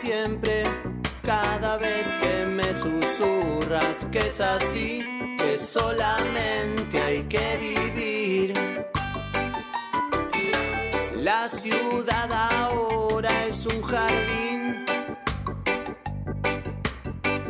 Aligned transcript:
Siempre 0.00 0.62
cada 1.24 1.76
vez 1.76 2.06
que 2.22 2.46
me 2.46 2.72
susurras 2.72 4.06
que 4.12 4.18
es 4.18 4.40
así, 4.40 5.04
que 5.38 5.58
solamente 5.58 7.00
hay 7.00 7.22
que 7.24 7.56
vivir. 7.58 8.54
La 11.16 11.48
ciudad 11.48 12.30
ahora 12.60 13.30
es 13.46 13.66
un 13.66 13.82
jardín. 13.82 14.84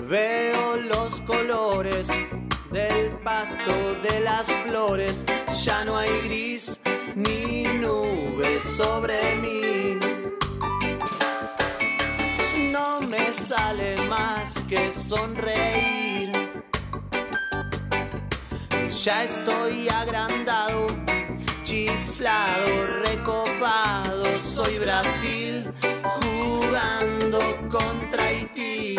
Veo 0.08 0.76
los 0.76 1.20
colores 1.20 2.08
del 2.72 3.10
pasto 3.22 3.94
de 4.02 4.20
las 4.20 4.46
flores. 4.66 5.24
Ya 5.64 5.84
no 5.84 5.98
hay 5.98 6.10
gris 6.24 6.80
ni 7.14 7.64
nubes 7.64 8.62
sobre 8.76 9.36
mí. 9.36 9.79
Sonreír. 15.10 16.30
Ya 19.04 19.24
estoy 19.24 19.88
agrandado, 19.88 20.86
chiflado, 21.64 22.86
recopado. 23.02 24.24
Soy 24.54 24.78
Brasil 24.78 25.68
jugando 26.14 27.40
contra 27.68 28.22
Haití. 28.24 28.96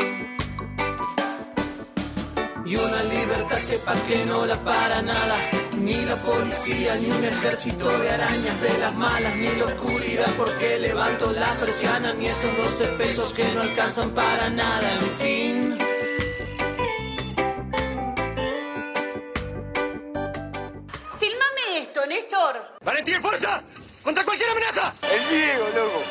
Y 2.65 2.75
una 2.75 3.03
libertad 3.03 3.61
que 3.69 3.77
pa' 3.77 3.95
que 4.07 4.25
no 4.25 4.45
la 4.45 4.57
para 4.57 5.01
nada. 5.01 5.37
Ni 5.79 5.99
la 6.11 6.15
policía, 6.17 6.95
ni 6.95 7.09
un 7.09 7.23
ejército 7.23 7.87
de 7.99 8.09
arañas 8.09 8.61
de 8.61 8.77
las 8.79 8.93
malas, 8.95 9.35
ni 9.37 9.49
la 9.59 9.65
oscuridad 9.65 10.31
porque 10.37 10.77
levanto 10.77 11.31
la 11.31 11.51
persiana, 11.53 12.13
ni 12.13 12.27
estos 12.27 12.57
12 12.57 12.87
pesos 13.01 13.33
que 13.33 13.45
no 13.53 13.61
alcanzan 13.61 14.09
para 14.11 14.49
nada, 14.49 14.87
en 14.99 15.09
fin. 15.21 15.70
¡Valentín, 22.83 23.21
fuerza! 23.21 23.63
¡Contra 24.03 24.25
cualquier 24.25 24.49
amenaza! 24.49 24.93
El 25.03 25.29
Diego, 25.29 25.65
loco. 25.75 26.03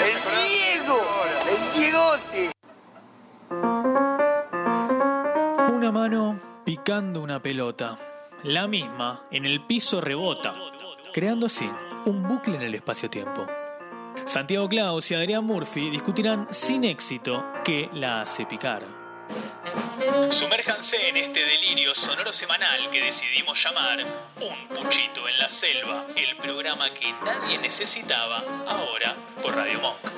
El 0.00 0.16
Diego. 0.48 1.00
El 1.46 1.72
Diegote. 1.78 2.50
Una 5.72 5.92
mano 5.92 6.40
picando 6.64 7.20
una 7.20 7.40
pelota. 7.40 7.98
La 8.44 8.66
misma 8.66 9.24
en 9.30 9.44
el 9.44 9.66
piso 9.66 10.00
rebota, 10.00 10.54
creando 11.12 11.46
así 11.46 11.68
un 12.06 12.22
bucle 12.26 12.56
en 12.56 12.62
el 12.62 12.74
espacio-tiempo. 12.74 13.46
Santiago 14.24 14.68
Claus 14.68 15.10
y 15.10 15.14
Adrián 15.14 15.44
Murphy 15.44 15.90
discutirán 15.90 16.46
sin 16.50 16.84
éxito 16.84 17.44
qué 17.64 17.88
la 17.92 18.22
hace 18.22 18.46
picar. 18.46 19.07
Sumérjanse 20.30 21.08
en 21.08 21.16
este 21.16 21.44
delirio 21.44 21.94
sonoro 21.94 22.32
semanal 22.32 22.90
que 22.90 23.02
decidimos 23.02 23.62
llamar 23.62 24.04
Un 24.40 24.68
Puchito 24.68 25.28
en 25.28 25.38
la 25.38 25.48
Selva, 25.48 26.06
el 26.16 26.36
programa 26.36 26.90
que 26.90 27.12
nadie 27.24 27.58
necesitaba 27.58 28.42
ahora 28.66 29.14
por 29.42 29.54
Radio 29.54 29.80
Monk. 29.80 30.17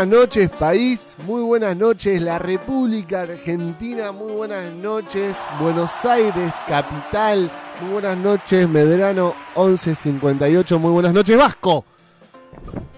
Buenas 0.00 0.18
noches 0.18 0.48
país, 0.48 1.14
muy 1.26 1.42
buenas 1.42 1.76
noches 1.76 2.22
la 2.22 2.38
República 2.38 3.20
Argentina, 3.20 4.12
muy 4.12 4.32
buenas 4.32 4.74
noches 4.76 5.36
Buenos 5.60 5.90
Aires, 6.06 6.50
capital, 6.66 7.50
muy 7.82 7.92
buenas 7.92 8.16
noches 8.16 8.66
Medrano 8.66 9.34
1158, 9.54 10.78
muy 10.78 10.90
buenas 10.92 11.12
noches 11.12 11.36
Vasco. 11.36 11.84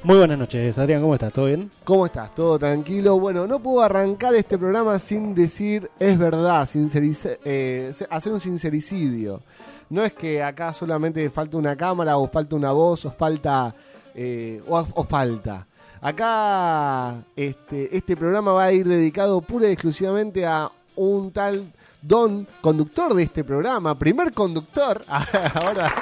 Muy 0.05 0.17
buenas 0.17 0.39
noches, 0.39 0.79
Adrián, 0.79 1.03
¿cómo 1.03 1.15
estás? 1.15 1.33
¿Todo 1.33 1.47
bien? 1.47 1.73
¿Cómo 1.83 2.07
estás? 2.07 2.33
¿Todo 2.37 2.57
tranquilo? 2.57 3.19
Bueno, 3.19 3.49
no 3.49 3.59
puedo 3.59 3.83
arrancar 3.83 4.37
este 4.37 4.57
programa 4.57 4.97
sin 5.01 5.35
decir 5.35 5.91
es 5.99 6.17
verdad, 6.17 6.69
eh, 6.73 7.93
hacer 8.11 8.33
un 8.33 8.39
sincericidio. 8.39 9.41
No 9.91 10.05
es 10.05 10.13
que 10.13 10.41
acá 10.41 10.73
solamente 10.73 11.29
falta 11.31 11.57
una 11.57 11.75
cámara 11.75 12.17
o 12.17 12.29
falta 12.29 12.55
una 12.55 12.71
voz 12.71 13.05
o 13.07 13.11
falta... 13.11 13.75
eh, 14.15 14.63
o, 14.69 14.87
o 14.95 15.03
falta. 15.03 15.67
Acá 16.03 17.23
este, 17.37 17.97
este 17.97 18.17
programa 18.17 18.53
va 18.53 18.65
a 18.65 18.73
ir 18.73 18.89
dedicado 18.89 19.41
pura 19.41 19.69
y 19.69 19.73
exclusivamente 19.73 20.45
a 20.45 20.69
un 20.97 21.31
tal 21.31 21.73
don 22.03 22.45
conductor 22.61 23.15
de 23.15 23.23
este 23.23 23.45
programa, 23.45 23.97
primer 23.97 24.33
conductor, 24.33 25.01
ahora 25.55 25.95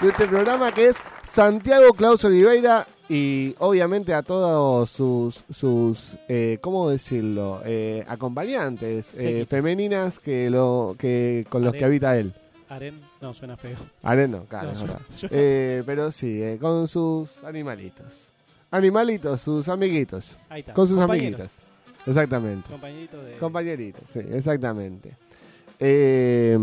de 0.00 0.08
este 0.08 0.28
programa 0.28 0.70
que 0.70 0.90
es 0.90 0.96
Santiago 1.28 1.92
Claus 1.94 2.24
Oliveira 2.24 2.86
y 3.08 3.56
obviamente 3.58 4.14
a 4.14 4.22
todos 4.22 4.88
sus, 4.88 5.42
sus 5.50 6.16
eh, 6.28 6.58
¿cómo 6.60 6.88
decirlo? 6.88 7.60
Eh, 7.64 8.04
acompañantes 8.06 9.14
eh, 9.14 9.46
femeninas 9.48 10.20
que 10.20 10.48
lo 10.48 10.94
que 10.96 11.44
con 11.48 11.64
los 11.64 11.74
que 11.74 11.84
habita 11.84 12.16
él. 12.16 12.32
Aren, 12.68 13.00
no, 13.20 13.34
suena 13.34 13.56
feo. 13.56 13.76
Areno, 14.02 14.44
claro, 14.44 14.66
No, 14.68 14.72
es 14.72 14.82
verdad. 14.82 15.00
suena- 15.14 15.36
Eh, 15.38 15.82
pero 15.86 16.10
sí, 16.12 16.42
eh, 16.42 16.58
con 16.60 16.86
sus 16.88 17.42
animalitos. 17.44 18.28
Animalitos, 18.70 19.40
sus 19.40 19.68
amiguitos. 19.68 20.36
Ahí 20.48 20.60
está. 20.60 20.74
Con 20.74 20.86
sus 20.88 20.98
amiguitos. 21.00 21.50
Exactamente. 22.06 22.68
Compañerito 22.70 23.22
de... 23.22 23.36
Compañeritos, 23.38 24.02
sí, 24.12 24.20
exactamente. 24.30 25.12
Eh, 25.80 26.56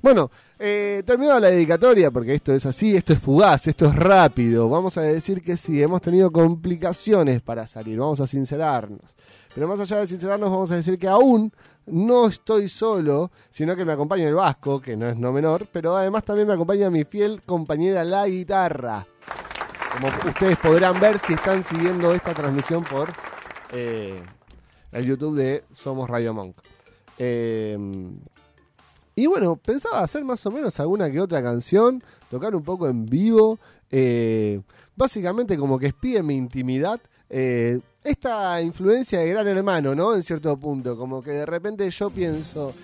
bueno, 0.00 0.30
eh, 0.58 1.02
terminado 1.04 1.40
la 1.40 1.48
dedicatoria, 1.48 2.10
porque 2.10 2.34
esto 2.34 2.54
es 2.54 2.64
así, 2.66 2.96
esto 2.96 3.12
es 3.12 3.18
fugaz, 3.18 3.66
esto 3.66 3.86
es 3.86 3.96
rápido. 3.96 4.68
Vamos 4.68 4.96
a 4.96 5.02
decir 5.02 5.42
que 5.42 5.56
sí, 5.56 5.82
hemos 5.82 6.00
tenido 6.00 6.30
complicaciones 6.30 7.42
para 7.42 7.66
salir, 7.66 7.98
vamos 7.98 8.20
a 8.20 8.26
sincerarnos. 8.26 9.16
Pero 9.54 9.68
más 9.68 9.80
allá 9.80 9.98
de 9.98 10.06
sincerarnos, 10.06 10.50
vamos 10.50 10.70
a 10.70 10.76
decir 10.76 10.98
que 10.98 11.08
aún 11.08 11.52
no 11.86 12.28
estoy 12.28 12.68
solo, 12.68 13.30
sino 13.50 13.74
que 13.74 13.84
me 13.84 13.92
acompaña 13.92 14.28
el 14.28 14.34
Vasco, 14.34 14.80
que 14.80 14.96
no 14.96 15.08
es 15.08 15.16
no 15.16 15.32
menor, 15.32 15.66
pero 15.72 15.96
además 15.96 16.24
también 16.24 16.46
me 16.48 16.54
acompaña 16.54 16.90
mi 16.90 17.04
fiel 17.04 17.42
compañera 17.42 18.04
la 18.04 18.26
guitarra. 18.26 19.06
Como 19.92 20.08
ustedes 20.28 20.56
podrán 20.56 20.98
ver 21.00 21.18
si 21.18 21.34
están 21.34 21.64
siguiendo 21.64 22.14
esta 22.14 22.32
transmisión 22.32 22.82
por 22.84 23.10
eh, 23.72 24.22
el 24.92 25.04
YouTube 25.04 25.36
de 25.36 25.64
Somos 25.72 26.08
Radio 26.08 26.32
Monk. 26.32 26.56
Eh, 27.18 27.76
y 29.14 29.26
bueno, 29.26 29.56
pensaba 29.56 30.00
hacer 30.00 30.24
más 30.24 30.44
o 30.46 30.50
menos 30.50 30.78
alguna 30.80 31.10
que 31.10 31.20
otra 31.20 31.42
canción, 31.42 32.02
tocar 32.30 32.54
un 32.54 32.62
poco 32.62 32.88
en 32.88 33.06
vivo, 33.06 33.58
eh, 33.90 34.60
básicamente 34.96 35.56
como 35.56 35.78
que 35.78 35.86
espíe 35.88 36.22
mi 36.22 36.34
intimidad. 36.34 37.00
eh, 37.28 37.80
esta 38.04 38.60
influencia 38.60 39.20
de 39.20 39.28
Gran 39.28 39.46
Hermano, 39.46 39.94
¿no? 39.94 40.14
En 40.14 40.22
cierto 40.22 40.56
punto, 40.56 40.96
como 40.96 41.22
que 41.22 41.30
de 41.30 41.46
repente 41.46 41.88
yo 41.88 42.10
pienso, 42.10 42.74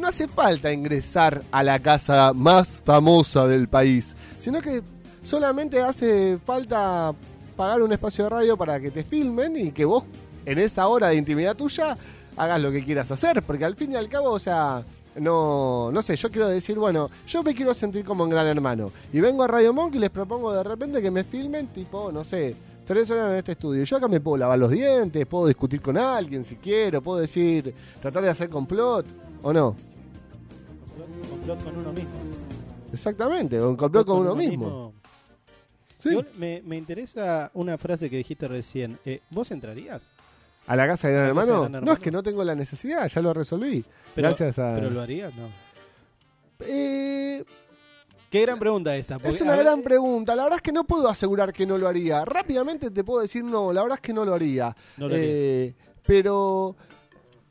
no 0.00 0.08
hace 0.08 0.28
falta 0.28 0.72
ingresar 0.72 1.42
a 1.50 1.62
la 1.62 1.78
casa 1.78 2.32
más 2.32 2.80
famosa 2.84 3.46
del 3.46 3.68
país, 3.68 4.16
sino 4.38 4.60
que 4.62 4.82
solamente 5.22 5.80
hace 5.82 6.38
falta 6.44 7.14
pagar 7.56 7.82
un 7.82 7.92
espacio 7.92 8.24
de 8.24 8.30
radio 8.30 8.56
para 8.56 8.80
que 8.80 8.90
te 8.90 9.04
filmen 9.04 9.56
y 9.56 9.72
que 9.72 9.84
vos 9.84 10.04
en 10.44 10.58
esa 10.58 10.86
hora 10.86 11.08
de 11.08 11.16
intimidad 11.16 11.54
tuya 11.56 11.96
hagas 12.36 12.60
lo 12.60 12.70
que 12.70 12.84
quieras 12.84 13.10
hacer, 13.10 13.42
porque 13.42 13.64
al 13.64 13.76
fin 13.76 13.92
y 13.92 13.96
al 13.96 14.08
cabo, 14.08 14.30
o 14.30 14.38
sea, 14.38 14.84
no, 15.20 15.90
no 15.92 16.02
sé, 16.02 16.16
yo 16.16 16.30
quiero 16.30 16.48
decir, 16.48 16.78
bueno, 16.78 17.10
yo 17.26 17.42
me 17.42 17.54
quiero 17.54 17.74
sentir 17.74 18.04
como 18.04 18.24
un 18.24 18.30
gran 18.30 18.46
hermano. 18.46 18.92
Y 19.12 19.20
vengo 19.20 19.42
a 19.42 19.46
Radio 19.46 19.72
Monk 19.72 19.94
y 19.94 19.98
les 19.98 20.10
propongo 20.10 20.52
de 20.52 20.62
repente 20.62 21.00
que 21.00 21.10
me 21.10 21.24
filmen, 21.24 21.68
tipo, 21.68 22.12
no 22.12 22.24
sé, 22.24 22.54
tres 22.84 23.10
horas 23.10 23.30
en 23.30 23.36
este 23.36 23.52
estudio. 23.52 23.84
Yo 23.84 23.96
acá 23.96 24.08
me 24.08 24.20
puedo 24.20 24.36
lavar 24.38 24.58
los 24.58 24.70
dientes, 24.70 25.26
puedo 25.26 25.46
discutir 25.46 25.80
con 25.80 25.96
alguien 25.98 26.44
si 26.44 26.56
quiero, 26.56 27.02
puedo 27.02 27.20
decir, 27.20 27.74
tratar 28.00 28.22
de 28.22 28.30
hacer 28.30 28.48
complot, 28.48 29.06
¿o 29.42 29.52
no? 29.52 29.76
Complot 31.30 31.64
con 31.64 31.76
uno 31.78 31.92
mismo. 31.92 32.10
Exactamente, 32.92 33.58
con 33.58 33.76
complot 33.76 34.06
con 34.06 34.20
uno 34.20 34.34
mismo. 34.34 34.92
Sí. 35.98 36.10
Me, 36.38 36.62
me 36.64 36.76
interesa 36.76 37.50
una 37.54 37.78
frase 37.78 38.08
que 38.08 38.18
dijiste 38.18 38.46
recién. 38.46 38.98
Eh, 39.04 39.20
¿Vos 39.30 39.50
entrarías? 39.50 40.10
¿A 40.66 40.76
la 40.76 40.86
casa 40.86 41.08
de 41.08 41.14
Gran 41.14 41.24
¿A 41.24 41.28
la 41.28 41.34
casa 41.34 41.52
de 41.52 41.64
Hermano? 41.64 41.80
No, 41.80 41.92
es 41.92 41.98
que 41.98 42.10
no 42.10 42.22
tengo 42.22 42.42
la 42.44 42.54
necesidad, 42.54 43.08
ya 43.08 43.22
lo 43.22 43.32
resolví. 43.32 43.84
Pero, 44.14 44.28
Gracias 44.28 44.58
a... 44.58 44.74
¿Pero 44.74 44.90
lo 44.90 45.00
harías? 45.00 45.34
No. 45.34 45.48
Eh, 46.60 47.44
Qué 48.30 48.42
gran 48.42 48.58
pregunta 48.58 48.96
esa. 48.96 49.14
porque, 49.18 49.30
es 49.30 49.40
una 49.40 49.54
ver, 49.54 49.64
gran 49.64 49.82
pregunta. 49.82 50.34
La 50.34 50.44
verdad 50.44 50.56
es 50.56 50.62
que 50.62 50.72
no 50.72 50.84
puedo 50.84 51.08
asegurar 51.08 51.52
que 51.52 51.64
no 51.66 51.78
lo 51.78 51.86
haría. 51.86 52.24
Rápidamente 52.24 52.90
te 52.90 53.04
puedo 53.04 53.20
decir 53.20 53.44
no, 53.44 53.72
la 53.72 53.82
verdad 53.82 53.96
es 53.96 54.02
que 54.02 54.12
no 54.12 54.24
lo 54.24 54.34
haría. 54.34 54.76
No 54.96 55.08
lo 55.08 55.14
Eh, 55.16 55.74
pero, 56.04 56.76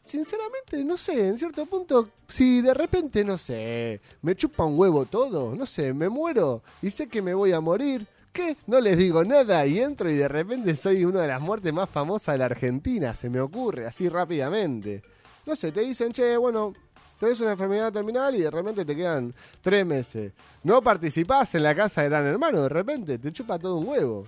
sinceramente, 0.06 0.84
no 0.84 0.98
sé, 0.98 1.28
en 1.28 1.38
cierto 1.38 1.66
punto, 1.66 2.10
si 2.28 2.62
de 2.62 2.74
repente, 2.74 3.24
no 3.24 3.38
sé, 3.38 4.02
me 4.22 4.36
chupa 4.36 4.66
un 4.66 4.78
huevo 4.78 5.06
todo, 5.06 5.56
no 5.56 5.66
sé, 5.66 5.94
me 5.94 6.10
muero 6.10 6.62
y 6.82 6.90
sé 6.90 7.08
que 7.08 7.22
me 7.22 7.34
voy 7.34 7.54
a 7.54 7.62
morir. 7.62 8.06
¿Qué? 8.36 8.58
No 8.68 8.82
les 8.82 8.98
digo 8.98 9.24
nada 9.24 9.66
y 9.66 9.80
entro 9.80 10.12
y 10.12 10.16
de 10.16 10.28
repente 10.28 10.76
soy 10.76 11.06
una 11.06 11.22
de 11.22 11.30
las 11.30 11.42
muertes 11.42 11.72
más 11.72 11.90
famosas 11.90 12.34
de 12.34 12.40
la 12.40 12.48
Argentina, 12.48 13.16
se 13.16 13.30
me 13.30 13.40
ocurre, 13.40 13.86
así 13.86 14.10
rápidamente. 14.10 15.02
No 15.46 15.56
sé, 15.56 15.72
te 15.72 15.80
dicen, 15.80 16.12
che, 16.12 16.36
bueno, 16.36 16.74
tenés 17.18 17.40
una 17.40 17.54
enfermedad 17.54 17.94
terminal 17.94 18.36
y 18.36 18.42
de 18.42 18.52
repente 18.52 18.84
te 18.84 18.94
quedan 18.94 19.34
tres 19.62 19.86
meses. 19.86 20.34
No 20.66 20.82
participás 20.82 21.56
en 21.56 21.64
la 21.64 21.74
casa 21.74 22.02
de 22.02 22.10
Gran 22.10 22.26
Hermano, 22.26 22.64
de 22.64 22.68
repente 22.68 23.18
te 23.20 23.32
chupa 23.32 23.58
todo 23.58 23.78
un 23.78 23.88
huevo. 23.88 24.28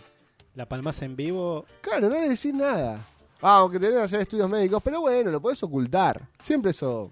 La 0.56 0.65
palmaza 0.65 1.03
en 1.03 1.18
vivo. 1.18 1.65
Claro, 1.81 2.07
no 2.07 2.15
le 2.15 2.30
decís 2.30 2.53
nada. 2.53 2.98
Ah, 3.42 3.57
aunque 3.57 3.77
tenés 3.77 3.95
que 3.95 4.03
hacer 4.03 4.21
estudios 4.21 4.50
médicos, 4.50 4.81
pero 4.81 5.01
bueno, 5.01 5.31
lo 5.31 5.42
podés 5.42 5.62
ocultar. 5.63 6.30
Siempre 6.42 6.71
eso 6.71 7.12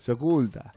se 0.00 0.10
oculta. 0.10 0.74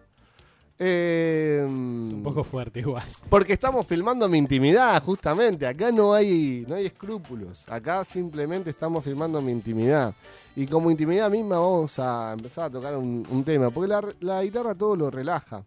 Eh, 0.81 1.62
Un 1.68 2.22
poco 2.24 2.44
fuerte 2.44 2.80
igual. 2.80 3.04
porque 3.30 3.52
estamos 3.54 3.86
filmando 3.86 4.30
mi 4.30 4.38
intimidad, 4.38 5.04
justamente. 5.04 5.68
Acá 5.68 5.92
no 5.92 6.14
hay, 6.14 6.66
no 6.68 6.76
hay 6.76 6.86
escrúpulos. 6.86 7.66
Acá 7.68 8.04
simplemente 8.06 8.70
estamos 8.70 9.04
filmando 9.04 9.42
mi 9.42 9.52
intimidad. 9.52 10.14
Y 10.56 10.66
como 10.66 10.90
intimidad 10.90 11.30
misma 11.30 11.60
vamos 11.60 12.00
a 12.00 12.34
empezar 12.34 12.66
a 12.66 12.70
tocar 12.70 12.96
un, 12.96 13.26
un 13.30 13.44
tema. 13.44 13.70
Porque 13.70 13.90
la, 13.90 14.04
la 14.22 14.44
guitarra 14.44 14.74
todo 14.74 14.96
lo 14.96 15.12
relaja. 15.12 15.64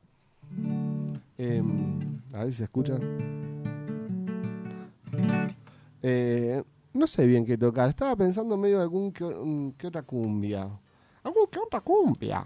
Eh, 1.38 1.62
a 2.32 2.38
ver 2.44 2.46
si 2.48 2.54
se 2.58 2.64
escucha. 2.64 2.98
Eh, 6.02 6.62
no 6.94 7.06
sé 7.06 7.26
bien 7.26 7.44
qué 7.44 7.56
tocar. 7.58 7.88
Estaba 7.90 8.16
pensando 8.16 8.56
medio 8.56 8.78
de 8.78 8.82
algún 8.82 9.12
que, 9.12 9.72
que 9.76 9.86
otra 9.86 10.02
cumbia. 10.02 10.68
¿Algún 11.22 11.46
que 11.50 11.58
otra 11.58 11.80
cumbia? 11.80 12.44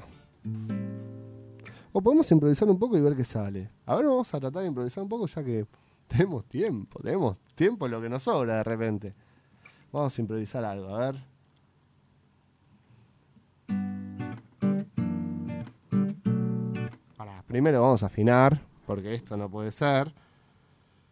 O 1.98 2.02
podemos 2.02 2.30
improvisar 2.30 2.68
un 2.68 2.78
poco 2.78 2.98
y 2.98 3.00
ver 3.00 3.16
qué 3.16 3.24
sale. 3.24 3.70
A 3.86 3.96
ver, 3.96 4.04
vamos 4.04 4.34
a 4.34 4.38
tratar 4.38 4.60
de 4.60 4.68
improvisar 4.68 5.02
un 5.02 5.08
poco 5.08 5.26
ya 5.26 5.42
que 5.42 5.66
tenemos 6.06 6.44
tiempo. 6.44 7.00
Tenemos 7.02 7.38
tiempo 7.54 7.88
lo 7.88 8.02
que 8.02 8.10
nos 8.10 8.22
sobra 8.22 8.56
de 8.56 8.64
repente. 8.64 9.14
Vamos 9.90 10.18
a 10.18 10.20
improvisar 10.20 10.62
algo, 10.62 10.94
a 10.94 10.98
ver. 10.98 11.24
Pará, 17.16 17.42
primero 17.46 17.80
vamos 17.80 18.02
a 18.02 18.06
afinar, 18.06 18.60
porque 18.84 19.14
esto 19.14 19.34
no 19.38 19.50
puede 19.50 19.72
ser. 19.72 20.14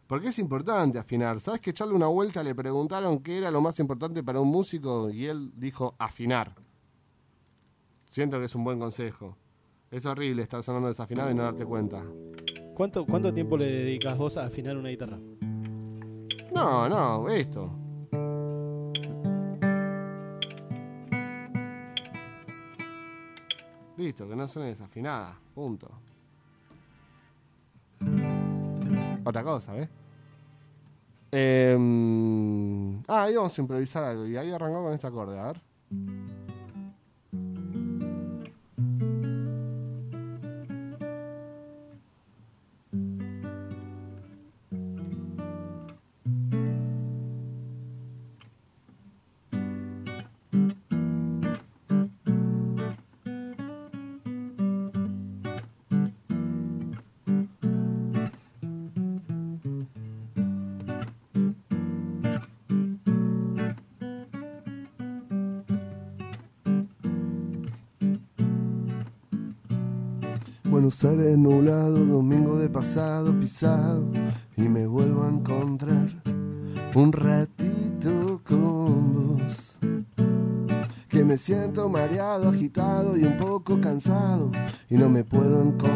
Porque 0.07 0.29
es 0.29 0.39
importante 0.39 0.99
afinar. 0.99 1.41
¿Sabes 1.41 1.63
que 1.63 1.71
echarle 1.71 1.95
una 1.95 2.09
vuelta 2.09 2.43
le 2.43 2.55
preguntaron 2.55 3.21
qué 3.21 3.39
era 3.39 3.51
lo 3.51 3.63
más 3.63 3.81
importante 3.81 4.23
para 4.23 4.39
un 4.39 4.49
músico 4.49 5.09
y 5.09 5.25
él 5.25 5.51
dijo 5.57 5.95
afinar? 5.99 6.55
Siento 8.11 8.39
que 8.39 8.45
es 8.45 8.55
un 8.55 8.65
buen 8.65 8.79
consejo. 8.79 9.39
Es 9.95 10.05
horrible 10.07 10.43
estar 10.43 10.61
sonando 10.61 10.89
desafinado 10.89 11.31
y 11.31 11.35
no 11.35 11.45
darte 11.45 11.65
cuenta. 11.65 12.03
¿Cuánto, 12.75 13.07
¿Cuánto 13.07 13.33
tiempo 13.33 13.57
le 13.57 13.67
dedicas 13.67 14.19
vos 14.19 14.37
a 14.37 14.47
afinar 14.47 14.77
una 14.77 14.89
guitarra? 14.89 15.21
No, 16.53 16.89
no, 16.89 17.31
esto. 17.31 17.71
Listo, 23.97 24.29
que 24.29 24.35
no 24.35 24.49
suene 24.49 24.71
desafinada. 24.71 25.39
Punto. 25.55 25.89
Otra 29.25 29.45
cosa, 29.45 29.75
¿ves? 29.75 29.89
Eh, 31.31 31.79
ah, 33.07 33.23
ahí 33.23 33.37
vamos 33.37 33.57
a 33.57 33.61
improvisar 33.61 34.03
algo. 34.03 34.27
Y 34.27 34.37
ahí 34.37 34.51
arrancamos 34.51 34.87
con 34.87 34.95
este 34.95 35.07
acorde, 35.07 35.39
a 35.39 35.53
ver. 35.53 36.44
Buenos 70.85 71.03
Aires 71.03 71.39
nublado, 71.39 72.05
domingo 72.05 72.59
de 72.59 72.69
pasado 72.69 73.33
pisado 73.41 74.07
y 74.55 74.69
me 74.69 74.87
vuelvo 74.87 75.23
a 75.25 75.31
encontrar 75.31 76.11
un 76.95 77.11
ratito 77.11 78.43
con 78.47 79.15
vos. 79.15 79.73
Que 81.09 81.25
me 81.25 81.39
siento 81.39 81.89
mareado, 81.89 82.51
agitado 82.51 83.17
y 83.17 83.25
un 83.25 83.39
poco 83.39 83.81
cansado 83.81 84.51
y 84.91 84.97
no 84.97 85.09
me 85.09 85.25
puedo 85.25 85.63
encontrar. 85.63 85.94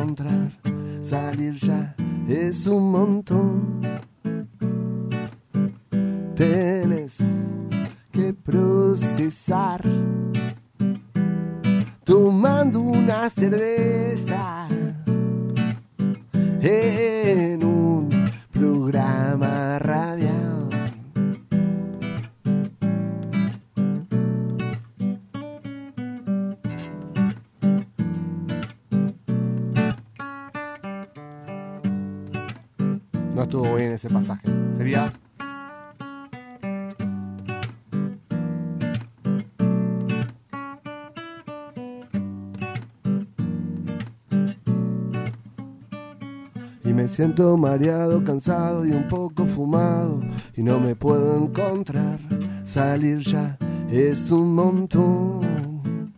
Siento 47.18 47.56
mareado, 47.56 48.22
cansado 48.22 48.86
y 48.86 48.92
un 48.92 49.08
poco 49.08 49.44
fumado 49.44 50.20
y 50.54 50.62
no 50.62 50.78
me 50.78 50.94
puedo 50.94 51.36
encontrar. 51.36 52.20
Salir 52.62 53.18
ya 53.18 53.58
es 53.90 54.30
un 54.30 54.54
montón. 54.54 56.12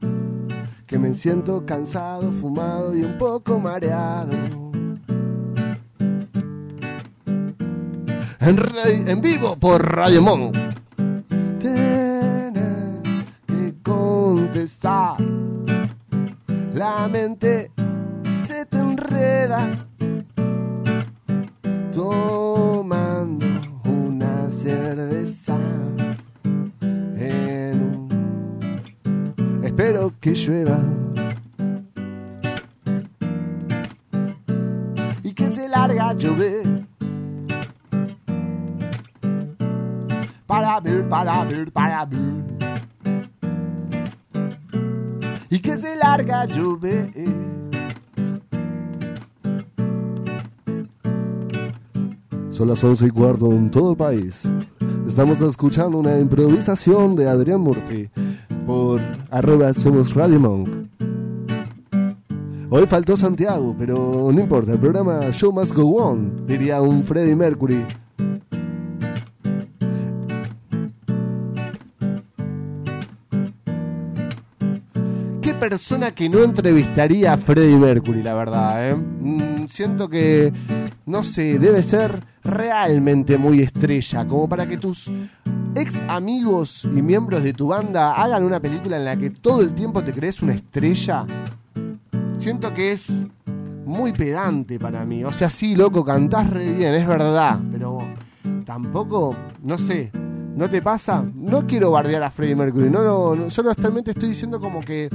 Que 0.86 0.98
me 0.98 1.14
siento 1.14 1.64
cansado, 1.64 2.30
fumado 2.32 2.94
y 2.94 3.02
un 3.02 3.16
poco 3.16 3.58
mareado. 3.58 4.32
En, 8.40 9.22
vivo 9.22 9.56
por 9.56 9.82
Radio 9.82 10.20
Monk. 10.20 10.54
Tienes 11.60 13.24
que 13.46 13.74
contestar. 13.82 15.16
La 16.74 17.08
mente 17.08 17.69
Son 52.48 52.66
las 52.66 52.82
11 52.82 53.06
y 53.06 53.10
cuarto 53.10 53.52
en 53.52 53.70
todo 53.70 53.90
el 53.90 53.96
país. 53.96 54.50
Estamos 55.06 55.38
escuchando 55.42 55.98
una 55.98 56.18
improvisación 56.18 57.14
de 57.14 57.28
Adrián 57.28 57.60
Murphy 57.60 58.08
por 58.66 59.00
arroba 59.30 59.74
somos 59.74 60.14
Radio 60.14 60.40
Monk. 60.40 60.68
Hoy 62.70 62.86
faltó 62.86 63.18
Santiago, 63.18 63.74
pero 63.78 64.30
no 64.32 64.40
importa, 64.40 64.72
el 64.72 64.78
programa 64.78 65.30
Show 65.32 65.52
Must 65.52 65.74
Go 65.74 65.96
On, 65.96 66.46
diría 66.46 66.80
un 66.80 67.04
Freddie 67.04 67.36
Mercury. 67.36 67.84
Persona 75.60 76.10
que 76.12 76.28
no 76.28 76.42
entrevistaría 76.42 77.32
a 77.34 77.36
Freddie 77.36 77.76
Mercury, 77.76 78.22
la 78.22 78.34
verdad? 78.34 78.90
eh? 78.90 78.94
Mm, 78.96 79.66
siento 79.68 80.08
que, 80.08 80.52
no 81.06 81.22
sé, 81.22 81.58
debe 81.58 81.82
ser 81.82 82.24
realmente 82.42 83.38
muy 83.38 83.60
estrella, 83.60 84.26
como 84.26 84.48
para 84.48 84.66
que 84.66 84.78
tus 84.78 85.10
ex 85.76 86.00
amigos 86.08 86.84
y 86.84 87.02
miembros 87.02 87.44
de 87.44 87.52
tu 87.52 87.68
banda 87.68 88.14
hagan 88.14 88.42
una 88.42 88.58
película 88.58 88.96
en 88.96 89.04
la 89.04 89.16
que 89.16 89.30
todo 89.30 89.60
el 89.60 89.74
tiempo 89.74 90.02
te 90.02 90.12
crees 90.12 90.42
una 90.42 90.54
estrella. 90.54 91.26
Siento 92.38 92.72
que 92.74 92.92
es 92.92 93.26
muy 93.84 94.12
pedante 94.12 94.78
para 94.78 95.04
mí. 95.04 95.22
O 95.24 95.32
sea, 95.32 95.50
sí, 95.50 95.76
loco, 95.76 96.04
cantás 96.04 96.48
re 96.50 96.72
bien, 96.72 96.94
es 96.94 97.06
verdad, 97.06 97.60
pero 97.70 97.98
tampoco, 98.64 99.36
no 99.62 99.78
sé, 99.78 100.10
¿no 100.56 100.68
te 100.70 100.80
pasa? 100.80 101.24
No 101.34 101.66
quiero 101.66 101.90
bardear 101.90 102.22
a 102.22 102.30
Freddie 102.30 102.56
Mercury, 102.56 102.88
no, 102.88 103.34
no, 103.34 103.50
solo 103.50 103.70
actualmente 103.70 104.12
estoy 104.12 104.30
diciendo 104.30 104.60
como 104.60 104.80
que 104.80 105.10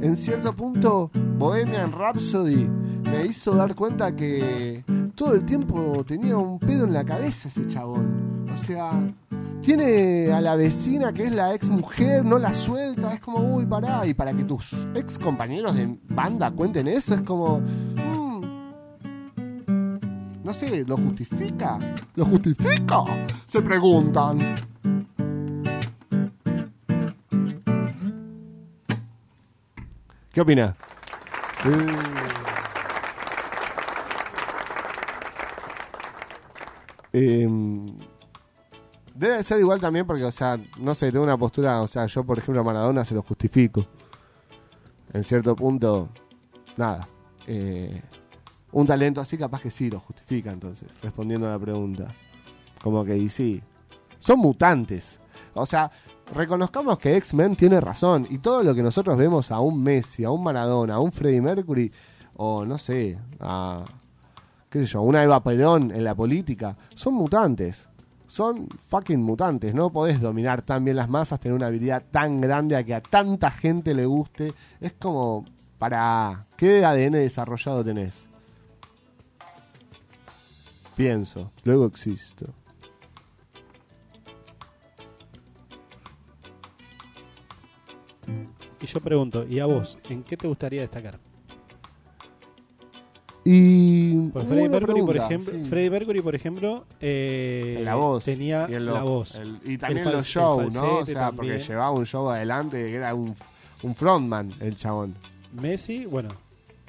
en 0.00 0.16
cierto 0.16 0.54
punto 0.54 1.10
Bohemian 1.38 1.92
Rhapsody 1.92 2.68
me 3.10 3.26
hizo 3.26 3.54
dar 3.54 3.74
cuenta 3.74 4.14
que 4.14 4.84
todo 5.14 5.34
el 5.34 5.44
tiempo 5.44 6.04
tenía 6.06 6.36
un 6.36 6.58
pedo 6.58 6.84
en 6.84 6.92
la 6.92 7.04
cabeza 7.04 7.48
ese 7.48 7.66
chabón. 7.66 8.46
O 8.54 8.58
sea, 8.58 8.92
tiene 9.62 10.32
a 10.32 10.40
la 10.40 10.56
vecina 10.56 11.12
que 11.12 11.24
es 11.24 11.34
la 11.34 11.54
ex 11.54 11.68
mujer, 11.68 12.24
no 12.24 12.38
la 12.38 12.54
suelta, 12.54 13.14
es 13.14 13.20
como, 13.20 13.56
uy, 13.56 13.66
pará. 13.66 14.06
Y 14.06 14.14
para 14.14 14.32
que 14.32 14.44
tus 14.44 14.74
ex 14.94 15.18
compañeros 15.18 15.74
de 15.76 15.98
banda 16.08 16.50
cuenten 16.50 16.88
eso, 16.88 17.14
es 17.14 17.22
como. 17.22 17.58
mm, 17.60 18.42
no 20.44 20.54
sé, 20.54 20.84
¿lo 20.84 20.96
justifica? 20.96 21.78
¿Lo 22.14 22.24
justifica? 22.24 23.04
Se 23.46 23.60
preguntan. 23.60 24.38
¿Qué 30.38 30.42
opina? 30.42 30.76
Em, 37.12 37.98
Debe 39.16 39.42
ser 39.42 39.58
igual 39.58 39.80
también 39.80 40.06
porque, 40.06 40.22
o 40.22 40.30
sea, 40.30 40.56
no 40.78 40.94
sé, 40.94 41.10
tengo 41.10 41.24
una 41.24 41.36
postura, 41.36 41.80
o 41.80 41.88
sea, 41.88 42.06
yo 42.06 42.22
por 42.22 42.38
ejemplo 42.38 42.60
a 42.60 42.64
Maradona 42.64 43.04
se 43.04 43.16
lo 43.16 43.22
justifico. 43.22 43.84
En 45.12 45.24
cierto 45.24 45.56
punto, 45.56 46.08
nada. 46.76 47.08
eh, 47.48 48.00
un 48.70 48.86
talento 48.86 49.20
así 49.20 49.36
capaz 49.36 49.60
que 49.60 49.72
sí 49.72 49.90
lo 49.90 49.98
justifica 49.98 50.52
entonces, 50.52 50.88
respondiendo 51.02 51.48
a 51.48 51.50
la 51.50 51.58
pregunta. 51.58 52.14
Como 52.80 53.04
que 53.04 53.18
y 53.18 53.28
sí. 53.28 53.60
Son 54.20 54.38
mutantes. 54.38 55.18
O 55.54 55.66
sea, 55.66 55.90
reconozcamos 56.34 56.98
que 56.98 57.16
X-Men 57.16 57.56
tiene 57.56 57.80
razón. 57.80 58.26
Y 58.30 58.38
todo 58.38 58.62
lo 58.62 58.74
que 58.74 58.82
nosotros 58.82 59.16
vemos 59.16 59.50
a 59.50 59.60
un 59.60 59.82
Messi, 59.82 60.24
a 60.24 60.30
un 60.30 60.42
Maradona, 60.42 60.94
a 60.94 61.00
un 61.00 61.12
Freddie 61.12 61.40
Mercury, 61.40 61.92
o 62.36 62.64
no 62.64 62.78
sé, 62.78 63.18
a 63.40 63.84
qué 64.70 64.80
sé 64.80 64.86
yo, 64.86 65.02
una 65.02 65.22
Eva 65.22 65.42
Perón 65.42 65.90
en 65.90 66.04
la 66.04 66.14
política, 66.14 66.76
son 66.94 67.14
mutantes. 67.14 67.88
Son 68.26 68.68
fucking 68.68 69.22
mutantes. 69.22 69.74
No 69.74 69.90
podés 69.90 70.20
dominar 70.20 70.60
tan 70.60 70.84
bien 70.84 70.96
las 70.96 71.08
masas, 71.08 71.40
tener 71.40 71.56
una 71.56 71.68
habilidad 71.68 72.02
tan 72.10 72.42
grande 72.42 72.76
a 72.76 72.84
que 72.84 72.94
a 72.94 73.00
tanta 73.00 73.50
gente 73.50 73.94
le 73.94 74.04
guste. 74.04 74.52
Es 74.80 74.92
como, 74.92 75.46
para, 75.78 76.46
¿qué 76.56 76.84
ADN 76.84 77.12
desarrollado 77.12 77.82
tenés? 77.82 78.26
Pienso, 80.94 81.52
luego 81.64 81.86
existo. 81.86 82.52
Y 88.80 88.86
yo 88.86 89.00
pregunto, 89.00 89.44
¿y 89.46 89.58
a 89.58 89.66
vos? 89.66 89.98
¿En 90.08 90.22
qué 90.22 90.36
te 90.36 90.46
gustaría 90.46 90.80
destacar? 90.82 91.18
Y. 93.44 94.28
Pues 94.30 94.46
Freddie 94.46 94.68
Mercury, 94.68 95.00
por 95.02 95.16
ejemplo, 95.16 95.52
sí. 95.52 95.64
Freddie 95.64 95.90
Mercury, 95.90 96.20
por 96.20 96.34
ejemplo, 96.34 96.84
eh, 97.00 97.80
la 97.82 97.94
voz. 97.94 98.24
tenía 98.24 98.66
y 98.68 98.78
la 98.78 99.02
voz. 99.02 99.34
el- 99.36 99.58
y 99.64 99.78
también 99.78 100.06
El 100.06 100.12
los 100.14 100.26
shows, 100.26 100.74
¿no? 100.74 100.98
O 100.98 101.06
sea, 101.06 101.32
porque 101.32 101.58
llevaba 101.58 101.90
un 101.92 102.04
show 102.04 102.28
adelante 102.28 102.76
que 102.78 102.94
era 102.94 103.14
un, 103.14 103.34
un 103.82 103.94
frontman, 103.94 104.52
el 104.60 104.76
chabón. 104.76 105.14
Messi, 105.52 106.04
bueno, 106.04 106.28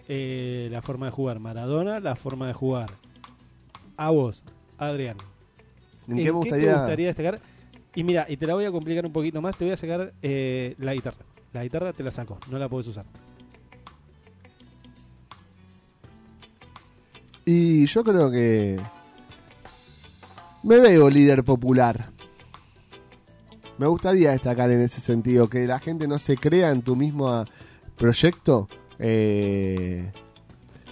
eh, 0.10 0.68
la 0.72 0.82
forma 0.82 1.06
de 1.06 1.12
jugar. 1.14 1.40
Maradona, 1.40 2.00
la 2.02 2.16
forma 2.16 2.48
de 2.48 2.54
jugar. 2.54 2.92
A 3.96 4.10
vos, 4.10 4.44
Adrián. 4.78 5.18
¿En, 6.08 6.18
¿En 6.18 6.26
qué 6.26 6.32
me 6.32 6.38
gustaría? 6.38 6.72
te 6.74 6.78
gustaría 6.80 7.08
destacar? 7.08 7.40
Y 7.96 8.04
mira, 8.04 8.26
y 8.28 8.36
te 8.38 8.46
la 8.48 8.54
voy 8.56 8.66
a 8.66 8.72
complicar 8.72 9.06
un 9.06 9.14
poquito 9.14 9.42
más, 9.42 9.56
te 9.58 9.64
voy 9.66 9.74
a 9.74 9.78
sacar 9.78 10.14
eh, 10.22 10.76
la 10.78 10.94
guitarra. 10.94 11.18
La 11.54 11.64
guitarra 11.64 11.94
te 11.94 12.04
la 12.04 12.12
saco, 12.12 12.38
no 12.52 12.60
la 12.60 12.70
puedes 12.70 12.88
usar. 12.88 13.06
Y 17.46 17.86
yo 17.86 18.04
creo 18.04 18.30
que. 18.32 18.80
Me 20.64 20.78
veo 20.80 21.10
líder 21.10 21.44
popular. 21.44 22.12
Me 23.78 23.88
gustaría 23.88 24.32
destacar 24.32 24.70
en 24.72 24.82
ese 24.82 25.00
sentido, 25.00 25.50
que 25.50 25.66
la 25.66 25.80
gente 25.80 26.06
no 26.08 26.20
se 26.20 26.36
crea 26.36 26.70
en 26.72 26.82
tu 26.82 26.96
mismo 26.96 27.30
ah, 27.30 27.46
proyecto. 27.98 28.68
eh, 29.00 30.12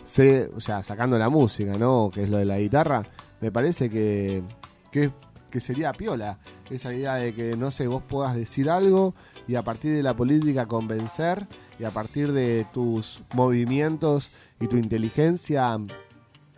se- 0.06 0.50
o 0.56 0.62
sea, 0.62 0.82
sacando 0.84 1.20
la 1.20 1.28
música, 1.30 1.74
¿no? 1.78 2.10
Que 2.14 2.24
es 2.24 2.30
lo 2.30 2.38
de 2.38 2.46
la 2.46 2.58
guitarra. 2.60 3.04
Me 3.42 3.52
parece 3.52 3.90
que, 3.90 4.42
que, 4.90 5.12
que 5.52 5.60
sería 5.60 5.92
piola 5.92 6.40
esa 6.70 6.94
idea 6.94 7.16
de 7.16 7.34
que, 7.36 7.58
no 7.58 7.72
sé, 7.72 7.88
vos 7.88 8.02
puedas 8.08 8.34
decir 8.34 8.70
algo 8.70 9.14
y 9.48 9.56
a 9.56 9.64
partir 9.64 9.94
de 9.96 10.04
la 10.04 10.16
política 10.16 10.66
convencer 10.66 11.48
y 11.80 11.84
a 11.84 11.92
partir 11.92 12.32
de 12.32 12.66
tus 12.74 13.22
movimientos 13.34 14.32
y 14.60 14.68
tu 14.68 14.78
inteligencia 14.78 15.78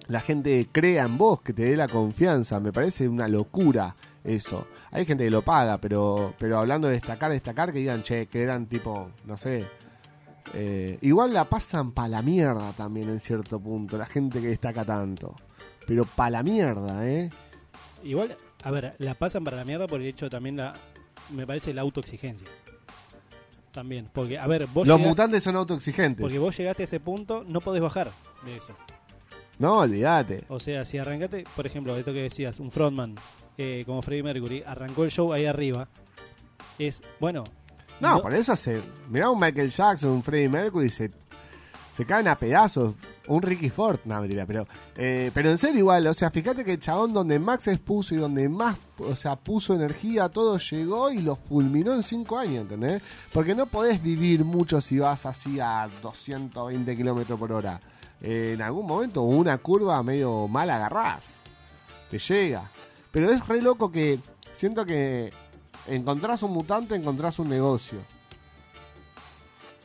la 0.10 0.20
gente 0.20 0.68
crea 0.72 1.06
en 1.06 1.18
vos, 1.18 1.42
que 1.42 1.54
te 1.54 1.64
dé 1.64 1.78
la 1.78 1.88
confianza. 1.88 2.60
Me 2.60 2.74
parece 2.74 3.08
una 3.08 3.28
locura 3.28 3.96
eso. 4.24 4.68
Hay 4.92 5.06
gente 5.06 5.24
que 5.24 5.30
lo 5.30 5.44
paga, 5.44 5.78
pero, 5.78 6.34
pero 6.40 6.58
hablando 6.58 6.88
de 6.88 6.96
destacar, 6.96 7.32
destacar, 7.32 7.72
que 7.72 7.80
digan, 7.80 8.02
che, 8.02 8.26
que 8.26 8.42
eran 8.42 8.66
tipo, 8.66 9.12
no 9.26 9.38
sé. 9.38 9.66
eh, 10.56 10.98
igual 11.02 11.32
la 11.32 11.46
pasan 11.48 11.92
pa' 11.92 12.08
la 12.08 12.24
mierda 12.24 12.72
también 12.74 13.10
en 13.10 13.20
cierto 13.20 13.60
punto, 13.60 13.98
la 13.98 14.08
gente 14.08 14.42
que 14.42 14.48
destaca 14.48 14.84
tanto. 14.84 15.36
Pero 15.86 16.06
pa' 16.06 16.32
la 16.32 16.42
mierda, 16.42 17.08
¿eh? 17.08 17.30
Igual, 18.04 18.36
a 18.64 18.72
ver, 18.72 18.96
la 18.98 19.14
pasan 19.14 19.44
para 19.44 19.58
la 19.58 19.66
mierda 19.66 19.88
por 19.88 20.02
el 20.02 20.08
hecho 20.08 20.28
también 20.28 20.58
la, 20.58 20.74
me 21.30 21.46
parece 21.46 21.72
la 21.74 21.82
autoexigencia. 21.82 22.48
También, 23.72 24.10
porque, 24.12 24.38
a 24.40 24.48
ver, 24.48 24.66
vos 24.68 24.88
Los 24.88 24.98
llegás- 24.98 25.10
mutantes 25.10 25.44
son 25.44 25.56
autoexigentes. 25.56 26.22
porque 26.22 26.40
vos 26.40 26.58
llegaste 26.58 26.84
a 26.84 26.86
ese 26.86 27.00
punto, 27.00 27.44
no 27.48 27.62
podés 27.62 27.82
bajar 27.82 28.10
de 28.46 28.58
eso. 28.58 28.76
No, 29.60 29.80
olvídate. 29.80 30.44
O 30.48 30.60
sea, 30.60 30.86
si 30.86 30.98
arrancaste, 30.98 31.44
por 31.56 31.66
ejemplo, 31.66 31.96
esto 31.98 32.12
que 32.14 32.24
decías, 32.24 32.60
un 32.60 32.72
frontman 32.72 33.16
eh, 33.58 33.84
como 33.86 34.02
Freddie 34.02 34.24
Mercury, 34.24 34.64
arrancó 34.66 35.04
el 35.04 35.12
show 35.12 35.32
ahí 35.34 35.46
arriba, 35.46 35.88
es, 36.80 37.02
bueno... 37.20 37.44
No, 38.00 38.22
por 38.22 38.34
eso 38.34 38.56
se. 38.56 38.82
Mirá 39.10 39.30
un 39.30 39.38
Michael 39.38 39.70
Jackson, 39.72 40.12
un 40.12 40.24
Freddie 40.24 40.48
Mercury, 40.48 40.90
se, 40.90 41.12
se 42.00 42.06
caen 42.06 42.30
a 42.30 42.38
pedazos. 42.38 42.96
Un 43.28 43.42
Ricky 43.42 43.70
Ford, 43.70 44.00
no, 44.06 44.22
mentira, 44.22 44.46
pero. 44.46 44.66
eh, 44.96 45.32
pero 45.34 45.50
en 45.50 45.58
serio, 45.58 45.80
igual, 45.80 46.08
o 46.08 46.14
sea, 46.14 46.32
fíjate 46.32 46.64
que 46.64 46.72
el 46.72 46.80
chabón 46.80 47.12
donde 47.12 47.40
más 47.40 47.68
expuso 47.68 48.16
y 48.16 48.18
donde 48.20 48.48
más, 48.48 48.78
o 49.00 49.18
sea, 49.18 49.36
puso 49.36 49.74
energía, 49.74 50.30
todo 50.30 50.58
llegó 50.60 51.12
y 51.12 51.22
lo 51.22 51.36
fulminó 51.36 51.94
en 51.94 52.02
cinco 52.02 52.38
años, 52.38 52.62
¿entendés? 52.62 53.02
Porque 53.34 53.54
no 53.54 53.66
podés 53.66 54.02
vivir 54.02 54.46
mucho 54.46 54.80
si 54.80 54.98
vas 54.98 55.26
así 55.26 55.60
a 55.60 55.90
220 56.02 56.96
kilómetros 56.96 57.38
por 57.38 57.52
hora. 57.52 57.82
Eh, 58.22 58.52
en 58.54 58.62
algún 58.62 58.88
momento, 58.88 59.24
una 59.24 59.58
curva 59.58 60.02
medio 60.02 60.48
mal 60.48 60.70
agarrás. 60.70 61.26
Te 62.10 62.18
llega. 62.18 62.64
Pero 63.12 63.30
es 63.30 63.46
re 63.46 63.62
loco 63.62 63.92
que 63.92 64.20
siento 64.54 64.86
que 64.86 65.34
encontrás 65.86 66.44
un 66.44 66.54
mutante, 66.54 66.96
encontrás 66.96 67.40
un 67.40 67.50
negocio. 67.50 68.00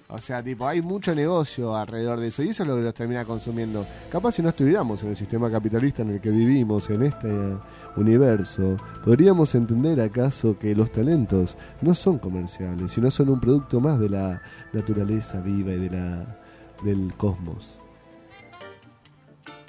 O 0.09 0.19
sea, 0.19 0.43
tipo, 0.43 0.69
hay 0.69 0.83
mucho 0.83 1.15
negocio 1.15 1.75
alrededor 1.75 2.21
de 2.21 2.27
eso 2.29 2.43
y 2.43 2.51
eso 2.51 2.63
es 2.63 2.69
lo 2.69 2.77
que 2.77 2.83
los 2.83 2.95
termina 2.95 3.25
consumiendo. 3.25 3.87
Capaz 4.11 4.33
si 4.33 4.43
no 4.43 4.51
estuviéramos 4.51 5.03
en 5.03 5.11
el 5.11 5.17
sistema 5.17 5.51
capitalista 5.51 6.03
en 6.03 6.11
el 6.11 6.21
que 6.21 6.31
vivimos, 6.31 6.91
en 6.91 7.05
este 7.05 7.29
eh, 7.29 7.57
universo, 7.97 8.77
podríamos 9.03 9.55
entender 9.55 9.99
acaso 10.01 10.59
que 10.59 10.75
los 10.75 10.93
talentos 10.93 11.57
no 11.81 11.95
son 11.95 12.19
comerciales, 12.19 12.93
sino 12.93 13.11
son 13.11 13.31
un 13.31 13.41
producto 13.41 13.81
más 13.81 13.99
de 13.99 14.11
la 14.11 14.43
naturaleza 14.75 15.41
viva 15.41 15.73
y 15.73 15.89
de 15.89 15.91
la, 15.91 16.39
del 16.85 17.15
cosmos. 17.17 17.81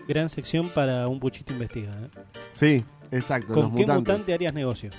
Gran 0.07 0.29
sección 0.29 0.69
para 0.69 1.07
un 1.07 1.19
puchito 1.19 1.53
investiga. 1.53 1.91
¿eh? 1.93 2.09
Sí, 2.53 2.85
exacto. 3.09 3.53
los 3.53 3.63
¿Con 3.63 3.75
qué 3.75 3.81
mutantes. 3.83 4.13
mutante 4.13 4.33
harías 4.33 4.53
negocio? 4.53 4.89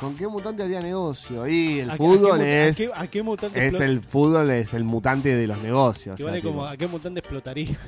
¿Con 0.00 0.14
qué 0.14 0.26
mutante 0.28 0.62
haría 0.62 0.80
negocio? 0.80 1.46
Y 1.46 1.80
el 1.80 1.90
¿A- 1.90 1.94
a 1.94 1.96
fútbol 1.96 2.38
qué 2.38 2.44
mu- 2.44 2.50
a 2.52 2.66
es. 2.68 2.76
qué- 2.76 2.90
a 2.94 3.06
qué 3.08 3.22
mutante 3.22 3.66
es 3.66 3.80
el 3.80 4.02
fútbol 4.02 4.50
es 4.50 4.74
el 4.74 4.84
mutante 4.84 5.34
de 5.34 5.46
los 5.46 5.58
negocios. 5.62 6.16
Que 6.16 6.22
o 6.22 6.26
sea, 6.26 6.32
vale 6.32 6.40
tipo, 6.40 6.52
como, 6.52 6.66
¿A 6.66 6.76
qué 6.76 6.86
mutante 6.86 7.20
explotaría? 7.20 7.78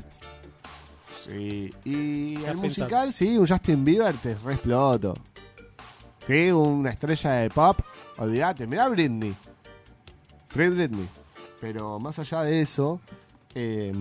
Sí. 1.29 1.75
Y 1.85 2.29
el 2.37 2.41
pensando. 2.43 2.63
musical, 2.63 3.13
sí, 3.13 3.37
un 3.37 3.47
Justin 3.47 3.85
Bieber 3.85 4.15
te 4.17 4.35
re 4.37 4.55
exploto. 4.55 5.15
Sí, 6.27 6.51
una 6.51 6.91
estrella 6.91 7.33
de 7.33 7.51
pop. 7.51 7.79
Olvídate, 8.19 8.67
mirá 8.67 8.89
Britney. 8.89 9.35
Free 10.49 10.69
Britney. 10.69 11.07
Pero 11.61 11.99
más 11.99 12.19
allá 12.19 12.43
de 12.43 12.61
eso, 12.63 13.01
eh, 13.55 13.93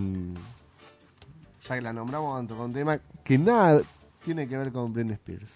ya 1.68 1.74
que 1.74 1.80
la 1.82 1.92
nombramos 1.92 2.36
tanto 2.38 2.56
con 2.56 2.72
tema 2.72 2.98
que 3.24 3.36
nada 3.36 3.82
tiene 4.24 4.48
que 4.48 4.56
ver 4.56 4.72
con 4.72 4.92
Britney 4.92 5.14
Spears. 5.14 5.52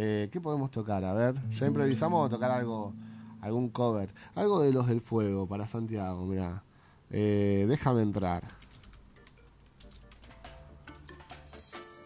Eh, 0.00 0.28
¿Qué 0.30 0.40
podemos 0.40 0.70
tocar? 0.70 1.04
A 1.04 1.12
ver, 1.12 1.34
ya 1.50 1.66
improvisamos 1.66 2.24
o 2.24 2.28
tocar 2.28 2.52
algo, 2.52 2.94
algún 3.40 3.68
cover. 3.70 4.14
Algo 4.36 4.62
de 4.62 4.72
los 4.72 4.86
del 4.86 5.00
fuego 5.00 5.48
para 5.48 5.66
Santiago, 5.66 6.24
mirá. 6.24 6.62
Eh, 7.10 7.66
déjame 7.68 8.02
entrar. 8.02 8.44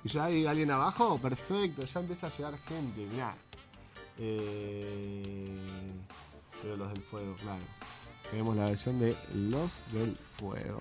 ¿Y 0.03 0.09
ya 0.09 0.25
hay 0.25 0.47
alguien 0.47 0.71
abajo? 0.71 1.19
Perfecto, 1.19 1.85
ya 1.85 2.01
empieza 2.01 2.29
a 2.29 2.31
llegar 2.31 2.57
gente, 2.61 3.07
mirá. 3.13 3.35
Eh, 4.19 5.61
pero 6.63 6.77
los 6.77 6.89
del 6.95 7.03
fuego, 7.03 7.37
claro. 7.43 7.63
Tenemos 8.31 8.57
la 8.57 8.65
versión 8.65 8.99
de 8.99 9.15
Los 9.35 9.71
del 9.93 10.17
Fuego. 10.39 10.81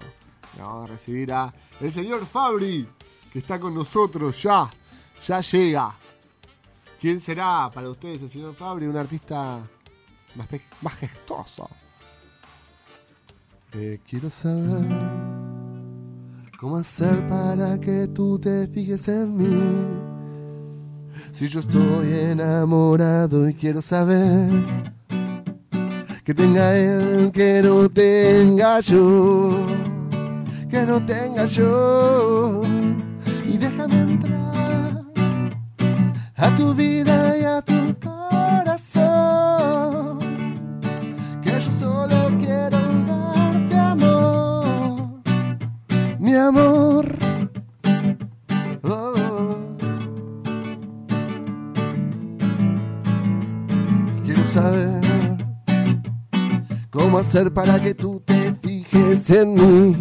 Vamos 0.58 0.90
a 0.90 0.94
recibir 0.94 1.34
a 1.34 1.54
el 1.82 1.92
señor 1.92 2.26
Fabri, 2.26 2.88
que 3.34 3.40
está 3.40 3.60
con 3.60 3.76
nosotros 3.76 4.42
ya. 4.42 4.70
Ya 5.28 5.42
llega. 5.42 6.01
¿Quién 7.02 7.20
será 7.20 7.72
para 7.74 7.90
ustedes 7.90 8.22
el 8.22 8.30
señor 8.30 8.54
Fabri? 8.54 8.86
Un 8.86 8.96
artista 8.96 9.60
gestoso. 11.00 11.68
Eh, 13.74 14.00
quiero 14.08 14.30
saber 14.30 14.86
cómo 16.60 16.78
hacer 16.78 17.28
para 17.28 17.80
que 17.80 18.08
tú 18.08 18.38
te 18.38 18.68
fijes 18.68 19.08
en 19.08 19.36
mí. 19.36 19.58
Si 21.34 21.48
yo 21.48 21.62
estoy 21.62 22.14
enamorado 22.14 23.50
y 23.50 23.56
quiero 23.56 23.82
saber 23.82 24.94
que 26.24 26.36
tenga 26.36 26.78
él, 26.78 27.32
que 27.32 27.64
no 27.64 27.90
tenga 27.90 28.80
yo, 28.80 29.66
que 30.70 30.86
no 30.86 31.04
tenga 31.04 31.46
yo. 31.46 32.62
Y 33.52 33.58
déjame 33.58 34.02
entrar 34.02 34.61
a 36.42 36.56
tu 36.56 36.74
vida 36.74 37.38
y 37.38 37.44
a 37.44 37.62
tu 37.62 37.96
corazón, 38.00 39.00
que 41.44 41.52
yo 41.52 41.72
solo 41.80 42.32
quiero 42.40 42.80
darte 43.06 43.76
amor, 43.76 45.22
mi 46.18 46.34
amor. 46.34 47.16
Oh. 48.82 49.14
Quiero 54.26 54.44
saber 54.48 55.00
cómo 56.90 57.20
hacer 57.20 57.54
para 57.54 57.80
que 57.80 57.94
tú 57.94 58.20
te 58.26 58.56
fijes 58.64 59.30
en 59.30 59.54
mí. 59.54 59.96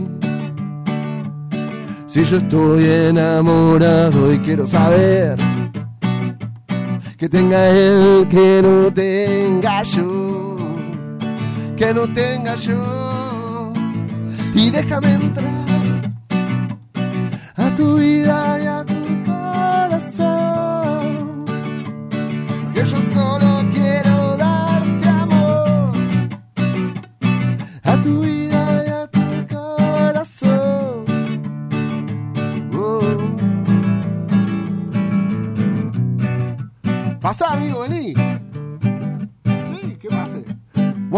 Si 2.07 2.25
yo 2.25 2.39
estoy 2.39 2.87
enamorado 2.87 4.33
y 4.33 4.39
quiero 4.39 4.67
saber 4.67 5.50
que 7.21 7.29
tenga 7.29 7.69
él, 7.69 8.27
que 8.31 8.63
no 8.63 8.91
tenga 8.91 9.83
yo, 9.83 10.57
que 11.77 11.93
no 11.93 12.11
tenga 12.15 12.55
yo. 12.55 13.73
Y 14.55 14.71
déjame 14.71 15.13
entrar 15.13 15.53
a 17.57 17.75
tu 17.75 17.97
vida 17.97 18.20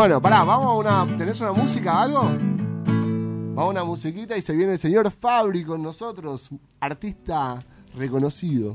Bueno, 0.02 0.20
pará, 0.20 0.42
vamos 0.42 0.66
a 0.66 1.04
una. 1.04 1.16
¿Tenés 1.16 1.40
una 1.40 1.52
música, 1.52 2.02
algo? 2.02 2.22
Vamos 2.24 3.56
a 3.56 3.70
una 3.70 3.84
musiquita 3.84 4.36
y 4.36 4.42
se 4.42 4.52
viene 4.52 4.72
el 4.72 4.78
señor 4.80 5.08
Fabri 5.12 5.62
con 5.62 5.80
nosotros, 5.80 6.50
artista 6.80 7.60
reconocido. 7.94 8.74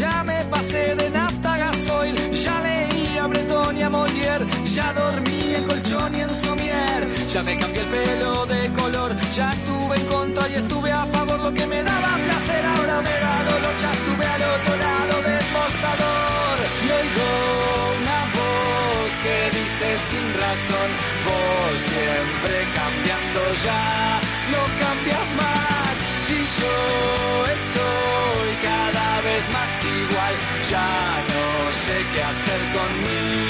Ya 0.00 0.24
me 0.24 0.42
pasé 0.44 0.94
de 0.94 1.10
nafta 1.10 1.58
gasoil, 1.58 2.16
ya 2.32 2.62
leí 2.62 3.18
a 3.18 3.26
Breton 3.26 3.76
y 3.76 3.82
a 3.82 3.90
Molière, 3.90 4.46
ya 4.64 4.94
dormí 4.94 5.54
en 5.54 5.64
colchón 5.66 6.14
y 6.14 6.20
en 6.22 6.34
somier, 6.34 7.02
ya 7.28 7.42
me 7.42 7.58
cambié 7.58 7.82
el 7.82 7.88
pelo 7.88 8.46
de 8.46 8.70
color, 8.80 9.14
ya 9.36 9.52
estuve 9.52 9.96
en 9.96 10.06
contra 10.06 10.48
y 10.48 10.54
estuve 10.54 10.90
a 10.90 11.04
favor, 11.04 11.38
lo 11.40 11.52
que 11.52 11.66
me 11.66 11.82
daba 11.82 12.16
placer 12.16 12.64
ahora 12.64 13.02
me 13.02 13.14
da 13.24 13.34
dolor, 13.50 13.74
ya 13.82 13.92
estuve 13.92 14.24
al 14.24 14.42
otro 14.56 14.76
lado 14.86 15.14
del 15.28 15.46
mostrador, 15.58 16.56
y 16.86 16.88
oigo 17.00 17.28
una 18.00 18.20
voz 18.38 19.12
que 19.24 19.36
dice 19.58 19.88
sin 20.08 20.26
razón, 20.44 20.88
vos 21.26 21.72
siempre 21.92 22.56
cambiando 22.78 23.40
ya, 23.66 24.20
no 24.52 24.62
cambias 24.82 25.26
más, 25.36 25.59
hacer 32.22 32.60
conmigo. 32.76 33.40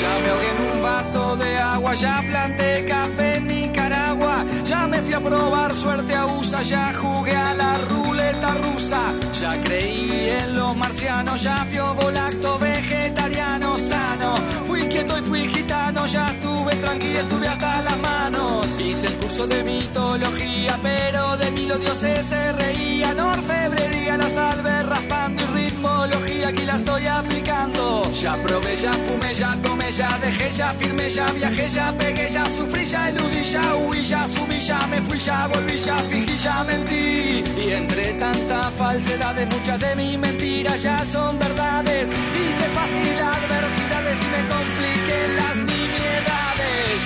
Ya 0.00 0.18
me 0.22 0.28
ahogué 0.30 0.48
en 0.48 0.76
un 0.76 0.82
vaso 0.82 1.36
de 1.36 1.58
agua, 1.58 1.94
ya 1.94 2.24
planté 2.28 2.86
café 2.86 3.36
en 3.36 3.46
Nicaragua, 3.46 4.46
ya 4.64 4.86
me 4.86 5.02
fui 5.02 5.12
a 5.12 5.20
probar 5.20 5.74
suerte 5.74 6.14
a 6.14 6.26
USA, 6.26 6.62
ya 6.62 6.92
jugué 6.94 7.36
a 7.36 7.54
la 7.54 7.76
ruleta 7.78 8.54
rusa, 8.54 9.14
ya 9.38 9.62
creí 9.62 10.30
en 10.40 10.56
los 10.56 10.74
marcianos, 10.76 11.42
ya 11.42 11.66
fui 11.66 11.78
volacto 12.02 12.58
vegetariano 12.58 13.76
sano, 13.76 14.34
fui 14.66 14.88
quieto 14.88 15.18
y 15.18 15.22
fui 15.22 15.40
gitano, 15.48 15.69
ya 16.10 16.26
estuve 16.26 16.74
tranquilo, 16.76 17.20
estuve 17.20 17.46
hasta 17.46 17.82
las 17.82 17.98
manos, 17.98 18.66
hice 18.80 19.06
el 19.06 19.14
curso 19.14 19.46
de 19.46 19.62
mitología, 19.62 20.76
pero 20.82 21.36
de 21.36 21.50
mí 21.52 21.66
los 21.66 21.80
dioses 21.80 22.26
se 22.26 22.52
reían, 22.52 23.20
orfebrería, 23.20 24.16
la 24.16 24.28
salve 24.28 24.82
raspando 24.82 25.42
y 25.42 25.46
ritmología, 25.46 26.48
aquí 26.48 26.64
la 26.64 26.76
estoy 26.76 27.06
aplicando, 27.06 28.10
ya 28.12 28.32
probé, 28.42 28.76
ya 28.76 28.92
fumé, 28.92 29.34
ya 29.34 29.56
tomé, 29.62 29.92
ya 29.92 30.18
dejé, 30.18 30.50
ya 30.50 30.68
firmé, 30.70 31.08
ya 31.08 31.26
viajé, 31.26 31.68
ya 31.68 31.92
pegué, 31.92 32.28
ya 32.30 32.44
sufrí, 32.46 32.84
ya 32.86 33.08
eludí, 33.10 33.44
ya 33.44 33.76
huí, 33.76 34.02
ya 34.02 34.26
sumí, 34.26 34.58
ya 34.58 34.86
me 34.88 35.00
fui, 35.02 35.18
ya 35.18 35.46
volví, 35.46 35.78
ya 35.78 35.96
fingí, 35.98 36.36
ya 36.36 36.64
mentí. 36.64 37.44
Y 37.56 37.70
entre 37.72 38.14
tanta 38.14 38.70
falsedad, 38.72 39.36
muchas 39.52 39.78
de 39.78 39.94
mis 39.94 40.18
mentiras 40.18 40.82
ya 40.82 41.04
son 41.06 41.38
verdades. 41.38 42.08
Hice 42.08 42.66
fácil 42.74 43.20
adversidades 43.20 44.18
y 44.24 44.28
me 44.30 44.48
compliqué 44.48 45.28
las 45.36 45.69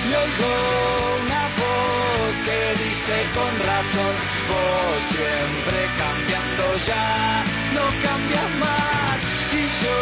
y 0.07 0.13
oigo 0.13 0.53
una 1.23 1.43
voz 1.61 2.35
que 2.47 2.59
dice 2.83 3.15
con 3.37 3.53
razón, 3.71 4.13
vos 4.51 4.97
siempre 5.13 5.79
cambiando 6.03 6.63
ya, 6.89 7.43
no 7.75 7.85
cambias 8.07 8.49
más. 8.65 9.17
Y 9.59 9.63
yo 9.83 9.97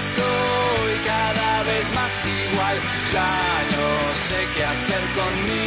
estoy 0.00 0.92
cada 1.12 1.62
vez 1.70 1.86
más 1.98 2.12
igual, 2.42 2.76
ya 3.14 3.32
no 3.76 3.88
sé 4.28 4.38
qué 4.54 4.64
hacer 4.64 5.02
conmigo. 5.18 5.63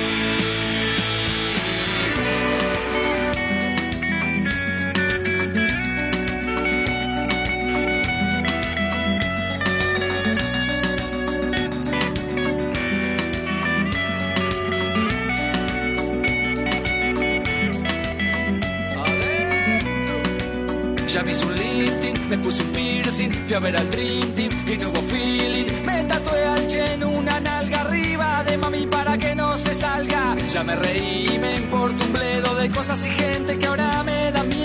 Me 21.08 21.32
hice 21.32 21.46
un 21.46 21.56
lifting, 21.56 22.30
me 22.30 22.38
puse 22.38 22.62
un 22.62 22.72
piercing, 22.72 23.32
fui 23.32 23.56
a 23.56 23.60
ver 23.60 23.78
al 23.78 23.90
Dream 23.92 24.30
Team 24.36 24.50
y 24.68 24.78
no 24.78 24.90
hubo 24.90 25.02
feeling. 25.04 25.86
Me 25.86 26.04
tatué 26.04 26.46
al 26.46 26.68
Chen 26.68 27.04
una 27.04 27.40
nalga 27.40 27.82
arriba 27.82 28.44
de 28.44 28.58
mami 28.58 28.86
para 28.88 29.18
que 29.18 29.34
no 29.34 29.56
se 29.56 29.74
salga. 29.74 30.36
Ya 30.52 30.64
me 30.64 30.76
reí, 30.76 31.38
me 31.40 31.56
importa 31.56 32.04
un 32.04 32.12
bledo 32.12 32.56
de 32.56 32.70
cosas 32.70 33.06
y 33.06 33.10
gente 33.10 33.58
que 33.58 33.68
ahora 33.68 34.04
me 34.04 34.32
da 34.34 34.44
miedo. 34.44 34.57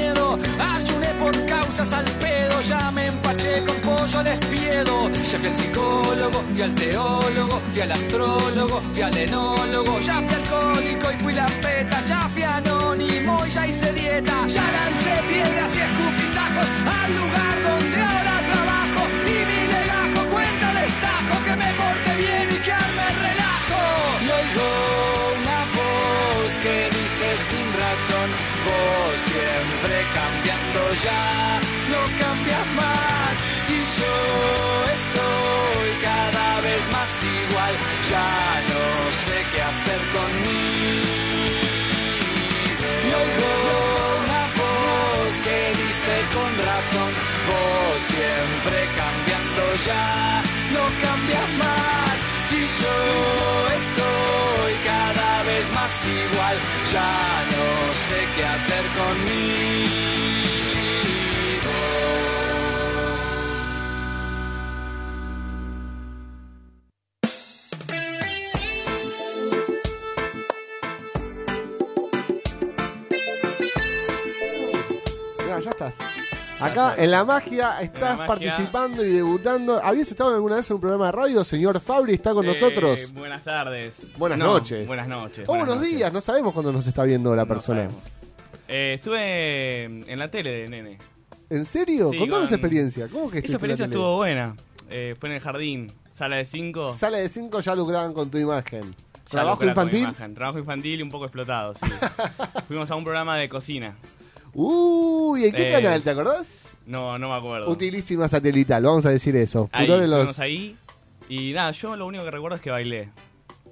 Por 1.22 1.46
causas 1.46 1.92
al 1.92 2.04
pedo, 2.18 2.60
ya 2.62 2.90
me 2.90 3.06
empaché 3.06 3.62
con 3.64 3.76
pollo 3.76 4.18
al 4.18 4.26
espiedo. 4.26 5.08
Ya 5.08 5.38
fui 5.38 5.48
al 5.48 5.54
psicólogo, 5.54 6.42
fui 6.52 6.62
al 6.62 6.74
teólogo, 6.74 7.60
fui 7.70 7.80
al 7.80 7.92
astrólogo, 7.92 8.82
fui 8.92 9.02
al 9.02 9.16
enólogo. 9.16 10.00
Ya 10.00 10.14
fui 10.14 10.34
alcohólico 10.34 11.12
y 11.12 11.16
fui 11.22 11.32
la 11.32 11.46
peta, 11.46 12.00
ya 12.08 12.28
fui 12.32 12.42
anónimo 12.42 13.38
y 13.46 13.50
ya 13.50 13.68
hice 13.68 13.92
dieta. 13.92 14.46
Ya 14.48 14.64
lancé 14.76 15.14
piedras 15.28 15.76
y 15.76 15.80
escupitajos 15.88 16.70
al 17.00 17.10
lugar 17.20 17.56
donde 17.66 17.98
ahora 18.02 18.36
trabajo. 18.50 19.02
Y 19.24 19.36
mi 19.48 19.60
legajo 19.74 20.20
cuenta 20.32 20.68
destajo 20.80 21.34
que 21.44 21.54
me 21.56 21.70
porte 21.78 22.16
bien 22.18 22.51
vos 28.66 29.14
siempre 29.30 29.94
cambiando 30.18 30.80
ya, 31.06 31.24
no 31.92 32.00
cambias 32.22 32.66
más. 32.80 33.34
Y 33.76 33.78
yo 33.98 34.14
estoy 34.98 35.88
cada 36.08 36.50
vez 36.66 36.82
más 36.94 37.10
igual, 37.40 37.74
ya 38.10 38.30
no 38.72 38.84
sé 39.24 39.36
qué 39.52 39.60
hacer 39.72 40.00
conmigo. 40.16 41.22
Y 43.06 43.10
oigo 43.22 43.50
una 44.22 44.42
voz 44.60 45.32
que 45.46 45.58
dice 45.82 46.14
con 46.36 46.50
razón, 46.70 47.10
vos 47.48 47.96
siempre 48.12 48.78
cambiando 49.00 49.62
ya, 49.88 50.42
no 50.74 50.84
cambias 51.04 51.48
más. 51.64 52.16
Y 52.52 52.62
yo 52.80 52.96
estoy 53.80 54.72
cada 54.84 55.32
vez 55.48 55.64
más 55.72 55.92
igual, 56.06 56.56
ya 56.92 57.12
no 57.50 57.51
hacer 58.62 58.84
conmigo. 58.98 60.02
Mirá, 75.44 75.60
ya 75.60 75.70
estás. 75.70 75.94
Acá 76.60 76.94
en 76.96 77.10
la 77.10 77.24
magia 77.24 77.80
estás 77.80 78.16
magia. 78.18 78.26
participando 78.26 79.04
y 79.04 79.12
debutando. 79.12 79.80
¿Habías 79.82 80.08
estado 80.10 80.34
alguna 80.34 80.56
vez 80.56 80.70
en 80.70 80.74
un 80.76 80.80
programa 80.80 81.06
de 81.06 81.12
radio? 81.12 81.44
Señor 81.44 81.80
Fabri 81.80 82.14
está 82.14 82.32
con 82.32 82.44
Eh, 82.44 82.52
nosotros. 82.52 83.12
Buenas 83.12 83.42
tardes. 83.42 83.96
Buenas 84.16 84.38
No, 84.38 84.46
noches. 84.46 84.86
Buenas 84.86 85.08
noches. 85.08 85.48
O 85.48 85.52
buenos 85.52 85.76
noches. 85.76 85.90
días, 85.90 86.12
no 86.12 86.20
sabemos 86.20 86.52
cuándo 86.52 86.72
nos 86.72 86.86
está 86.86 87.02
viendo 87.02 87.34
la 87.34 87.42
No 87.42 87.48
persona. 87.48 87.88
sabemos. 87.88 88.21
Eh, 88.72 88.94
estuve 88.94 89.84
en 89.84 90.18
la 90.18 90.30
tele 90.30 90.50
de 90.50 90.68
nene. 90.68 90.98
¿En 91.50 91.64
serio? 91.66 92.10
Sí, 92.10 92.16
Contanos 92.18 92.38
con- 92.38 92.44
esa 92.46 92.54
experiencia. 92.56 93.08
¿Cómo 93.08 93.30
que 93.30 93.38
Esa 93.38 93.46
estuviste 93.46 93.46
en 93.46 93.52
la 93.52 93.56
experiencia 93.56 93.84
estuvo 93.86 94.16
buena. 94.16 94.56
Eh, 94.88 95.14
fue 95.20 95.28
en 95.28 95.34
el 95.34 95.40
jardín, 95.40 95.92
sala 96.12 96.36
de 96.36 96.44
5. 96.46 96.96
Sala 96.96 97.18
de 97.18 97.28
5 97.28 97.60
ya 97.60 97.74
lucraban 97.74 98.14
con 98.14 98.30
tu 98.30 98.38
imagen. 98.38 98.94
¿Trabajo 99.28 99.64
infantil? 99.64 100.08
Trabajo 100.34 100.58
infantil 100.58 101.00
y 101.00 101.02
un 101.02 101.10
poco 101.10 101.24
explotado, 101.26 101.74
sí. 101.74 101.80
Fuimos 102.68 102.90
a 102.90 102.96
un 102.96 103.04
programa 103.04 103.36
de 103.36 103.48
cocina. 103.48 103.94
Uy, 104.54 105.44
¿en 105.46 105.52
qué 105.52 105.68
Eh, 105.68 105.72
canal? 105.72 106.02
¿Te 106.02 106.10
acordás? 106.10 106.48
No, 106.86 107.18
no 107.18 107.28
me 107.28 107.34
acuerdo. 107.36 107.70
Utilísima 107.70 108.28
satelital, 108.28 108.82
vamos 108.82 109.06
a 109.06 109.10
decir 109.10 109.34
eso. 109.36 109.68
Ahí, 109.72 109.86
los- 109.86 110.38
ahí. 110.38 110.76
Y 111.28 111.52
nada, 111.52 111.70
yo 111.70 111.96
lo 111.96 112.06
único 112.06 112.24
que 112.24 112.30
recuerdo 112.30 112.56
es 112.56 112.62
que 112.62 112.70
bailé. 112.70 113.10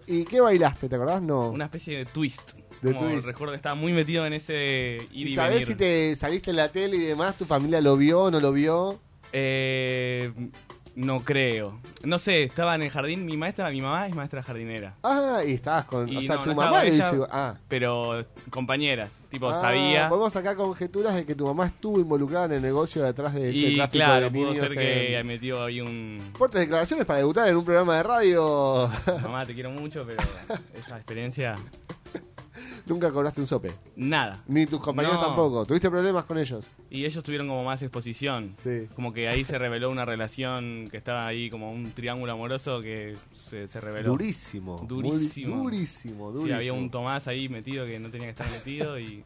¿Y 0.07 0.25
qué 0.25 0.41
bailaste? 0.41 0.89
¿Te 0.89 0.97
acordás? 0.97 1.23
No. 1.23 1.51
Una 1.51 1.67
especie 1.67 1.99
de 1.99 2.05
twist. 2.05 2.53
De 2.83 2.95
Como 2.95 3.09
twist. 3.09 3.27
Recuerdo 3.27 3.53
que 3.53 3.57
estaba 3.57 3.75
muy 3.75 3.93
metido 3.93 4.27
en 4.27 4.33
ese 4.33 4.99
ir 5.13 5.29
y, 5.29 5.33
¿Y 5.33 5.35
sabés 5.35 5.53
venir. 5.55 5.67
si 5.67 5.75
te 5.75 6.17
saliste 6.17 6.51
en 6.51 6.57
la 6.57 6.71
tele 6.71 6.97
y 6.97 7.01
demás? 7.01 7.37
¿Tu 7.37 7.45
familia 7.45 7.81
lo 7.81 7.97
vio 7.97 8.23
o 8.25 8.31
no 8.31 8.41
lo 8.41 8.53
vio? 8.53 9.01
Eh, 9.33 10.33
no 11.01 11.21
creo. 11.21 11.79
No 12.05 12.19
sé, 12.19 12.43
estaba 12.45 12.75
en 12.75 12.83
el 12.83 12.91
jardín. 12.91 13.25
Mi 13.25 13.37
maestra, 13.37 13.71
mi 13.71 13.81
mamá 13.81 14.07
es 14.07 14.15
maestra 14.15 14.43
jardinera. 14.43 14.95
Ah, 15.03 15.41
y 15.47 15.55
estabas 15.55 15.85
con. 15.87 16.09
Y 16.09 16.17
o 16.19 16.23
sea, 16.23 16.37
no, 16.37 16.43
tu 16.43 16.51
no 16.51 16.55
mamá 16.57 16.69
estaba 16.69 16.85
le 16.85 16.91
ella, 16.95 17.11
hizo. 17.13 17.29
Ah. 17.31 17.55
Pero 17.69 18.25
compañeras. 18.51 19.11
Tipo, 19.31 19.49
Ah, 19.51 19.55
sabía. 19.55 20.09
Podemos 20.09 20.33
sacar 20.33 20.57
conjeturas 20.57 21.15
de 21.15 21.25
que 21.25 21.35
tu 21.35 21.47
mamá 21.47 21.67
estuvo 21.67 21.99
involucrada 22.01 22.47
en 22.47 22.53
el 22.53 22.63
negocio 22.63 23.03
detrás 23.03 23.33
de 23.35 23.49
este 23.49 23.59
Y 23.61 23.77
tráfico 23.77 24.05
claro, 24.05 24.25
de 24.27 24.31
pudo 24.31 24.51
niños. 24.53 24.67
ser 24.69 24.77
que 24.77 25.19
en- 25.19 25.27
metió 25.27 25.65
ahí 25.65 25.81
un. 25.81 26.19
Fuertes 26.35 26.61
declaraciones 26.61 27.07
para 27.07 27.19
debutar 27.21 27.49
en 27.49 27.57
un 27.57 27.65
programa 27.65 27.97
de 27.97 28.03
radio. 28.03 28.91
Mamá, 29.23 29.45
te 29.47 29.55
quiero 29.55 29.71
mucho, 29.71 30.05
pero 30.07 30.21
esa 30.75 30.97
experiencia. 30.97 31.57
Nunca 32.91 33.11
cobraste 33.13 33.41
un 33.41 33.47
sope. 33.47 33.71
Nada. 33.95 34.43
Ni 34.49 34.67
tus 34.67 34.81
compañeros 34.81 35.19
No. 35.21 35.27
tampoco. 35.29 35.65
¿Tuviste 35.65 35.89
problemas 35.89 36.25
con 36.25 36.37
ellos? 36.39 36.73
Y 36.91 37.05
ellos 37.05 37.23
tuvieron 37.23 37.47
como 37.47 37.63
más 37.63 37.81
exposición. 37.83 38.55
Sí. 38.63 38.89
Como 38.97 39.13
que 39.13 39.29
ahí 39.29 39.45
se 39.45 39.57
reveló 39.59 39.91
una 39.91 40.05
relación 40.05 40.89
que 40.91 40.97
estaba 40.97 41.25
ahí 41.27 41.49
como 41.51 41.71
un 41.71 41.93
triángulo 41.93 42.33
amoroso 42.33 42.81
que 42.81 43.17
se, 43.49 43.69
se 43.69 43.81
reveló. 43.81 44.09
Durísimo. 44.11 44.77
muy 44.79 44.87
Durísimo. 44.89 45.57
durísimo, 45.63 46.31
Sí, 46.31 46.35
durísimo. 46.37 46.57
había 46.57 46.73
un 46.73 46.91
Tomás 46.91 47.29
ahí 47.29 47.49
metido 47.49 47.87
que 47.87 48.01
no 48.01 48.11
tenía 48.11 48.27
que 48.27 48.31
estar 48.43 48.51
metido 48.51 48.99
y 48.99 49.23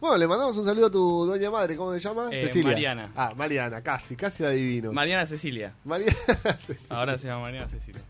Bueno, 0.00 0.16
le 0.18 0.26
mandamos 0.26 0.56
un 0.56 0.64
saludo 0.64 0.86
a 0.86 0.90
tu 0.90 1.26
doña 1.26 1.50
madre, 1.50 1.76
¿cómo 1.76 1.92
se 1.92 2.00
llama? 2.00 2.28
Eh, 2.30 2.40
Cecilia. 2.40 2.72
Mariana. 2.72 3.10
Ah, 3.16 3.32
Mariana, 3.36 3.82
casi, 3.82 4.16
casi 4.16 4.44
adivino. 4.44 4.92
Mariana 4.92 5.26
Cecilia. 5.26 5.72
Mariana 5.84 6.14
Cecilia. 6.58 6.96
Ahora 6.96 7.18
se 7.18 7.28
llama 7.28 7.42
Mariana 7.42 7.68
Cecilia. 7.68 8.02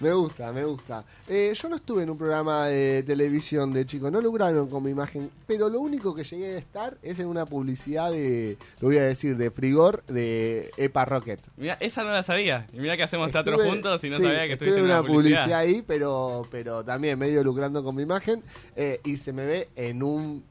Me 0.00 0.12
gusta, 0.12 0.52
me 0.52 0.64
gusta. 0.64 1.04
Eh, 1.28 1.52
yo 1.54 1.68
no 1.68 1.76
estuve 1.76 2.02
en 2.02 2.10
un 2.10 2.18
programa 2.18 2.66
de 2.66 3.02
televisión 3.02 3.72
de 3.72 3.86
chico, 3.86 4.10
no 4.10 4.20
lograron 4.20 4.68
con 4.68 4.82
mi 4.82 4.90
imagen, 4.90 5.30
pero 5.46 5.68
lo 5.68 5.80
único 5.80 6.14
que 6.14 6.24
llegué 6.24 6.54
a 6.54 6.58
estar 6.58 6.96
es 7.02 7.18
en 7.18 7.26
una 7.26 7.46
publicidad 7.46 8.10
de, 8.10 8.56
lo 8.80 8.88
voy 8.88 8.98
a 8.98 9.04
decir, 9.04 9.36
de 9.36 9.50
Frigor 9.50 10.04
de 10.06 10.70
Epa 10.76 11.04
Rocket. 11.04 11.40
Mira, 11.56 11.76
esa 11.80 12.02
no 12.02 12.10
la 12.12 12.22
sabía. 12.22 12.66
Mira 12.72 12.96
que 12.96 13.02
hacemos 13.02 13.30
teatro 13.30 13.58
juntos 13.58 14.02
y 14.04 14.10
no 14.10 14.16
sí, 14.16 14.22
sabía 14.24 14.46
que 14.46 14.52
estuviste 14.54 14.78
en 14.78 14.84
en 14.86 14.90
una 14.90 15.00
una 15.00 15.08
publicidad. 15.08 15.44
publicidad 15.44 15.58
ahí, 15.60 15.82
pero, 15.86 16.46
pero 16.50 16.84
también 16.84 17.18
medio 17.18 17.42
lucrando 17.44 17.82
con 17.82 17.94
mi 17.94 18.02
imagen 18.02 18.42
eh, 18.76 19.00
y 19.04 19.16
se 19.16 19.32
me 19.32 19.44
ve 19.44 19.68
en 19.76 20.02
un 20.02 20.44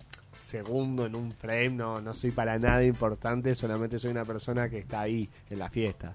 segundo, 0.52 1.06
en 1.06 1.16
un 1.16 1.32
frame, 1.32 1.70
no, 1.70 2.02
no 2.02 2.14
soy 2.14 2.32
para 2.32 2.60
nada 2.60 2.84
importante, 2.84 3.56
solamente 3.56 3.98
soy 3.98 4.12
una 4.12 4.26
persona 4.26 4.70
que 4.70 4.80
está 4.80 5.02
ahí 5.02 5.30
en 5.50 5.58
la 5.60 5.70
fiesta. 5.70 6.14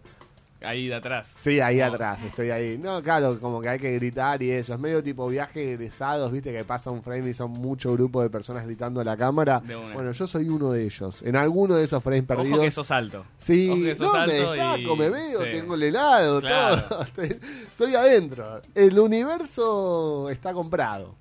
Ahí 0.62 0.88
de 0.88 0.94
atrás. 0.94 1.34
Sí, 1.38 1.60
ahí 1.60 1.76
No. 1.76 1.84
atrás, 1.84 2.22
estoy 2.22 2.50
ahí. 2.50 2.78
No, 2.78 3.02
claro, 3.02 3.38
como 3.40 3.60
que 3.60 3.68
hay 3.68 3.78
que 3.78 3.92
gritar 3.92 4.42
y 4.42 4.50
eso. 4.50 4.72
Es 4.72 4.80
medio 4.80 5.02
tipo 5.02 5.28
viaje 5.28 5.72
egresados, 5.74 6.32
viste, 6.32 6.50
que 6.52 6.64
pasa 6.64 6.90
un 6.90 7.02
frame 7.02 7.28
y 7.28 7.34
son 7.34 7.50
mucho 7.52 7.92
grupo 7.92 8.22
de 8.22 8.30
personas 8.30 8.64
gritando 8.64 9.00
a 9.00 9.04
la 9.04 9.16
cámara. 9.18 9.62
Bueno, 9.92 10.12
yo 10.12 10.26
soy 10.26 10.48
uno 10.48 10.72
de 10.72 10.84
ellos. 10.84 11.20
En 11.22 11.36
alguno 11.36 11.74
de 11.74 11.84
esos 11.84 12.02
frames 12.02 12.24
perdidos. 12.24 12.54
Ojo 12.54 12.62
que 12.62 12.70
sos 12.70 12.90
alto. 12.90 13.24
Sí, 13.36 13.68
Ojo 13.70 13.82
que 13.82 13.94
sos 13.94 14.06
no, 14.06 14.12
me 14.14 14.18
alto 14.38 14.52
destaco, 14.52 14.94
y- 14.94 14.98
me 14.98 15.10
veo, 15.10 15.40
sí. 15.42 15.48
tengo 15.52 15.74
el 15.74 15.82
helado, 15.82 16.40
Claro. 16.40 16.82
todo. 16.88 17.02
Estoy, 17.02 17.36
estoy 17.66 17.94
adentro. 17.94 18.62
El 18.74 18.98
universo 18.98 20.30
está 20.30 20.52
comprado. 20.54 21.14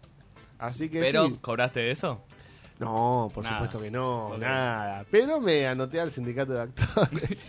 Así 0.57 0.87
que 0.89 1.01
Pero, 1.01 1.27
sí. 1.27 1.35
¿cobraste 1.41 1.81
de 1.81 1.91
eso? 1.91 2.21
No, 2.79 3.29
por 3.33 3.43
Nada. 3.43 3.55
supuesto 3.57 3.79
que 3.79 3.89
no, 3.91 4.37
nada. 4.37 5.05
Pero 5.09 5.39
me 5.39 5.65
anoté 5.67 5.99
al 5.99 6.11
sindicato 6.11 6.53
de 6.53 6.61
actores. 6.61 7.39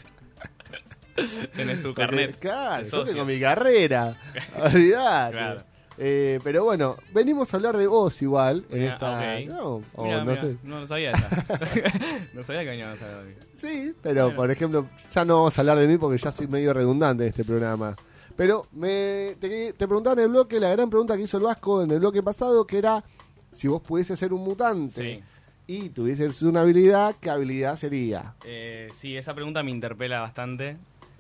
Tenés 1.55 1.79
tu 1.83 1.89
Porque, 1.95 2.01
carnet. 2.03 2.39
Claro, 2.39 2.85
yo 2.85 3.05
tengo 3.05 3.25
mi 3.25 3.41
carrera. 3.41 4.15
Olvidate. 4.63 5.33
Claro. 5.37 5.63
Eh, 5.99 6.39
pero 6.45 6.63
bueno, 6.65 6.97
venimos 7.15 7.53
a 7.53 7.57
hablar 7.57 7.75
de 7.79 7.87
vos 7.87 8.21
igual 8.21 8.67
en 8.71 8.81
Mira, 8.81 8.93
esta. 8.93 9.13
ok. 9.19 9.47
No, 9.49 9.81
o 9.95 10.05
Mira, 10.05 10.19
no 10.19 10.25
mira, 10.27 10.41
sé. 10.43 10.57
no 10.63 10.81
lo 10.81 10.87
sabía 10.87 11.13
esa. 11.13 11.29
no 12.35 12.43
sabía 12.43 12.61
que 12.65 12.69
veníamos 12.71 13.01
a 13.01 13.05
hablar 13.07 13.25
de 13.25 13.31
mí. 13.31 13.37
Sí, 13.57 13.95
pero 14.03 14.37
por 14.37 14.51
ejemplo, 14.51 14.87
ya 15.11 15.25
no 15.25 15.37
vamos 15.37 15.57
a 15.57 15.61
hablar 15.63 15.79
de 15.79 15.87
mí 15.89 15.97
porque 15.97 16.19
ya 16.19 16.31
soy 16.31 16.49
medio 16.49 16.75
redundante 16.75 17.23
en 17.25 17.31
este 17.31 17.45
programa. 17.45 17.97
Pero 18.37 18.67
me, 18.73 19.37
te, 19.41 19.73
te 19.73 19.87
preguntaba 19.89 20.13
en 20.21 20.27
el 20.27 20.29
bloque, 20.29 20.61
la 20.61 20.69
gran 20.69 20.91
pregunta 20.91 21.17
que 21.17 21.23
hizo 21.23 21.39
el 21.39 21.45
Vasco 21.45 21.83
en 21.83 21.91
el 21.91 21.99
bloque 22.01 22.23
pasado, 22.23 22.67
que 22.67 22.77
era 22.77 23.03
si 23.57 23.69
vos 23.69 23.83
pudiese 23.83 24.17
ser 24.17 24.33
un 24.33 24.45
mutante 24.45 25.17
Sí. 25.17 25.23
y 25.67 25.89
tuvieses 25.89 26.43
una 26.43 26.61
habilidad, 26.61 27.17
¿qué 27.21 27.31
habilidad 27.31 27.77
sería? 27.77 28.35
Eh, 28.45 28.89
sí, 29.01 29.17
esa 29.17 29.35
pregunta 29.35 29.63
me 29.63 29.71
interpela 29.71 30.21
bastante. 30.21 30.77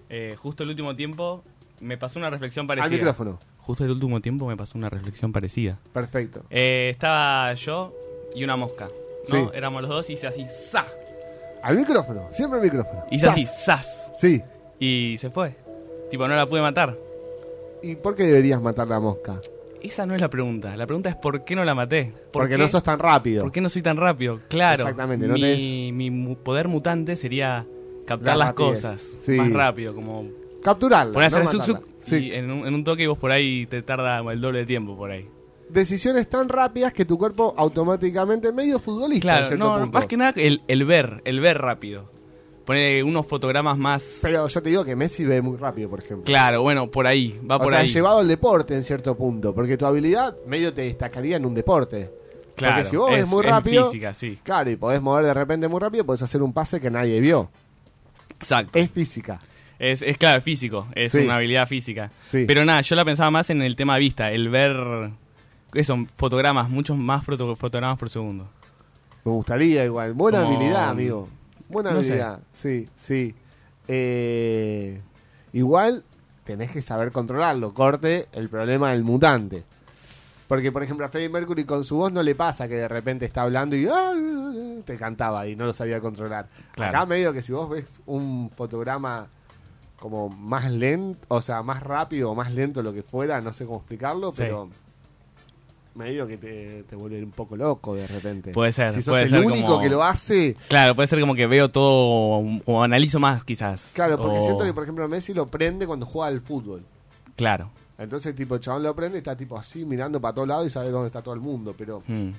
Eh, 0.09 0.37
justo 0.38 0.62
el 0.62 0.68
último 0.70 0.94
tiempo 0.94 1.42
me 1.81 1.99
pasó 1.99 2.18
una 2.18 2.31
reflexión 2.31 2.66
parecida. 2.66 2.87
Al 2.87 2.92
micrófono. 2.92 3.38
Justo 3.59 3.85
el 3.85 3.90
último 3.90 4.20
tiempo 4.20 4.46
me 4.46 4.57
pasó 4.57 4.79
una 4.79 4.88
reflexión 4.88 5.33
parecida. 5.33 5.77
Perfecto. 5.92 6.44
Eh, 6.51 6.90
estaba 6.90 7.53
yo 7.55 7.92
y 8.35 8.44
una 8.44 8.55
mosca. 8.57 8.85
¿no? 8.87 9.35
Sí. 9.46 9.51
Éramos 9.55 9.83
los 9.83 9.90
dos 9.90 10.11
y 10.11 10.12
hice 10.12 10.29
así, 10.29 10.46
¡za! 10.49 10.87
Al 11.62 11.77
micrófono, 11.77 12.29
siempre 12.33 12.61
al 12.61 12.64
micrófono. 12.64 13.05
Hice 13.11 13.27
así, 13.29 13.44
¡zas! 13.44 14.12
Sí. 14.20 14.40
Y 14.79 15.16
se 15.18 15.31
fue. 15.31 15.57
Tipo, 16.11 16.29
no 16.29 16.37
la 16.37 16.46
pude 16.46 16.61
matar. 16.61 16.96
¿Y 17.83 17.96
por 17.96 18.14
qué 18.14 18.22
deberías 18.22 18.62
matar 18.62 18.87
la 18.87 19.01
mosca? 19.01 19.40
Esa 19.87 20.07
no 20.07 20.14
es 20.14 20.20
la 20.20 20.29
pregunta. 20.29 20.77
La 20.77 20.87
pregunta 20.87 21.09
es 21.11 21.16
¿por 21.16 21.44
qué 21.44 21.57
no 21.57 21.64
la 21.64 21.75
maté? 21.75 22.12
¿Por 22.12 22.42
Porque 22.42 22.55
qué- 22.57 22.59
no 22.62 22.68
sos 22.68 22.83
tan 22.83 22.99
rápido. 22.99 23.42
¿Por 23.42 23.53
qué 23.53 23.61
no 23.61 23.68
soy 23.68 23.83
tan 23.83 23.96
rápido? 23.96 24.40
Claro. 24.49 24.83
Exactamente, 24.85 25.27
no 25.27 25.35
mi, 25.35 25.40
tenés- 25.42 25.92
mi 25.92 26.11
mu- 26.11 26.37
poder 26.37 26.68
mutante 26.68 27.16
sería 27.16 27.64
captar 28.07 28.37
La 28.37 28.44
las 28.46 28.55
cosas 28.55 29.01
Sí. 29.22 29.33
más 29.33 29.53
rápido, 29.53 29.94
como 29.94 30.25
Capturarla. 30.62 31.12
poner 31.12 31.35
a 31.35 31.38
no 31.42 31.49
hacer 31.49 31.77
Sí. 31.99 32.16
y 32.27 32.33
en 32.33 32.51
un, 32.51 32.66
en 32.66 32.75
un 32.75 32.85
toque 32.85 33.03
y 33.03 33.07
vos 33.07 33.18
por 33.18 33.33
ahí 33.33 33.66
te 33.66 33.83
tarda 33.83 34.18
el 34.33 34.40
doble 34.40 34.61
de 34.61 34.66
tiempo 34.66 34.96
por 34.96 35.11
ahí. 35.11 35.29
Decisiones 35.68 36.29
tan 36.29 36.49
rápidas 36.49 36.92
que 36.92 37.05
tu 37.05 37.18
cuerpo 37.18 37.53
automáticamente, 37.57 38.53
medio 38.53 38.79
futbolista. 38.79 39.22
Claro, 39.29 39.46
cierto 39.46 39.64
no, 39.64 39.81
punto. 39.81 39.99
más 39.99 40.07
que 40.07 40.16
nada 40.16 40.33
el, 40.37 40.62
el 40.68 40.85
ver, 40.85 41.22
el 41.25 41.40
ver 41.40 41.59
rápido. 41.59 42.11
Poner 42.66 43.05
unos 43.05 43.26
fotogramas 43.26 43.79
más... 43.79 44.18
Pero 44.22 44.46
yo 44.48 44.61
te 44.62 44.68
digo 44.70 44.85
que 44.85 44.94
Messi 44.96 45.24
ve 45.24 45.40
muy 45.40 45.57
rápido, 45.57 45.88
por 45.88 46.00
ejemplo. 46.00 46.24
Claro, 46.24 46.62
bueno, 46.62 46.90
por 46.90 47.07
ahí, 47.07 47.40
va 47.48 47.57
o 47.57 47.61
por 47.61 47.70
sea, 47.70 47.79
ahí. 47.79 47.88
llevado 47.88 48.18
al 48.18 48.26
deporte 48.29 48.74
en 48.74 48.83
cierto 48.83 49.16
punto, 49.16 49.55
porque 49.55 49.76
tu 49.76 49.87
habilidad 49.87 50.35
medio 50.46 50.74
te 50.74 50.83
destacaría 50.83 51.37
en 51.37 51.46
un 51.46 51.55
deporte. 51.55 52.11
Claro, 52.57 52.74
porque 52.76 52.88
si 52.90 52.96
vos 52.96 53.11
es- 53.12 53.16
ves 53.18 53.29
muy 53.29 53.44
es 53.44 53.50
rápido, 53.52 53.85
física, 53.87 54.12
sí. 54.14 54.38
claro, 54.42 54.68
y 54.70 54.76
podés 54.76 55.00
mover 55.00 55.26
de 55.26 55.35
repente 55.35 55.68
muy 55.68 55.79
rápido, 55.79 56.05
podés 56.05 56.22
hacer 56.22 56.42
un 56.42 56.52
pase 56.52 56.81
que 56.81 56.90
nadie 56.90 57.20
vio. 57.20 57.48
Exacto. 58.40 58.79
Es 58.79 58.90
física. 58.90 59.38
Es, 59.79 60.02
es 60.02 60.16
claro, 60.18 60.40
físico, 60.40 60.88
es 60.94 61.12
Sí. 61.12 61.18
una 61.18 61.37
habilidad 61.37 61.68
física. 61.68 62.11
Sí. 62.31 62.44
Pero 62.48 62.64
nada, 62.64 62.81
yo 62.81 62.96
la 62.96 63.05
pensaba 63.05 63.31
más 63.31 63.48
en 63.50 63.62
el 63.62 63.76
tema 63.76 63.96
vista, 63.98 64.33
el 64.33 64.48
ver 64.48 65.11
eso, 65.74 65.96
fotogramas, 66.16 66.68
muchos 66.70 66.96
más 66.96 67.24
foto- 67.24 67.55
fotogramas 67.55 67.98
por 67.98 68.09
segundo. 68.11 68.48
Me 69.24 69.33
gustaría 69.33 69.85
igual. 69.85 70.14
Buena 70.14 70.42
Como- 70.42 70.57
habilidad, 70.57 70.88
amigo. 70.88 71.29
Buena 71.68 71.92
No 71.92 72.02
sé. 72.02 72.22
Sí, 72.55 72.88
sí. 72.96 73.35
Eh, 73.88 75.00
igual 75.52 76.05
tenés 76.44 76.70
que 76.70 76.83
saber 76.83 77.12
controlarlo. 77.12 77.72
Corte 77.74 78.26
el 78.33 78.48
problema 78.48 78.90
del 78.92 79.05
mutante. 79.05 79.64
Porque, 80.48 80.70
por 80.70 80.83
ejemplo, 80.83 81.05
a 81.05 81.09
Freddie 81.09 81.29
Mercury 81.29 81.64
con 81.64 81.83
su 81.83 81.96
voz 81.96 82.12
no 82.12 82.22
le 82.22 82.35
pasa 82.37 82.68
que 82.68 82.74
de 82.74 82.87
repente 82.88 83.24
está 83.24 83.42
hablando 83.42 83.74
y 83.74 83.88
"Ah, 83.90 84.14
te 84.85 84.96
cantaba 84.96 85.46
y 85.48 85.57
no 85.57 85.66
lo 85.66 85.72
sabía 85.72 86.00
controlar. 86.00 86.46
Claro. 86.72 86.96
Acá 86.98 87.07
medio 87.07 87.33
que 87.33 87.42
si 87.42 87.52
vos 87.52 87.68
ves 87.68 87.92
un 88.07 88.50
fotograma 88.55 89.26
como 89.98 90.29
más 90.29 90.70
lento, 90.70 91.18
o 91.29 91.42
sea, 91.42 91.62
más 91.62 91.83
rápido 91.83 92.31
o 92.31 92.35
más 92.37 92.52
lento, 92.52 92.81
lo 92.83 92.92
que 92.92 93.02
fuera, 93.02 93.40
no 93.40 93.52
sé 93.52 93.64
cómo 93.66 93.79
explicarlo, 93.79 94.31
Sí. 94.31 94.37
pero 94.42 94.68
medio 95.96 96.26
que 96.26 96.37
te, 96.37 96.82
te 96.85 96.94
vuelve 96.96 97.22
un 97.22 97.30
poco 97.32 97.56
loco 97.56 97.94
de 97.94 98.06
repente. 98.06 98.52
Puede 98.52 98.72
ser, 98.72 98.92
Si 98.94 99.02
sos 99.02 99.12
puede 99.12 99.24
el 99.24 99.30
ser 99.30 99.44
único 99.44 99.66
como- 99.66 99.80
que 99.80 99.88
lo 99.88 100.04
hace, 100.04 100.56
Claro, 100.68 100.94
puede 100.94 101.06
ser 101.09 101.18
como 101.20 101.35
que 101.35 101.46
veo 101.46 101.70
todo 101.70 102.44
o 102.66 102.82
analizo 102.82 103.18
más 103.18 103.44
quizás. 103.44 103.90
claro, 103.94 104.16
porque 104.18 104.38
O- 104.38 104.42
siento 104.42 104.64
que, 104.64 104.72
por 104.72 104.82
ejemplo, 104.82 105.09
Messi 105.09 105.35
lo 105.35 105.46
prende 105.46 105.87
cuando 105.87 106.06
juega 106.06 106.28
al 106.28 106.40
fútbol. 106.40 106.82
Claro. 107.37 107.70
Entonces, 107.98 108.35
tipo, 108.37 108.54
el 108.56 108.61
chabón 108.61 108.82
lo 108.82 108.94
prende 108.94 109.16
y 109.16 109.20
está 109.20 109.35
tipo 109.37 109.59
así 109.59 109.85
mirando 109.85 110.20
para 110.20 110.35
todos 110.35 110.48
lados 110.48 110.66
y 110.66 110.70
sabe 110.70 110.90
dónde 110.90 111.06
está 111.06 111.22
todo 111.22 111.35
el 111.35 111.40
mundo, 111.40 111.74
pero 111.76 112.02
Mm. 112.06 112.30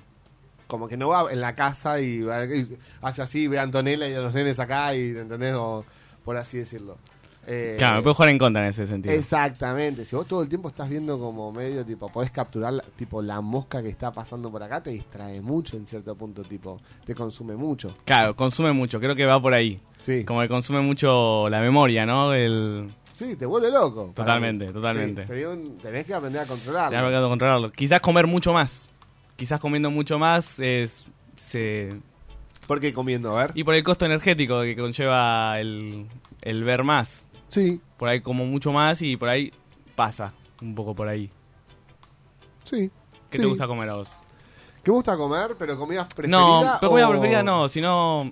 como 0.67 0.87
que 0.87 0.97
no 0.97 1.09
va 1.09 1.31
en 1.31 1.41
la 1.41 1.55
casa 1.55 1.99
y, 1.99 2.19
y 2.23 2.77
hace 3.01 3.21
así, 3.21 3.47
ve 3.47 3.57
a 3.57 3.63
Antonella 3.63 4.07
y 4.07 4.13
a 4.13 4.19
los 4.19 4.33
nenes 4.33 4.59
acá 4.59 4.93
y, 4.93 5.09
¿entendés? 5.17 5.55
O, 5.55 5.83
por 6.23 6.37
así 6.37 6.57
decirlo. 6.59 6.97
Eh, 7.49 7.75
Claro, 7.77 7.95
me 7.97 8.01
puedo 8.03 8.13
jugar 8.13 8.29
en 8.29 8.37
contra 8.37 8.61
en 8.63 8.69
ese 8.71 8.85
sentido. 8.85 9.15
Exactamente, 9.15 10.03
si 10.03 10.15
vos 10.17 10.27
todo 10.27 10.41
el 10.43 10.49
tiempo 10.49 10.67
estás 10.67 10.89
viendo 10.89 11.17
como 11.17 11.51
medio, 11.53 11.85
tipo, 11.85 12.09
podés 12.09 12.29
capturar, 12.29 12.73
la- 12.73 12.83
tipo, 12.97 13.21
la 13.21 13.39
mosca 13.39 13.81
que 13.81 13.87
está 13.87 14.11
pasando 14.11 14.51
por 14.51 14.61
acá, 14.61 14.83
te 14.83 14.89
distrae 14.89 15.39
mucho 15.41 15.77
en 15.77 15.85
cierto 15.85 16.13
punto, 16.15 16.43
tipo, 16.43 16.81
te 17.05 17.15
consume 17.15 17.55
mucho. 17.55 17.95
Claro, 18.03 18.35
consume 18.35 18.73
mucho, 18.73 18.99
creo 18.99 19.15
que 19.15 19.25
va 19.25 19.41
por 19.41 19.53
ahí. 19.53 19.79
Sí. 19.97 20.25
Como 20.25 20.41
que 20.41 20.49
consume 20.49 20.81
mucho 20.81 21.47
la 21.49 21.61
memoria, 21.61 22.05
¿no? 22.05 22.33
El... 22.33 22.89
Sí, 23.13 23.35
te 23.37 23.45
vuelve 23.45 23.71
loco. 23.71 24.11
Totalmente, 24.13 24.67
totalmente. 24.73 25.21
Sí, 25.21 25.27
sería 25.29 25.49
un- 25.49 25.77
tenés 25.77 26.05
que 26.05 26.13
aprender 26.13 26.41
a 26.41 26.45
controlarlo. 26.45 26.97
Tener 26.97 27.11
que 27.23 27.27
controlarlo. 27.29 27.71
Quizás 27.71 28.01
comer 28.01 28.27
mucho 28.27 28.51
más. 28.53 28.89
Quizás 29.37 29.59
comiendo 29.61 29.89
mucho 29.89 30.19
más 30.19 30.59
es... 30.59 31.05
Se... 31.37 31.95
¿Por 32.67 32.81
qué 32.81 32.91
comiendo? 32.91 33.37
A 33.37 33.43
ver. 33.43 33.51
Y 33.55 33.63
por 33.63 33.73
el 33.75 33.83
costo 33.83 34.05
energético 34.05 34.61
que 34.63 34.75
conlleva 34.75 35.57
el, 35.59 36.05
el 36.41 36.63
ver 36.65 36.83
más. 36.83 37.25
Sí, 37.49 37.81
Por 37.97 38.09
ahí 38.09 38.21
como 38.21 38.45
mucho 38.45 38.71
más 38.71 39.01
y 39.01 39.15
por 39.17 39.29
ahí 39.29 39.51
pasa 39.95 40.33
un 40.61 40.75
poco 40.75 40.93
por 40.95 41.07
ahí. 41.07 41.31
sí. 42.63 42.91
¿Qué 43.29 43.37
sí. 43.37 43.43
te 43.43 43.47
gusta 43.49 43.67
comer 43.67 43.89
a 43.89 43.95
vos? 43.95 44.11
¿Qué 44.83 44.91
gusta 44.91 45.17
comer? 45.17 45.55
¿Pero 45.59 45.77
comidas 45.77 46.07
preferidas? 46.13 46.41
No, 46.63 46.77
pero 46.79 46.89
comida 46.91 47.07
o- 47.07 47.11
preferida 47.11 47.43
no, 47.43 47.67
sino 47.67 48.31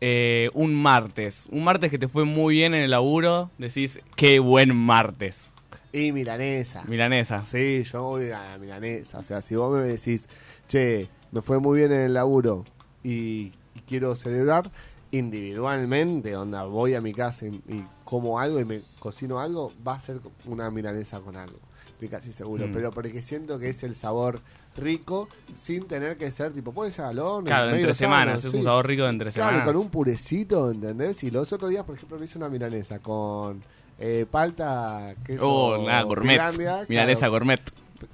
eh, 0.00 0.50
un 0.54 0.74
martes. 0.74 1.46
Un 1.50 1.64
martes 1.64 1.90
que 1.90 1.98
te 1.98 2.08
fue 2.08 2.24
muy 2.24 2.56
bien 2.56 2.74
en 2.74 2.82
el 2.82 2.90
laburo, 2.90 3.50
decís, 3.58 4.00
qué 4.16 4.38
buen 4.38 4.74
martes. 4.76 5.52
Y 5.92 6.12
milanesa. 6.12 6.82
Milanesa. 6.86 7.44
Sí, 7.44 7.82
yo 7.84 8.02
voy 8.04 8.30
a 8.30 8.50
la 8.50 8.58
milanesa. 8.58 9.18
O 9.18 9.22
sea, 9.22 9.40
si 9.42 9.56
vos 9.56 9.74
me 9.74 9.82
decís, 9.86 10.28
che, 10.68 11.08
me 11.32 11.40
fue 11.42 11.58
muy 11.58 11.78
bien 11.78 11.92
en 11.92 12.00
el 12.00 12.14
laburo 12.14 12.64
y, 13.02 13.52
y 13.74 13.80
quiero 13.88 14.14
celebrar 14.14 14.70
individualmente, 15.12 16.36
onda, 16.36 16.64
voy 16.64 16.94
a 16.94 17.00
mi 17.00 17.12
casa 17.12 17.46
y, 17.46 17.50
y 17.68 17.84
como 18.04 18.38
algo 18.38 18.60
y 18.60 18.64
me 18.64 18.82
cocino 18.98 19.40
algo, 19.40 19.72
va 19.86 19.94
a 19.94 19.98
ser 19.98 20.20
una 20.46 20.70
milanesa 20.70 21.20
con 21.20 21.36
algo. 21.36 21.58
Estoy 21.92 22.08
casi 22.08 22.32
seguro. 22.32 22.66
Mm. 22.66 22.72
Pero 22.72 22.90
porque 22.92 23.22
siento 23.22 23.58
que 23.58 23.68
es 23.68 23.82
el 23.82 23.94
sabor 23.94 24.40
rico 24.76 25.28
sin 25.54 25.86
tener 25.86 26.16
que 26.16 26.30
ser, 26.30 26.52
tipo, 26.52 26.72
puede 26.72 26.90
ser 26.90 27.04
al 27.06 27.18
horno. 27.18 27.46
Claro, 27.46 27.66
de 27.66 27.76
entre 27.76 27.94
semanas, 27.94 28.44
es 28.44 28.54
un 28.54 28.64
sabor 28.64 28.86
rico 28.86 29.02
de 29.02 29.10
entre 29.10 29.30
Claro, 29.32 29.50
semanas. 29.50 29.66
con 29.66 29.76
un 29.76 29.90
purecito, 29.90 30.70
¿entendés? 30.70 31.22
Y 31.24 31.30
los 31.30 31.52
otros 31.52 31.70
días, 31.70 31.84
por 31.84 31.96
ejemplo, 31.96 32.18
me 32.18 32.24
hice 32.24 32.38
una 32.38 32.48
milanesa 32.48 33.00
con 33.00 33.62
eh, 33.98 34.24
palta, 34.30 35.14
queso 35.24 35.46
Oh, 35.46 35.86
nada, 35.86 36.02
gourmet. 36.02 36.40
Milanesa 36.88 37.20
claro, 37.26 37.32
gourmet. 37.32 37.60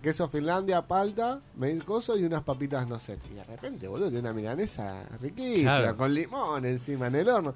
Queso 0.03 0.29
Finlandia, 0.29 0.83
palta, 0.83 1.40
medio 1.57 1.85
coso 1.85 2.16
y 2.16 2.25
unas 2.25 2.42
papitas 2.42 2.87
no 2.88 2.99
sé. 2.99 3.18
Y 3.31 3.35
de 3.35 3.44
repente, 3.44 3.88
boludo, 3.88 4.09
tiene 4.09 4.20
una 4.29 4.33
milanesa 4.33 5.05
riquísima, 5.20 5.79
Claro. 5.79 5.96
con 5.96 6.12
limón 6.14 6.64
encima 6.64 7.07
en 7.09 7.14
el 7.16 7.29
horno. 7.29 7.55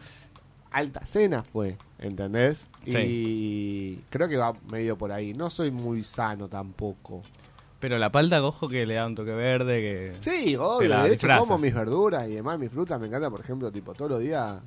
Alta 0.72 1.04
cena 1.04 1.42
fue, 1.42 1.76
¿entendés? 1.98 2.66
Y 2.84 3.96
creo 4.08 4.28
que 4.28 4.36
va 4.36 4.54
medio 4.70 4.96
por 4.96 5.10
ahí. 5.12 5.34
No 5.34 5.50
soy 5.50 5.70
muy 5.70 6.04
sano 6.04 6.48
tampoco. 6.48 7.22
Pero 7.80 7.98
la 7.98 8.12
palta, 8.12 8.44
ojo 8.44 8.68
que 8.68 8.84
le 8.86 8.94
da 8.94 9.06
un 9.06 9.14
toque 9.14 9.32
verde, 9.32 9.80
que... 9.80 10.16
Sí, 10.20 10.54
obvio. 10.54 10.90
De 10.90 10.96
hecho, 10.96 11.08
disfraza. 11.12 11.40
como 11.40 11.58
mis 11.58 11.74
verduras 11.74 12.28
y 12.28 12.34
demás, 12.34 12.58
mis 12.58 12.70
frutas. 12.70 13.00
Me 13.00 13.06
encanta, 13.06 13.30
por 13.30 13.40
ejemplo, 13.40 13.72
tipo, 13.72 13.94
todos 13.94 14.10
los 14.12 14.20
días, 14.20 14.60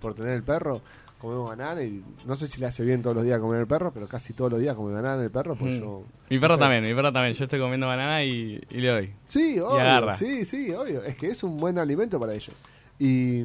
por 0.00 0.14
tener 0.14 0.32
el 0.34 0.42
perro, 0.44 0.80
comemos 1.22 1.48
banana. 1.48 1.82
Y 1.82 2.04
no 2.26 2.36
sé 2.36 2.46
si 2.48 2.60
le 2.60 2.66
hace 2.66 2.84
bien 2.84 3.00
todos 3.02 3.16
los 3.16 3.24
días 3.24 3.40
comer 3.40 3.60
el 3.60 3.66
perro, 3.66 3.90
pero 3.94 4.06
casi 4.06 4.34
todos 4.34 4.50
los 4.50 4.60
días 4.60 4.76
come 4.76 4.92
banana 4.92 5.22
el 5.22 5.30
perro. 5.30 5.54
Pues 5.56 5.78
Mm. 5.78 5.80
yo. 5.80 6.02
Mi 6.28 6.38
perro 6.38 6.54
no 6.54 6.56
sé. 6.56 6.60
también, 6.60 6.84
mi 6.84 6.94
perro 6.94 7.12
también. 7.12 7.32
Yo 7.34 7.44
estoy 7.44 7.60
comiendo 7.60 7.86
banana 7.86 8.22
y, 8.24 8.60
y 8.70 8.80
le 8.80 8.88
doy. 8.88 9.14
Sí, 9.28 9.58
obvio. 9.58 9.80
agarra. 9.80 10.16
Sí, 10.16 10.44
sí, 10.44 10.70
obvio. 10.72 11.02
Es 11.04 11.14
que 11.16 11.28
es 11.28 11.42
un 11.42 11.58
buen 11.58 11.78
alimento 11.78 12.20
para 12.20 12.34
ellos. 12.34 12.62
Y, 12.98 13.40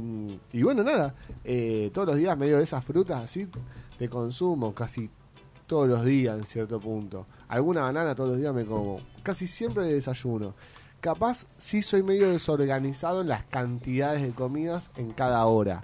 y 0.53 0.61
bueno, 0.63 0.83
nada. 0.83 1.15
eh, 1.45 1.89
todos 1.93 2.07
los 2.09 2.17
días, 2.17 2.37
medio 2.37 2.57
de 2.57 2.63
esas 2.63 2.83
frutas 2.83 3.23
así, 3.23 3.47
de 3.97 4.09
consumo, 4.09 4.73
casi 4.75 5.09
todos 5.65 5.87
los 5.87 6.03
días 6.05 6.37
en 6.37 6.45
cierto 6.45 6.79
punto. 6.79 7.25
Alguna 7.47 7.81
banana 7.81 8.13
todos 8.13 8.31
los 8.31 8.39
días 8.39 8.53
me 8.53 8.65
como. 8.65 8.99
Casi 9.23 9.47
siempre 9.47 9.83
de 9.83 9.93
desayuno. 9.93 10.53
Capaz 10.99 11.45
sí 11.57 11.81
soy 11.81 12.01
medio 12.03 12.29
desorganizado 12.29 13.21
en 13.21 13.27
las 13.27 13.43
cantidades 13.43 14.21
de 14.23 14.31
comidas 14.31 14.89
en 14.97 15.11
cada 15.11 15.45
hora. 15.45 15.83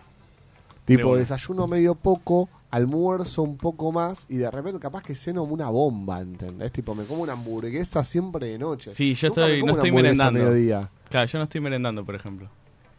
Tipo, 0.86 1.16
desayuno 1.16 1.66
medio 1.68 1.96
poco, 1.96 2.50
almuerzo 2.70 3.44
un 3.44 3.56
poco 3.58 3.92
más 3.92 4.26
y 4.30 4.36
de 4.38 4.50
repente 4.52 4.80
capaz 4.80 5.04
que 5.04 5.16
ceno 5.16 5.44
una 5.44 5.70
bomba, 5.70 6.20
¿entendés? 6.22 6.72
Tipo, 6.72 6.94
me 6.96 7.04
como 7.06 7.22
una 7.24 7.34
hamburguesa 7.34 8.04
siempre 8.04 8.48
de 8.48 8.58
noche. 8.58 8.92
Sí, 8.92 9.14
yo 9.14 9.28
estoy, 9.28 9.64
no 9.64 9.74
estoy 9.74 9.92
merendando. 9.92 10.40
mediodía. 10.40 10.90
Claro, 11.10 11.28
yo 11.28 11.38
no 11.38 11.44
estoy 11.44 11.62
merendando, 11.62 12.04
por 12.06 12.16
ejemplo. 12.16 12.50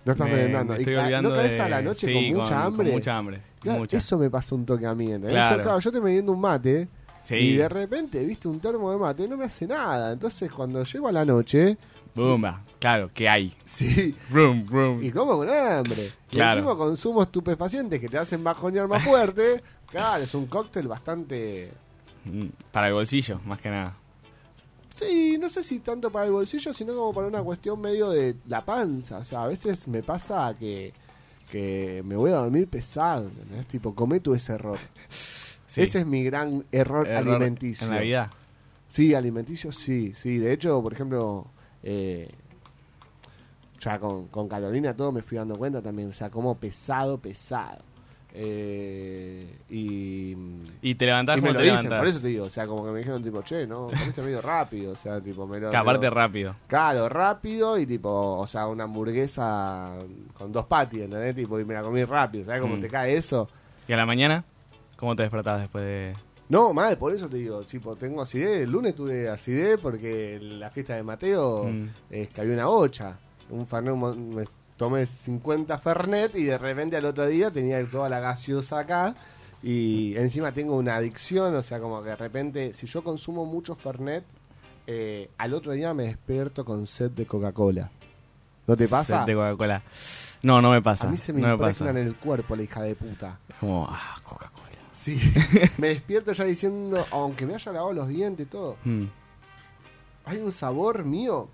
No 0.05 0.13
estás 0.13 0.29
Me- 0.29 0.35
merendando. 0.35 0.73
me 0.75 0.79
Y 0.79 0.83
estoy 0.83 0.95
ca- 0.95 1.03
olvidando 1.03 1.29
¿No 1.31 1.35
caes 1.37 1.53
de- 1.53 1.61
a 1.61 1.69
la 1.69 1.83
noche 1.83 2.07
sí, 2.07 2.13
con 2.13 2.39
mucha 2.39 2.65
hambre? 2.65 2.87
con 2.89 2.95
mucha 2.95 3.17
hambre, 3.17 3.43
Claro, 3.61 3.79
mucha. 3.81 3.97
Eso 3.97 4.19
me 4.19 4.31
pasa 4.31 4.55
un 4.55 4.65
toque 4.67 4.87
a 4.87 4.95
mí. 4.95 5.07
¿entendés? 5.07 5.33
Claro. 5.33 5.57
Yo, 5.57 5.63
claro, 5.63 5.79
yo 5.81 5.93
te 5.93 6.01
viendo 6.01 6.33
un 6.33 6.41
mate 6.41 6.89
Sí. 7.23 7.37
y 7.37 7.57
de 7.57 7.69
repente, 7.69 8.23
viste, 8.25 8.47
un 8.49 8.61
termo 8.61 8.91
de 8.93 8.99
mate 8.99 9.27
no 9.27 9.37
me 9.37 9.45
hace 9.45 9.67
nada. 9.67 10.13
Entonces, 10.13 10.51
cuando 10.53 10.85
llego 10.85 11.09
a 11.09 11.13
la 11.13 11.25
noche, 11.25 11.77
Bumba. 12.15 12.63
Claro, 12.85 13.11
que 13.15 13.27
hay. 13.31 13.51
sí, 13.65 14.15
Brum, 14.29 14.67
brum. 14.67 15.03
y 15.03 15.11
como 15.11 15.39
con 15.39 15.49
hambre. 15.49 16.03
Y 16.31 16.37
Claro. 16.37 16.59
encima 16.61 16.77
consumo 16.77 17.23
estupefacientes 17.23 17.99
que 17.99 18.09
te 18.11 18.19
hacen 18.19 18.45
bajonear 18.45 18.87
más 18.87 19.03
fuerte. 19.03 19.63
claro, 19.91 20.23
es 20.23 20.35
un 20.35 20.45
cóctel 20.47 20.87
bastante... 20.87 21.71
Mm, 22.27 22.49
Para 22.71 22.89
el 22.89 22.93
bolsillo, 22.93 23.41
más 23.47 23.59
que 23.59 23.71
nada. 23.71 23.97
Sí, 24.95 25.39
no 25.41 25.49
sé 25.49 25.63
si 25.63 25.79
tanto 25.79 26.13
para 26.13 26.27
el 26.27 26.33
bolsillo, 26.33 26.75
sino 26.75 26.95
como 26.95 27.15
para 27.15 27.27
una 27.27 27.43
cuestión 27.43 27.81
medio 27.81 28.11
de 28.11 28.37
la 28.49 28.63
panza. 28.63 29.17
O 29.17 29.25
sea, 29.25 29.45
a 29.45 29.47
veces 29.47 29.89
me 29.89 30.03
pasa 30.03 30.55
que, 30.59 30.93
que 31.51 32.03
me 32.05 32.17
voy 32.17 32.33
a 32.33 32.37
dormir 32.37 32.69
pesado, 32.69 33.29
¿entendés? 33.29 33.67
Tipo, 33.67 33.95
cometo 33.95 34.35
ese 34.35 34.53
error. 34.53 34.79
Sí. 35.67 35.81
Ese 35.81 36.01
es 36.01 36.07
mi 36.07 36.23
gran 36.23 36.65
error, 36.71 37.09
Error 37.09 37.31
alimenticio. 37.35 37.89
En 37.89 37.95
la 37.95 38.01
vida. 38.01 38.31
Sí, 38.87 39.13
alimenticio 39.15 39.73
sí, 39.73 40.13
sí. 40.15 40.39
De 40.39 40.53
hecho, 40.53 40.81
por 40.81 40.93
ejemplo, 40.93 41.49
eh, 41.83 42.31
ya 43.85 43.99
con, 43.99 44.29
con 44.29 44.49
Carolina 44.49 44.95
todo 44.97 45.13
me 45.13 45.21
fui 45.23 45.37
dando 45.39 45.57
cuenta 45.57 45.83
también. 45.83 46.09
O 46.09 46.13
sea, 46.13 46.31
como 46.31 46.57
pesado, 46.57 47.19
pesado. 47.19 47.83
Eh, 48.37 49.59
y, 49.71 50.37
Y 50.83 50.95
te 50.97 51.07
levantás 51.07 51.39
y 51.39 51.41
me 51.41 51.49
como 51.49 51.53
lo 51.53 51.59
te 51.61 51.65
dicen, 51.65 51.77
levantás. 51.85 51.99
por 52.01 52.09
eso 52.09 52.21
te 52.21 52.29
digo, 52.29 52.45
o 52.47 52.51
sea, 52.51 52.67
como 52.67 52.85
que 52.85 52.91
me 52.91 52.99
dijeron 52.99 53.23
tipo, 53.23 53.43
che, 53.43 53.65
no, 53.67 53.87
comiste 53.97 54.23
medio 54.23 54.43
rápido, 54.43 54.93
o 54.93 54.97
sea, 54.97 55.21
tipo, 55.21 55.47
me 55.47 55.61
lo... 55.61 55.71
Que 55.71 55.77
me 55.77 55.81
aparte 55.83 56.07
lo- 56.07 56.15
rápido. 56.15 56.57
Claro, 56.67 57.09
rápido 57.09 57.79
y 57.79 57.87
tipo, 57.87 58.11
o 58.39 58.47
sea, 58.47 58.67
una 58.67 58.85
hamburguesa 58.85 59.93
con 60.37 60.51
dos 60.51 60.67
patis, 60.67 61.03
¿entendés? 61.03 61.35
Tipo, 61.37 61.61
y 61.61 61.65
me 61.65 61.75
la 61.75 61.83
comí 61.83 62.03
rápido, 62.05 62.45
¿sabes 62.45 62.61
cómo 62.61 62.77
Mm. 62.77 62.81
te 62.81 62.89
cae 62.89 63.15
eso? 63.17 63.49
¿Y 63.87 63.93
a 63.93 63.97
la 63.97 64.07
mañana? 64.07 64.45
¿Cómo 64.97 65.15
te 65.15 65.23
despertás 65.23 65.61
después 65.61 65.85
de...? 65.85 66.15
No, 66.49 66.75
mal, 66.75 66.99
por 66.99 67.13
eso 67.15 67.29
te 67.29 67.37
digo, 67.39 67.63
tipo, 67.63 67.97
tengo 67.97 68.21
acidez, 68.23 68.65
el 68.65 68.71
lunes 68.71 68.95
tuve 68.95 69.29
acidez 69.31 69.79
porque 69.81 70.39
la 70.43 70.71
fiesta 70.71 70.95
de 70.95 71.03
Mateo 71.03 71.65
Mm. 71.65 71.89
es 72.11 72.29
que 72.31 72.41
había 72.41 72.55
una 72.55 72.67
bocha, 72.67 73.17
un 73.51 73.67
fernet, 73.67 73.93
un 73.95 74.35
me 74.35 74.45
tomé 74.77 75.07
50 75.07 75.79
fernet 75.79 76.35
y 76.37 76.45
de 76.45 76.59
repente 76.59 76.97
al 76.97 77.05
otro 77.05 77.27
día 77.27 77.51
tenía 77.51 77.85
toda 77.89 78.09
la 78.09 78.21
gaseosa 78.21 78.81
acá 78.81 79.15
y 79.63 80.15
encima 80.17 80.53
tengo 80.53 80.77
una 80.77 80.97
adicción, 80.97 81.55
o 81.55 81.63
sea, 81.63 81.81
como 81.81 82.03
que 82.03 82.11
de 82.11 82.17
repente, 82.17 82.75
si 82.75 82.87
yo 82.87 83.03
consumo 83.03 83.47
mucho 83.47 83.75
fernet, 83.75 84.25
eh, 84.87 85.31
al 85.39 85.55
otro 85.55 85.73
día 85.73 85.95
me 85.95 86.05
despierto 86.05 86.65
con 86.65 86.87
sed 86.87 87.11
de 87.13 87.25
Coca-Cola. 87.27 87.91
¿No 88.67 88.77
te 88.77 88.89
pasa? 88.89 89.21
Sed 89.21 89.27
de 89.27 89.35
Coca-Cola. 89.35 89.83
No, 90.43 90.61
no 90.61 90.71
me 90.73 90.83
pasa. 90.83 91.09
A 91.09 91.11
mí 91.11 91.17
se 91.17 91.33
me 91.33 91.41
no 91.41 91.55
impregna 91.55 91.91
en 91.91 91.97
el 91.99 92.17
cuerpo 92.17 92.55
la 92.57 92.63
hija 92.65 92.83
de 92.83 92.95
puta. 92.95 93.39
Como, 93.61 93.87
ah, 93.89 94.17
Coca-Cola. 94.23 94.65
Sí, 94.93 95.19
me 95.79 95.89
despierto 95.89 96.33
ya 96.33 96.45
diciendo, 96.45 97.03
aunque 97.11 97.47
me 97.47 97.55
haya 97.55 97.73
lavado 97.73 97.95
los 97.95 98.09
dientes 98.09 98.47
y 98.47 98.51
todo, 98.51 98.77
Mm. 98.85 99.05
hay 100.27 100.39
un 100.39 100.53
sabor 100.53 101.05
mío 101.05 101.49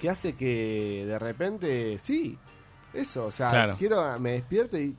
que 0.00 0.10
hace 0.10 0.34
que 0.34 1.04
de 1.06 1.18
repente, 1.18 1.98
sí, 1.98 2.38
eso, 2.94 3.26
o 3.26 3.32
sea, 3.32 3.50
Claro. 3.50 3.74
quiero, 3.78 4.18
me 4.18 4.32
despierto 4.32 4.78
y 4.78 4.96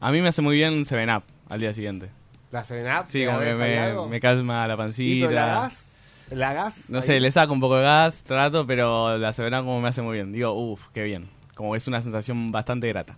A 0.00 0.10
mí 0.12 0.20
me 0.22 0.28
hace 0.28 0.42
muy 0.42 0.54
bien 0.56 0.84
7-Up 0.84 1.24
al 1.48 1.60
día 1.60 1.72
siguiente. 1.72 2.10
la 2.52 2.62
cena 2.64 3.06
Sí, 3.06 3.24
como 3.26 3.40
que 3.40 3.54
me, 3.54 4.08
me 4.08 4.20
calma 4.20 4.66
la 4.66 4.74
¿Y 4.74 4.76
pancita. 4.76 5.30
la 5.30 5.46
gas? 5.46 5.92
¿La 6.30 6.52
gas? 6.52 6.88
No 6.88 6.98
ahí? 6.98 7.04
sé, 7.04 7.20
le 7.20 7.30
saco 7.30 7.52
un 7.52 7.60
poco 7.60 7.76
de 7.76 7.82
gas, 7.84 8.22
trato, 8.22 8.66
pero 8.66 9.16
la 9.18 9.32
7-Up 9.32 9.64
como 9.64 9.80
me 9.80 9.88
hace 9.88 10.02
muy 10.02 10.14
bien. 10.14 10.30
Digo, 10.32 10.52
uff, 10.52 10.88
qué 10.92 11.02
bien. 11.02 11.28
Como 11.54 11.74
es 11.74 11.88
una 11.88 12.00
sensación 12.02 12.50
bastante 12.52 12.86
grata. 12.88 13.16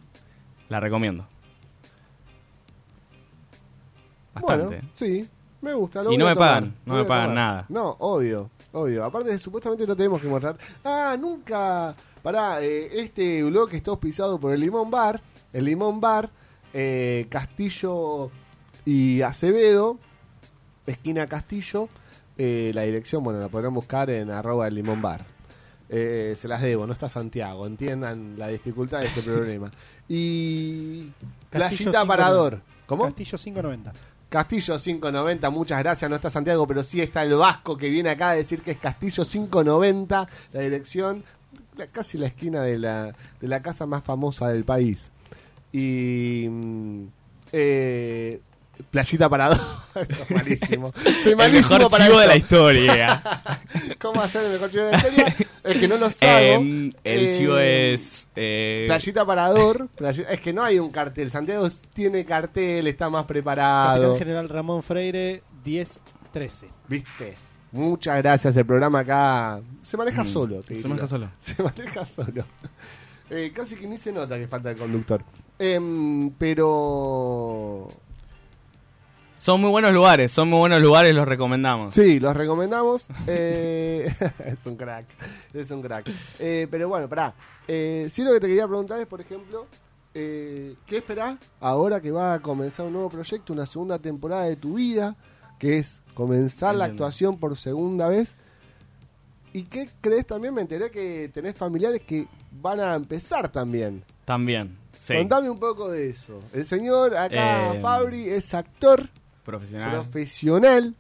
La 0.69 0.81
recomiendo. 0.81 1.27
Bastante. 4.35 4.65
Bueno, 4.77 4.89
sí, 4.95 5.29
me 5.61 5.75
gusta. 5.75 6.03
Lo 6.03 6.13
Y 6.13 6.17
no 6.17 6.27
me 6.27 6.35
tomar, 6.35 6.49
pagan, 6.49 6.75
no 6.87 6.95
me 6.95 7.05
pagan 7.05 7.35
nada. 7.35 7.67
No, 7.69 7.97
obvio, 7.99 8.51
obvio. 8.73 9.05
Aparte, 9.05 9.39
supuestamente 9.39 9.87
no 9.87 9.97
tenemos 9.97 10.21
que 10.21 10.29
mostrar. 10.29 10.57
Ah, 10.85 11.17
nunca. 11.19 11.95
Pará, 12.23 12.63
eh, 12.63 13.01
este 13.01 13.43
blog 13.45 13.73
está 13.75 13.91
auspiciado 13.91 14.39
por 14.39 14.53
el 14.53 14.61
Limón 14.61 14.91
Bar. 14.91 15.21
El 15.53 15.65
Limón 15.65 16.01
Bar, 16.01 16.31
eh, 16.73 17.27
Castillo 17.29 18.31
y 18.85 19.23
Acevedo, 19.23 19.99
esquina 20.87 21.27
Castillo. 21.27 21.89
Eh, 22.39 22.71
la 22.75 22.83
dirección, 22.83 23.23
bueno, 23.23 23.41
la 23.41 23.49
podrán 23.49 23.75
buscar 23.75 24.09
en 24.11 24.31
arroba 24.31 24.67
el 24.69 24.75
Limón 24.75 25.03
Bar. 25.03 25.25
Eh, 25.93 26.35
se 26.37 26.47
las 26.47 26.63
debo, 26.63 26.87
no 26.87 26.93
está 26.93 27.09
Santiago, 27.09 27.67
entiendan 27.67 28.39
la 28.39 28.47
dificultad 28.47 29.01
de 29.01 29.07
este 29.07 29.23
problema. 29.25 29.71
Y 30.09 31.11
Castillo 31.51 31.51
Playita 31.51 31.77
590. 32.01 32.07
Parador. 32.07 32.61
¿Cómo? 32.87 33.05
Castillo 33.05 33.37
590. 33.37 33.93
Castillo 34.31 34.79
590, 34.79 35.51
muchas 35.51 35.79
gracias, 35.81 36.09
no 36.09 36.17
está 36.17 36.31
Santiago, 36.31 36.67
pero 36.67 36.83
sí 36.83 37.03
está 37.03 37.23
el 37.23 37.35
Vasco 37.35 37.77
que 37.77 37.91
viene 37.91 38.09
acá 38.09 38.31
a 38.31 38.35
decir 38.35 38.63
que 38.63 38.71
es 38.71 38.79
Castillo 38.79 39.25
590, 39.25 40.29
la 40.53 40.61
dirección, 40.61 41.23
casi 41.93 42.17
la 42.17 42.29
esquina 42.29 42.63
de 42.63 42.79
la, 42.79 43.15
de 43.41 43.49
la 43.49 43.61
casa 43.61 43.85
más 43.87 44.03
famosa 44.03 44.49
del 44.49 44.65
país. 44.65 45.11
Y... 45.73 46.47
mm, 46.49 47.05
eh, 47.53 48.41
Playita 48.91 49.29
Parador. 49.29 49.59
Esto 49.95 50.23
es 50.25 50.31
malísimo. 50.31 50.93
Soy 51.23 51.33
El 51.33 51.37
malísimo 51.37 51.77
mejor 51.79 51.91
para 51.91 52.07
chivo 52.07 52.19
de 52.21 52.27
la 52.27 52.37
historia. 52.37 53.23
¿Cómo 54.01 54.21
hacer 54.21 54.45
el 54.47 54.53
mejor 54.53 54.71
chivo 54.71 54.85
de 54.85 54.91
la 54.93 54.97
historia? 54.99 55.37
Es 55.65 55.77
que 55.77 55.89
no 55.89 55.97
lo 55.97 56.11
sabe. 56.11 56.53
Em, 56.53 56.93
el 57.05 57.37
chivo 57.37 57.59
es... 57.59 58.29
eh, 58.37 58.85
Playita 58.87 59.25
Parador. 59.27 59.89
Es 60.29 60.41
que 60.41 60.53
no 60.53 60.63
hay 60.63 60.79
un 60.79 60.91
cartel. 60.91 61.31
Santiago 61.31 61.69
tiene 61.93 62.25
cartel, 62.25 62.87
está 62.87 63.11
más 63.11 63.27
preparado. 63.27 64.03
Capitán 64.13 64.19
General 64.19 64.49
Ramón 64.49 64.83
Freire 64.83 65.43
1013. 65.65 66.69
¿Viste? 66.89 67.37
Muchas 67.73 68.17
gracias. 68.19 68.57
El 68.57 68.67
programa 68.67 69.01
acá 69.01 69.61
se 69.83 69.97
maneja 69.97 70.23
Mm, 70.23 70.27
solo. 70.27 70.63
te 70.63 70.77
se 70.79 70.89
maneja 70.89 71.07
solo. 71.07 71.31
Se 71.41 71.63
maneja 71.63 72.05
solo. 72.07 72.45
Eh, 73.31 73.53
casi 73.55 73.77
que 73.77 73.87
ni 73.87 73.97
se 73.97 74.11
nota 74.11 74.37
que 74.37 74.49
falta 74.49 74.71
el 74.73 74.77
conductor. 74.77 75.23
Em, 75.57 76.31
pero. 76.31 77.87
Son 79.41 79.59
muy 79.59 79.71
buenos 79.71 79.95
lugares, 79.95 80.31
son 80.31 80.51
muy 80.51 80.59
buenos 80.59 80.83
lugares, 80.83 81.15
los 81.15 81.27
recomendamos. 81.27 81.95
Sí, 81.95 82.21
los 82.21 82.37
recomendamos. 82.37 83.07
Eh, 83.27 84.15
es 84.45 84.59
un 84.67 84.77
crack. 84.77 85.07
Es 85.55 85.71
un 85.71 85.81
crack. 85.81 86.11
Eh, 86.39 86.69
pero 86.71 86.91
bueno, 86.91 87.09
pará. 87.09 87.33
Eh, 87.67 88.07
sí, 88.11 88.23
lo 88.23 88.35
que 88.35 88.41
te 88.41 88.49
quería 88.49 88.67
preguntar 88.69 89.01
es, 89.01 89.07
por 89.07 89.19
ejemplo, 89.19 89.67
eh, 90.13 90.75
¿qué 90.87 90.99
esperás 90.99 91.39
ahora 91.59 92.03
que 92.03 92.11
va 92.11 92.35
a 92.35 92.41
comenzar 92.41 92.85
un 92.85 92.93
nuevo 92.93 93.09
proyecto, 93.09 93.55
una 93.55 93.65
segunda 93.65 93.99
temporada 93.99 94.45
de 94.45 94.57
tu 94.57 94.75
vida? 94.75 95.17
Que 95.59 95.79
es 95.79 96.03
comenzar 96.13 96.75
la 96.75 96.85
actuación 96.85 97.39
por 97.39 97.57
segunda 97.57 98.09
vez. 98.09 98.35
¿Y 99.55 99.63
qué 99.63 99.89
crees 100.03 100.27
también? 100.27 100.53
Me 100.53 100.61
enteré 100.61 100.91
que 100.91 101.31
tenés 101.33 101.55
familiares 101.57 102.03
que 102.03 102.27
van 102.61 102.79
a 102.79 102.95
empezar 102.95 103.51
también. 103.51 104.05
También, 104.27 104.77
sí. 104.93 105.15
Contame 105.17 105.49
un 105.49 105.59
poco 105.59 105.91
de 105.91 106.11
eso. 106.11 106.43
El 106.53 106.67
señor 106.67 107.17
acá, 107.17 107.75
Eh, 107.75 107.81
Fabri, 107.81 108.29
es 108.29 108.53
actor 108.53 109.09
Profesional. 109.45 109.91
profesional, 109.91 110.95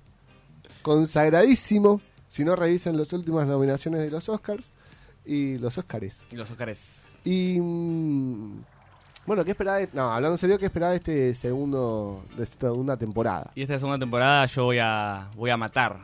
consagradísimo. 0.82 2.00
Si 2.28 2.44
no, 2.44 2.56
revisen 2.56 2.96
las 2.96 3.12
últimas 3.12 3.46
nominaciones 3.46 4.00
de 4.02 4.10
los 4.10 4.28
Oscars 4.28 4.70
y 5.24 5.58
los 5.58 5.76
Oscars. 5.78 6.24
y 6.30 6.36
los 6.36 6.50
Óscares. 6.50 7.18
Y 7.24 7.58
mm, 7.60 8.62
bueno, 9.26 9.44
¿qué 9.44 9.50
esperaba? 9.50 9.78
de- 9.78 9.88
No, 9.92 10.10
hablando 10.12 10.34
en 10.34 10.38
serio, 10.38 10.58
¿qué 10.58 10.66
esperaba 10.66 10.92
de 10.92 10.96
este 10.98 11.34
segundo, 11.34 12.24
de 12.36 12.44
esta 12.44 12.68
segunda 12.68 12.96
temporada? 12.96 13.50
Y 13.54 13.62
esta 13.62 13.78
segunda 13.78 13.98
temporada 13.98 14.46
yo 14.46 14.64
voy 14.64 14.78
a 14.80 15.28
voy 15.34 15.50
a 15.50 15.56
matar. 15.56 15.98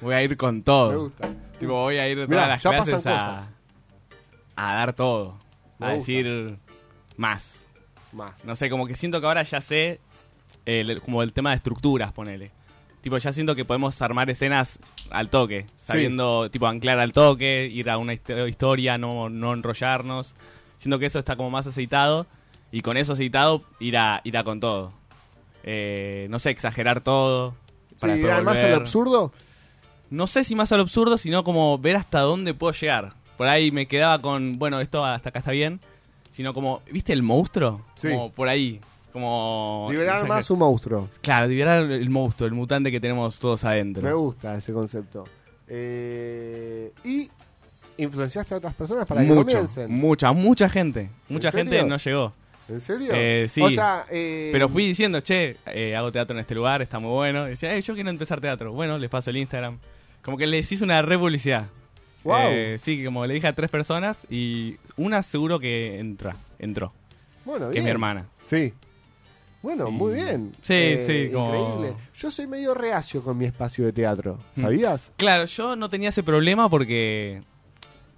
Voy 0.00 0.14
a 0.14 0.22
ir 0.22 0.36
con 0.36 0.56
Me 0.56 0.62
todo. 0.62 1.02
gusta. 1.04 1.30
Tipo, 1.58 1.72
voy 1.74 1.96
a 1.98 2.08
ir 2.08 2.16
Mirá, 2.18 2.28
todas 2.28 2.48
las 2.48 2.62
ya 2.62 2.70
clases 2.70 2.94
pasan 2.96 3.12
a, 3.12 3.16
cosas. 3.18 3.48
a 4.56 4.74
dar 4.74 4.92
todo. 4.92 5.38
Me 5.78 5.86
a 5.86 5.94
gusta. 5.94 6.12
decir 6.12 6.58
más. 7.16 7.66
Más. 8.12 8.44
No 8.44 8.54
sé, 8.56 8.68
como 8.68 8.86
que 8.86 8.96
siento 8.96 9.20
que 9.20 9.26
ahora 9.26 9.42
ya 9.44 9.60
sé 9.60 10.00
el- 10.66 11.00
como 11.00 11.22
el 11.22 11.32
tema 11.32 11.50
de 11.50 11.56
estructuras, 11.56 12.12
ponele. 12.12 12.50
Tipo, 13.00 13.18
ya 13.18 13.32
siento 13.32 13.54
que 13.54 13.64
podemos 13.66 14.00
armar 14.00 14.30
escenas 14.30 14.78
al 15.10 15.28
toque, 15.28 15.66
sabiendo, 15.76 16.48
tipo, 16.50 16.66
anclar 16.66 16.98
al 17.00 17.12
toque, 17.12 17.66
ir 17.70 17.90
a 17.90 17.98
una 17.98 18.14
histo- 18.14 18.48
historia, 18.48 18.96
no, 18.96 19.28
no 19.28 19.52
enrollarnos. 19.52 20.34
Siento 20.78 20.98
que 20.98 21.06
eso 21.06 21.18
está 21.18 21.36
como 21.36 21.50
más 21.50 21.66
aceitado 21.66 22.26
y 22.72 22.80
con 22.80 22.96
eso 22.96 23.12
aceitado 23.12 23.62
ir 23.78 23.98
a, 23.98 24.22
ir 24.24 24.36
a 24.38 24.44
con 24.44 24.58
todo. 24.60 24.92
Eh, 25.64 26.26
no 26.30 26.38
sé, 26.38 26.50
exagerar 26.50 27.00
todo. 27.02 27.54
Para 28.00 28.14
Sí, 28.16 28.22
volver. 28.22 28.64
al 28.66 28.74
absurdo. 28.74 29.32
No 30.10 30.26
sé 30.26 30.44
si 30.44 30.54
más 30.54 30.72
al 30.72 30.80
absurdo, 30.80 31.16
sino 31.18 31.44
como 31.44 31.78
ver 31.78 31.96
hasta 31.96 32.20
dónde 32.20 32.54
puedo 32.54 32.72
llegar. 32.72 33.12
Por 33.36 33.48
ahí 33.48 33.70
me 33.70 33.86
quedaba 33.86 34.20
con, 34.20 34.58
bueno, 34.58 34.80
esto 34.80 35.04
hasta 35.04 35.28
acá 35.28 35.40
está 35.40 35.50
bien. 35.50 35.80
Sino 36.30 36.52
como, 36.52 36.82
¿viste 36.90 37.12
el 37.12 37.22
monstruo? 37.22 37.80
Sí. 37.96 38.08
Como 38.10 38.30
por 38.32 38.48
ahí. 38.48 38.80
Como. 39.14 39.86
Liberar 39.92 40.26
más 40.26 40.50
un 40.50 40.58
monstruo. 40.58 41.08
Claro, 41.22 41.46
liberar 41.46 41.84
el 41.84 42.10
monstruo, 42.10 42.48
el 42.48 42.52
mutante 42.52 42.90
que 42.90 42.98
tenemos 42.98 43.38
todos 43.38 43.62
adentro. 43.64 44.02
Me 44.02 44.12
gusta 44.12 44.56
ese 44.56 44.72
concepto. 44.72 45.22
Eh, 45.68 46.90
y 47.04 47.30
influenciaste 47.96 48.54
a 48.54 48.56
otras 48.58 48.74
personas 48.74 49.06
para 49.06 49.20
que 49.20 49.28
Mucho, 49.28 49.44
comiencen. 49.56 49.88
mucha, 49.92 50.32
mucha 50.32 50.68
gente. 50.68 51.10
Mucha 51.28 51.52
serio? 51.52 51.70
gente 51.70 51.88
no 51.88 51.96
llegó. 51.96 52.32
¿En 52.68 52.80
serio? 52.80 53.12
Eh, 53.14 53.46
sí. 53.48 53.62
O 53.62 53.70
sea, 53.70 54.04
eh, 54.10 54.48
Pero 54.50 54.68
fui 54.68 54.84
diciendo, 54.84 55.20
che, 55.20 55.58
eh, 55.66 55.94
hago 55.94 56.10
teatro 56.10 56.34
en 56.36 56.40
este 56.40 56.56
lugar, 56.56 56.82
está 56.82 56.98
muy 56.98 57.10
bueno. 57.12 57.46
Y 57.46 57.50
decía, 57.50 57.72
eh, 57.76 57.82
yo 57.82 57.94
quiero 57.94 58.10
empezar 58.10 58.40
teatro. 58.40 58.72
Bueno, 58.72 58.98
les 58.98 59.08
paso 59.10 59.30
el 59.30 59.36
Instagram. 59.36 59.78
Como 60.22 60.36
que 60.36 60.48
les 60.48 60.72
hice 60.72 60.82
una 60.82 61.00
republicidad. 61.02 61.66
Wow. 62.24 62.36
Eh, 62.50 62.78
sí, 62.80 63.04
como 63.04 63.24
le 63.26 63.34
dije 63.34 63.46
a 63.46 63.52
tres 63.52 63.70
personas 63.70 64.26
y 64.28 64.76
una 64.96 65.22
seguro 65.22 65.60
que 65.60 66.00
entra, 66.00 66.34
entró. 66.58 66.92
Bueno, 67.44 67.66
que 67.66 67.74
bien. 67.74 67.82
es 67.82 67.84
mi 67.84 67.90
hermana. 67.90 68.26
Sí. 68.44 68.72
Bueno, 69.64 69.90
muy 69.90 70.12
bien. 70.14 70.52
Sí, 70.60 70.96
sí, 71.06 71.30
como- 71.32 71.46
Increíble. 71.46 71.96
Yo 72.14 72.30
soy 72.30 72.46
medio 72.46 72.74
reacio 72.74 73.22
con 73.22 73.38
mi 73.38 73.46
espacio 73.46 73.86
de 73.86 73.94
teatro, 73.94 74.38
Mm. 74.56 74.60
¿sabías? 74.60 75.10
Claro, 75.16 75.46
yo 75.46 75.74
no 75.74 75.88
tenía 75.88 76.10
ese 76.10 76.22
problema 76.22 76.68
porque 76.68 77.42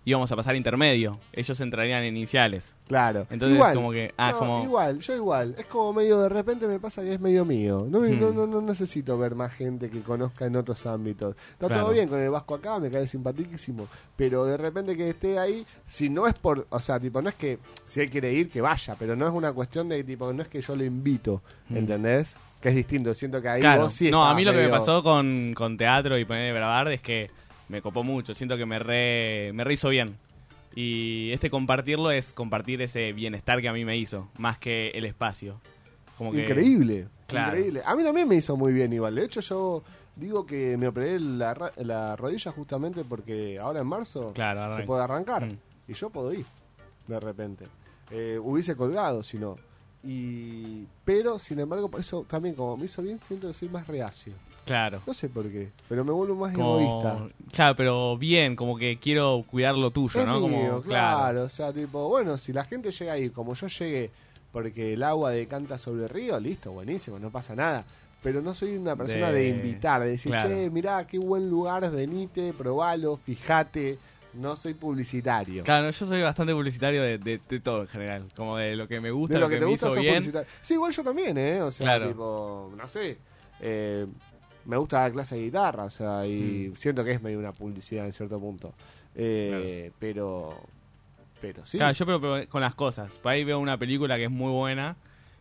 íbamos 0.06 0.32
a 0.32 0.36
pasar 0.36 0.56
intermedio. 0.56 1.18
Ellos 1.34 1.60
entrarían 1.60 2.02
en 2.04 2.16
iniciales. 2.16 2.74
Claro. 2.88 3.26
Entonces, 3.28 3.56
Igual. 3.56 3.74
como 3.74 3.90
que. 3.92 4.14
Ah, 4.16 4.30
No, 4.30 4.38
como. 4.38 4.62
Igual, 4.62 5.00
yo 5.00 5.14
igual. 5.16 5.54
Es 5.58 5.66
como 5.66 5.92
medio 5.92 6.18
de 6.22 6.28
repente 6.28 6.66
me 6.68 6.78
pasa 6.80 7.02
que 7.02 7.12
es 7.12 7.20
medio 7.20 7.44
mío. 7.44 7.84
No, 7.90 8.00
me- 8.00 8.12
Mm. 8.12 8.20
no, 8.20 8.30
no, 8.30 8.46
no 8.46 8.60
necesito 8.62 9.18
ver 9.18 9.34
más 9.34 9.52
gente 9.54 9.90
que 9.90 10.00
conozca 10.00 10.46
en 10.46 10.54
otros 10.56 10.86
ámbitos. 10.86 11.34
Está 11.52 11.66
Claro. 11.66 11.82
todo 11.82 11.92
bien 11.92 12.08
con 12.08 12.20
el 12.20 12.30
Vasco 12.30 12.54
acá, 12.54 12.78
me 12.78 12.88
cae 12.90 13.06
simpaticísimo. 13.08 13.86
Pero 14.16 14.44
de 14.46 14.56
repente 14.56 14.96
que 14.96 15.10
esté 15.10 15.38
ahí, 15.38 15.66
si 15.86 16.08
no 16.08 16.26
es 16.26 16.34
por. 16.34 16.66
O 16.70 16.78
sea, 16.78 16.98
tipo, 17.00 17.20
no 17.20 17.28
es 17.28 17.34
que 17.34 17.58
si 17.88 18.00
él 18.00 18.08
quiere 18.08 18.32
ir, 18.32 18.48
que 18.48 18.60
vaya. 18.62 18.94
Pero 18.98 19.16
no 19.16 19.26
es 19.26 19.32
una 19.32 19.52
cuestión 19.52 19.88
de 19.88 20.02
tipo, 20.04 20.32
no 20.32 20.40
es 20.42 20.48
que 20.48 20.62
yo 20.62 20.76
lo 20.76 20.84
invito. 20.84 21.42
Mm. 21.68 21.76
¿Entendés? 21.76 22.36
Que 22.60 22.68
es 22.70 22.74
distinto. 22.76 23.12
Siento 23.12 23.42
que 23.42 23.48
ahí 23.48 23.60
Claro. 23.60 23.82
vos 23.82 23.92
sí 23.92 24.10
no, 24.10 24.24
a 24.24 24.32
mí 24.34 24.44
lo 24.44 24.52
que 24.52 24.62
me 24.62 24.68
pasó 24.68 25.02
con, 25.02 25.52
con 25.54 25.76
teatro 25.76 26.16
y 26.16 26.24
poner 26.24 26.54
Bravard 26.54 26.92
es 26.92 27.00
que 27.02 27.30
me 27.68 27.82
copó 27.82 28.02
mucho. 28.02 28.34
Siento 28.34 28.56
que 28.56 28.66
me 28.66 28.78
re, 28.78 29.52
me 29.52 29.64
re 29.64 29.74
hizo 29.74 29.88
bien. 29.88 30.16
Y 30.74 31.30
este 31.32 31.48
compartirlo 31.48 32.10
es 32.10 32.32
compartir 32.32 32.82
ese 32.82 33.12
bienestar 33.12 33.60
que 33.62 33.68
a 33.68 33.72
mí 33.72 33.84
me 33.84 33.96
hizo, 33.96 34.28
más 34.38 34.58
que 34.58 34.90
el 34.90 35.04
espacio. 35.06 35.60
Como 36.18 36.32
que, 36.32 36.42
Increíble, 36.42 37.08
Claro. 37.26 37.56
increíble. 37.56 37.82
A 37.84 37.96
mí 37.96 38.02
también 38.04 38.28
me 38.28 38.34
hizo 38.36 38.56
muy 38.56 38.72
bien 38.72 38.92
igual. 38.92 39.14
De 39.14 39.24
hecho, 39.24 39.40
yo 39.40 39.82
digo 40.16 40.44
que 40.46 40.76
me 40.76 40.86
operé 40.88 41.18
la, 41.18 41.72
la 41.76 42.14
rodilla 42.16 42.50
justamente 42.52 43.04
porque 43.04 43.58
ahora 43.58 43.80
en 43.80 43.86
marzo 43.86 44.32
Claro, 44.34 44.76
se 44.76 44.82
puede 44.84 45.02
arrancar. 45.02 45.46
Mm. 45.46 45.58
Y 45.88 45.94
yo 45.94 46.10
puedo 46.10 46.32
ir, 46.32 46.44
de 47.06 47.20
repente. 47.20 47.64
Eh, 48.10 48.38
hubiese 48.42 48.76
colgado, 48.76 49.22
si 49.22 49.38
no. 49.38 49.56
Y, 50.04 50.86
pero, 51.04 51.38
sin 51.38 51.58
embargo, 51.58 51.88
por 51.88 52.00
eso 52.00 52.24
también 52.28 52.54
como 52.54 52.76
me 52.76 52.84
hizo 52.84 53.02
bien, 53.02 53.18
siento 53.18 53.48
que 53.48 53.54
soy 53.54 53.68
más 53.68 53.86
reacio. 53.88 54.34
Claro. 54.66 55.00
No 55.06 55.14
sé 55.14 55.28
por 55.30 55.50
qué, 55.50 55.70
pero 55.88 56.04
me 56.04 56.12
vuelvo 56.12 56.34
más 56.34 56.52
Como- 56.52 56.78
egoísta. 56.80 57.28
Claro, 57.52 57.76
pero 57.76 58.18
bien, 58.18 58.54
como 58.56 58.76
que 58.76 58.98
quiero 58.98 59.44
cuidar 59.48 59.74
lo 59.76 59.90
tuyo, 59.92 60.20
Es 60.20 60.26
¿no? 60.26 60.40
mío, 60.40 60.68
como, 60.68 60.82
claro. 60.82 61.44
O 61.44 61.48
sea, 61.48 61.72
tipo, 61.72 62.08
bueno, 62.08 62.36
si 62.36 62.52
la 62.52 62.64
gente 62.64 62.90
llega 62.90 63.12
ahí, 63.14 63.30
como 63.30 63.54
yo 63.54 63.68
llegué, 63.68 64.10
porque 64.52 64.92
el 64.94 65.02
agua 65.02 65.30
decanta 65.30 65.78
sobre 65.78 66.02
el 66.02 66.08
río, 66.08 66.38
listo, 66.40 66.72
buenísimo, 66.72 67.18
no 67.18 67.30
pasa 67.30 67.54
nada. 67.54 67.84
Pero 68.22 68.42
no 68.42 68.54
soy 68.54 68.76
una 68.76 68.96
persona 68.96 69.30
de, 69.30 69.40
De- 69.42 69.48
invitar, 69.50 70.02
de 70.02 70.08
decir, 70.10 70.32
claro. 70.32 70.48
che, 70.48 70.68
mirá, 70.70 71.06
qué 71.06 71.18
buen 71.18 71.48
lugar, 71.48 71.88
venite, 71.90 72.52
probalo, 72.52 73.16
fijate. 73.16 73.98
No 74.34 74.54
soy 74.56 74.74
publicitario. 74.74 75.62
Claro, 75.64 75.88
yo 75.88 76.04
soy 76.06 76.20
bastante 76.22 76.52
publicitario 76.52 77.02
de, 77.02 77.16
de- 77.18 77.40
de 77.48 77.60
todo 77.60 77.82
en 77.82 77.86
general. 77.86 78.24
Como 78.36 78.56
de 78.58 78.74
lo 78.76 78.86
que 78.88 79.00
me 79.00 79.10
gusta, 79.10 79.34
de 79.34 79.40
lo 79.40 79.48
que, 79.48 79.54
te 79.56 79.60
me 79.64 79.70
gusta 79.70 79.88
hizo 79.90 80.00
bien. 80.00 80.30
Sí, 80.60 80.74
igual 80.74 80.92
yo 80.92 81.04
también, 81.04 81.38
¿eh? 81.38 81.62
O 81.62 81.70
sea, 81.70 81.84
Claro. 81.86 82.08
tipo, 82.08 82.72
no 82.76 82.88
sé. 82.88 83.16
eh, 83.60 84.06
me 84.66 84.76
gusta 84.76 85.00
dar 85.00 85.12
clase 85.12 85.36
de 85.36 85.42
guitarra, 85.42 85.84
o 85.84 85.90
sea, 85.90 86.26
y 86.26 86.70
Mm. 86.72 86.76
siento 86.76 87.02
que 87.04 87.12
es 87.12 87.22
medio 87.22 87.38
una 87.38 87.52
publicidad 87.52 88.04
en 88.06 88.12
cierto 88.12 88.38
punto. 88.38 88.74
Eh, 89.14 89.90
Pero, 89.98 90.54
pero 91.40 91.64
sí. 91.64 91.78
Claro, 91.78 91.92
yo 91.94 92.06
pero, 92.06 92.20
pero 92.20 92.48
con 92.48 92.60
las 92.60 92.74
cosas. 92.74 93.16
Por 93.18 93.32
ahí 93.32 93.44
veo 93.44 93.58
una 93.58 93.78
película 93.78 94.16
que 94.16 94.24
es 94.24 94.30
muy 94.30 94.50
buena 94.52 94.96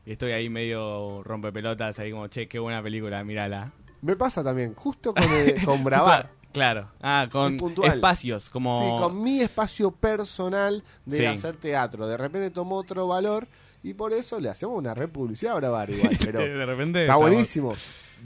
y 0.05 0.11
estoy 0.11 0.32
ahí 0.32 0.49
medio 0.49 1.23
rompepelotas, 1.23 1.99
ahí 1.99 2.11
como, 2.11 2.28
che, 2.28 2.47
qué 2.47 2.59
buena 2.59 2.82
película, 2.82 3.23
mírala. 3.23 3.71
Me 4.01 4.15
pasa 4.15 4.43
también, 4.43 4.73
justo 4.76 5.13
con, 5.13 5.23
el- 5.23 5.55
con 5.65 5.84
Bravar. 5.84 6.30
Claro. 6.53 6.88
Ah, 7.01 7.28
con 7.30 7.57
espacios, 7.84 8.49
como... 8.49 8.80
Sí, 8.80 9.03
con 9.03 9.21
mi 9.21 9.41
espacio 9.41 9.91
personal 9.91 10.84
de 11.05 11.17
Sí. 11.17 11.26
hacer 11.26 11.57
teatro. 11.57 12.07
De 12.07 12.15
repente 12.15 12.49
tomó 12.51 12.76
otro 12.78 13.07
valor 13.07 13.45
y 13.84 13.93
por 13.93 14.13
eso 14.13 14.39
le 14.39 14.47
hacemos 14.49 14.78
una 14.78 14.93
republicidad 14.93 15.53
a 15.53 15.57
Bravar 15.57 15.89
igual. 15.89 16.15
Pero 16.23 16.39
de 16.39 16.65
repente... 16.65 17.01
está 17.01 17.13
estamos- 17.13 17.21
buenísimo. 17.30 17.73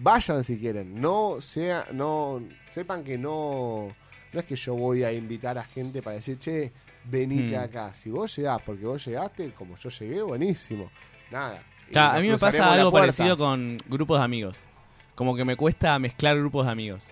Vayan 0.02 0.44
si 0.44 0.58
quieren. 0.58 1.00
No 1.00 1.42
sea, 1.42 1.88
no 1.92 2.42
sepan 2.70 3.04
que 3.04 3.18
no, 3.18 3.88
no 4.34 4.40
es 4.40 4.46
que 4.46 4.56
yo 4.56 4.76
voy 4.76 5.04
a 5.04 5.12
invitar 5.12 5.58
a 5.58 5.64
gente 5.64 6.02
para 6.02 6.16
decir, 6.16 6.38
che, 6.40 6.72
venite 7.06 7.58
Hmm. 7.58 7.62
acá. 7.62 7.94
Si 7.94 8.10
vos 8.10 8.36
llegás 8.36 8.62
porque 8.66 8.86
vos 8.86 9.06
llegaste, 9.06 9.52
como 9.52 9.76
yo 9.76 9.90
llegué, 9.90 10.22
buenísimo. 10.22 10.90
Nada. 11.32 11.64
A 11.96 12.20
mí 12.20 12.30
me 12.30 12.38
pasa 12.38 12.72
algo 12.74 12.92
parecido 12.92 13.38
con 13.38 13.78
grupos 13.88 14.20
de 14.20 14.26
amigos. 14.26 14.60
Como 15.16 15.36
que 15.36 15.44
me 15.44 15.56
cuesta 15.58 15.98
mezclar 16.00 16.38
grupos 16.38 16.66
de 16.66 16.72
amigos. 16.72 17.06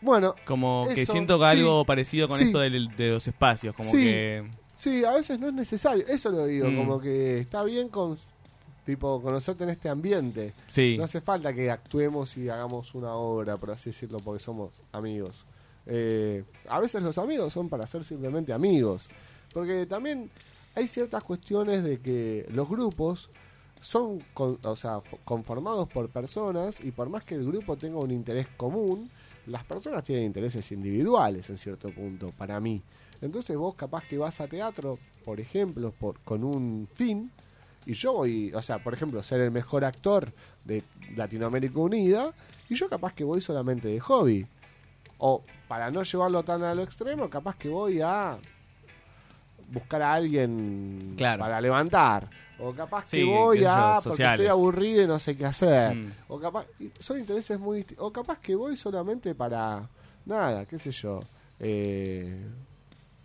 Bueno, 0.00 0.34
Como 0.44 0.88
que 0.92 1.06
siento 1.06 1.38
que 1.38 1.44
sí, 1.44 1.50
algo 1.50 1.84
parecido 1.84 2.26
con 2.26 2.38
sí. 2.38 2.44
esto 2.44 2.58
del- 2.58 2.88
de, 2.96 3.10
los 3.10 3.28
espacios. 3.28 3.72
Como 3.74 3.88
Sí. 3.88 3.98
que... 3.98 4.50
Sí, 4.76 5.04
a 5.04 5.12
veces 5.12 5.38
no 5.38 5.46
es 5.46 5.54
necesario. 5.54 6.04
Eso 6.08 6.30
lo 6.30 6.44
digo, 6.46 6.68
Mm. 6.68 6.76
como 6.76 7.00
que 7.00 7.38
está 7.38 7.62
bien 7.62 7.88
con 7.88 8.16
tipo 8.84 9.20
conocerte 9.22 9.64
en 9.64 9.70
este 9.70 9.88
ambiente. 9.88 10.52
Sí. 10.68 10.96
No 10.98 11.04
hace 11.04 11.20
falta 11.20 11.52
que 11.52 11.70
actuemos 11.70 12.36
y 12.36 12.48
hagamos 12.48 12.94
una 12.94 13.14
obra, 13.14 13.56
por 13.56 13.70
así 13.70 13.90
decirlo, 13.90 14.18
porque 14.18 14.42
somos 14.42 14.82
amigos. 14.92 15.44
Eh, 15.86 16.44
a 16.68 16.78
veces 16.80 17.02
los 17.02 17.18
amigos 17.18 17.52
son 17.52 17.68
para 17.68 17.86
ser 17.86 18.04
simplemente 18.04 18.52
amigos. 18.52 19.08
Porque 19.52 19.86
también 19.86 20.30
hay 20.74 20.86
ciertas 20.86 21.22
cuestiones 21.24 21.82
de 21.84 22.00
que 22.00 22.46
los 22.50 22.68
grupos 22.68 23.28
son 23.80 24.20
con- 24.32 24.58
o 24.62 24.76
sea, 24.76 24.98
fo- 24.98 25.18
conformados 25.24 25.88
por 25.88 26.08
personas 26.08 26.78
y 26.80 26.92
por 26.92 27.08
más 27.08 27.24
que 27.24 27.34
el 27.34 27.44
grupo 27.44 27.76
tenga 27.76 27.98
un 27.98 28.10
interés 28.12 28.46
común, 28.56 29.10
las 29.46 29.64
personas 29.64 30.04
tienen 30.04 30.24
intereses 30.26 30.70
individuales 30.70 31.50
en 31.50 31.58
cierto 31.58 31.90
punto, 31.90 32.30
para 32.38 32.60
mí. 32.60 32.80
Entonces 33.20 33.56
vos 33.56 33.74
capaz 33.74 34.04
que 34.04 34.18
vas 34.18 34.40
a 34.40 34.46
teatro, 34.46 34.98
por 35.24 35.40
ejemplo, 35.40 35.92
por, 35.98 36.20
con 36.20 36.44
un 36.44 36.88
fin, 36.94 37.30
y 37.86 37.94
yo 37.94 38.12
voy, 38.12 38.52
o 38.54 38.62
sea, 38.62 38.78
por 38.82 38.94
ejemplo, 38.94 39.22
ser 39.22 39.40
el 39.40 39.50
mejor 39.50 39.84
actor 39.84 40.32
de 40.64 40.82
Latinoamérica 41.16 41.78
Unida, 41.78 42.32
y 42.68 42.74
yo 42.74 42.88
capaz 42.88 43.12
que 43.14 43.24
voy 43.24 43.40
solamente 43.40 43.88
de 43.88 44.00
hobby. 44.00 44.46
O 45.18 45.42
para 45.68 45.90
no 45.90 46.02
llevarlo 46.02 46.42
tan 46.42 46.62
a 46.62 46.74
lo 46.74 46.82
extremo, 46.82 47.28
capaz 47.30 47.56
que 47.56 47.68
voy 47.68 48.00
a 48.00 48.38
buscar 49.68 50.02
a 50.02 50.14
alguien 50.14 51.14
Claro. 51.16 51.40
para 51.40 51.60
levantar. 51.60 52.28
O 52.58 52.72
capaz 52.72 53.10
que 53.10 53.24
voy 53.24 53.64
a 53.66 53.94
porque 53.96 54.10
sociales. 54.10 54.40
estoy 54.40 54.46
aburrido 54.50 55.02
y 55.02 55.06
no 55.06 55.18
sé 55.18 55.36
qué 55.36 55.46
hacer. 55.46 55.94
Mm. 55.96 56.12
O 56.28 56.38
capaz, 56.38 56.66
son 56.98 57.18
intereses 57.18 57.58
muy 57.58 57.78
distintos. 57.78 58.06
O 58.06 58.12
capaz 58.12 58.38
que 58.38 58.54
voy 58.54 58.76
solamente 58.76 59.34
para 59.34 59.88
nada, 60.26 60.64
qué 60.66 60.78
sé 60.78 60.92
yo, 60.92 61.20
eh, 61.58 62.40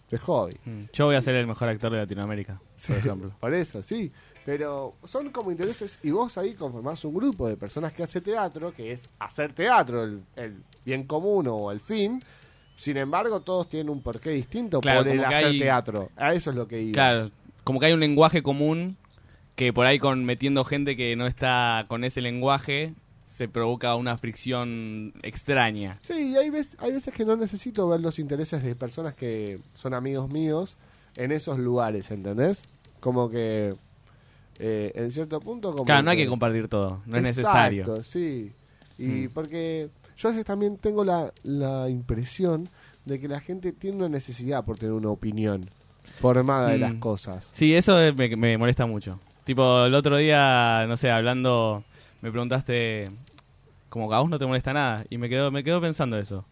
de 0.10 0.18
hobby. 0.18 0.58
Mm. 0.66 0.84
Yo 0.94 1.06
voy 1.06 1.16
a 1.16 1.22
ser 1.22 1.36
el 1.36 1.46
mejor 1.46 1.68
actor 1.70 1.92
de 1.92 1.98
Latinoamérica, 1.98 2.60
por 2.88 2.96
ejemplo. 2.98 3.32
Por 3.40 3.54
eso, 3.54 3.84
sí. 3.84 4.12
Pero 4.48 4.96
son 5.04 5.30
como 5.32 5.52
intereses 5.52 6.00
y 6.04 6.12
vos 6.12 6.38
ahí 6.38 6.54
conformás 6.54 7.04
un 7.04 7.14
grupo 7.14 7.50
de 7.50 7.58
personas 7.58 7.92
que 7.92 8.04
hace 8.04 8.22
teatro, 8.22 8.72
que 8.74 8.94
es 8.94 9.10
hacer 9.20 9.52
teatro, 9.52 10.06
el, 10.06 10.24
el 10.38 10.64
bien 10.86 11.04
común 11.04 11.48
o 11.50 11.70
el 11.70 11.82
fin. 11.82 12.24
Sin 12.78 12.96
embargo, 12.96 13.42
todos 13.42 13.68
tienen 13.68 13.90
un 13.90 14.02
porqué 14.02 14.30
distinto 14.30 14.80
Claro, 14.80 15.00
por 15.04 15.10
el 15.10 15.26
hacer 15.26 15.48
hay- 15.48 15.60
teatro. 15.60 16.12
A 16.16 16.34
eso 16.34 16.52
es 16.52 16.56
lo 16.56 16.66
que 16.66 16.82
iba. 16.82 16.94
Claro, 16.94 17.30
como 17.66 17.82
que 17.82 17.88
hay 17.88 17.92
un 17.94 18.00
lenguaje 18.00 18.42
común 18.42 18.96
que 19.58 19.74
por 19.74 19.86
ahí 19.86 20.00
con 20.00 20.24
metiendo 20.24 20.64
gente 20.64 20.96
que 20.96 21.14
no 21.18 21.28
está 21.28 21.84
con 21.90 22.06
ese 22.06 22.22
lenguaje 22.22 22.94
se 23.26 23.50
provoca 23.50 23.96
una 23.96 24.18
fricción 24.18 25.12
extraña. 25.24 26.00
Sí, 26.04 26.32
y 26.32 26.38
hay 26.38 26.50
veces, 26.52 26.78
hay 26.80 26.94
veces 26.94 27.14
que 27.14 27.26
no 27.26 27.36
necesito 27.36 27.90
ver 27.90 28.00
los 28.00 28.18
intereses 28.18 28.64
de 28.64 28.76
personas 28.76 29.14
que 29.14 29.60
son 29.74 29.94
amigos 29.94 30.30
míos 30.32 30.78
en 31.18 31.34
esos 31.34 31.60
lugares, 31.60 32.12
¿entendés? 32.12 32.64
Como 33.02 33.30
que 33.30 33.76
eh, 34.60 34.92
en 34.96 35.12
cierto 35.12 35.40
punto... 35.40 35.72
Como 35.72 35.86
Claro, 35.86 36.04
no 36.04 36.12
hay 36.12 36.18
que 36.18 36.28
compartir 36.28 36.68
todo, 36.68 37.02
no 37.06 37.18
es 37.18 37.24
necesario. 37.24 37.82
Exacto, 37.84 38.04
sí. 38.04 38.52
Y 38.98 39.06
Mm. 39.28 39.30
porque 39.34 39.90
yo 40.18 40.30
a 40.30 40.32
veces 40.32 40.46
también 40.46 40.78
tengo 40.78 41.04
la, 41.04 41.32
la 41.44 41.90
impresión 41.90 42.68
de 43.06 43.20
que 43.20 43.28
la 43.28 43.40
gente 43.40 43.72
tiene 43.72 43.98
una 43.98 44.10
necesidad 44.10 44.66
por 44.66 44.78
tener 44.78 44.94
una 44.94 45.10
opinión 45.10 45.70
formada 46.20 46.70
de 46.72 46.78
Mm. 46.78 46.82
las 46.82 46.94
cosas. 46.96 47.48
Sí, 47.52 47.74
eso 47.76 47.96
me, 48.16 48.36
me 48.36 48.58
molesta 48.58 48.86
mucho. 48.86 49.20
Tipo, 49.46 49.86
el 49.86 49.94
otro 49.96 50.18
día, 50.18 50.86
no 50.88 50.98
sé, 50.98 51.10
hablando, 51.12 51.84
me 52.22 52.32
preguntaste, 52.32 53.10
como 53.90 54.10
que 54.10 54.16
a 54.16 54.20
vos 54.20 54.30
no 54.30 54.40
te 54.40 54.46
molesta 54.46 54.74
nada, 54.74 55.06
y 55.10 55.18
me 55.18 55.30
quedo, 55.30 55.52
me 55.52 55.64
quedo 55.64 55.80
pensando 55.80 56.18
eso. 56.18 56.44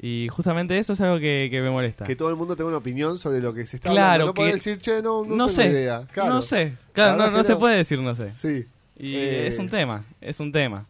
Y 0.00 0.28
justamente 0.28 0.78
eso 0.78 0.92
es 0.92 1.00
algo 1.00 1.18
que, 1.18 1.48
que 1.50 1.60
me 1.60 1.70
molesta. 1.70 2.04
Que 2.04 2.14
todo 2.14 2.30
el 2.30 2.36
mundo 2.36 2.54
tenga 2.54 2.68
una 2.68 2.78
opinión 2.78 3.18
sobre 3.18 3.40
lo 3.40 3.52
que 3.52 3.66
se 3.66 3.76
está 3.76 3.90
Claro, 3.90 4.04
hablando. 4.12 4.26
No 4.26 4.34
que- 4.34 4.40
puede 4.42 4.52
decir, 4.52 4.78
che, 4.78 5.02
no, 5.02 5.24
no, 5.24 5.34
no 5.34 5.46
tengo 5.46 5.48
sé, 5.48 5.66
idea. 5.70 6.06
Claro. 6.12 6.34
no 6.34 6.42
sé, 6.42 6.74
claro, 6.92 7.16
La 7.16 7.30
no, 7.30 7.42
se 7.44 7.56
puede 7.56 7.76
decir 7.76 7.98
no 8.00 8.14
sé. 8.14 8.30
Sí. 8.30 8.64
Y 8.96 9.16
Eh, 9.16 9.46
es 9.48 9.58
un 9.58 9.68
tema, 9.68 10.04
es 10.20 10.38
un 10.40 10.52
tema. 10.52 10.86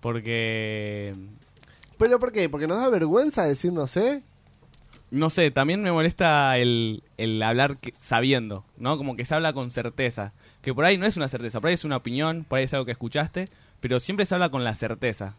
Porque, 0.00 1.14
¿Pero 1.98 2.18
por 2.18 2.32
qué? 2.32 2.48
¿Porque 2.48 2.66
nos 2.66 2.78
da 2.78 2.88
vergüenza 2.88 3.44
decir 3.44 3.72
no 3.72 3.86
sé? 3.86 4.22
no 5.10 5.28
sé, 5.28 5.50
también 5.50 5.82
me 5.82 5.92
molesta 5.92 6.56
el, 6.56 7.02
el 7.18 7.42
hablar 7.42 7.76
que- 7.76 7.92
sabiendo, 7.98 8.64
¿no? 8.78 8.96
Como 8.96 9.14
que 9.14 9.24
se 9.26 9.34
habla 9.34 9.52
con 9.52 9.68
certeza. 9.70 10.32
Que 10.62 10.72
por 10.72 10.84
ahí 10.86 10.96
no 10.96 11.04
es 11.06 11.16
una 11.18 11.28
certeza, 11.28 11.60
por 11.60 11.68
ahí 11.68 11.74
es 11.74 11.84
una 11.84 11.98
opinión, 11.98 12.44
por 12.48 12.58
ahí 12.58 12.64
es 12.64 12.72
algo 12.72 12.86
que 12.86 12.92
escuchaste, 12.92 13.48
pero 13.80 14.00
siempre 14.00 14.24
se 14.26 14.34
habla 14.34 14.48
con 14.48 14.64
la 14.64 14.74
certeza. 14.74 15.34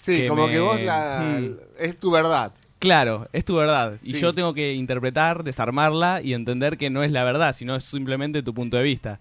Sí, 0.00 0.22
Que 0.22 0.28
como 0.28 0.46
me- 0.46 0.52
que 0.52 0.60
vos 0.60 0.80
la, 0.80 1.38
Mm. 1.40 1.56
es 1.78 1.96
tu 1.96 2.10
verdad. 2.10 2.54
Claro, 2.78 3.28
es 3.32 3.44
tu 3.44 3.56
verdad. 3.56 3.98
Y 4.02 4.12
yo 4.14 4.32
tengo 4.32 4.54
que 4.54 4.72
interpretar, 4.74 5.42
desarmarla 5.42 6.22
y 6.22 6.32
entender 6.34 6.78
que 6.78 6.88
no 6.90 7.02
es 7.02 7.10
la 7.10 7.24
verdad, 7.24 7.52
sino 7.52 7.74
es 7.74 7.82
simplemente 7.82 8.42
tu 8.44 8.54
punto 8.54 8.76
de 8.76 8.84
vista. 8.84 9.18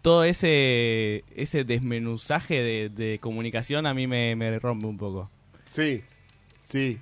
Todo 0.00 0.24
ese, 0.24 1.24
ese 1.36 1.64
desmenuzaje 1.64 2.62
de, 2.62 2.88
de 2.88 3.18
comunicación 3.18 3.84
a 3.86 3.92
mí 3.92 4.06
me, 4.06 4.34
me 4.36 4.58
rompe 4.58 4.86
un 4.86 4.96
poco. 4.96 5.30
Sí, 5.70 6.02
sí, 6.62 6.98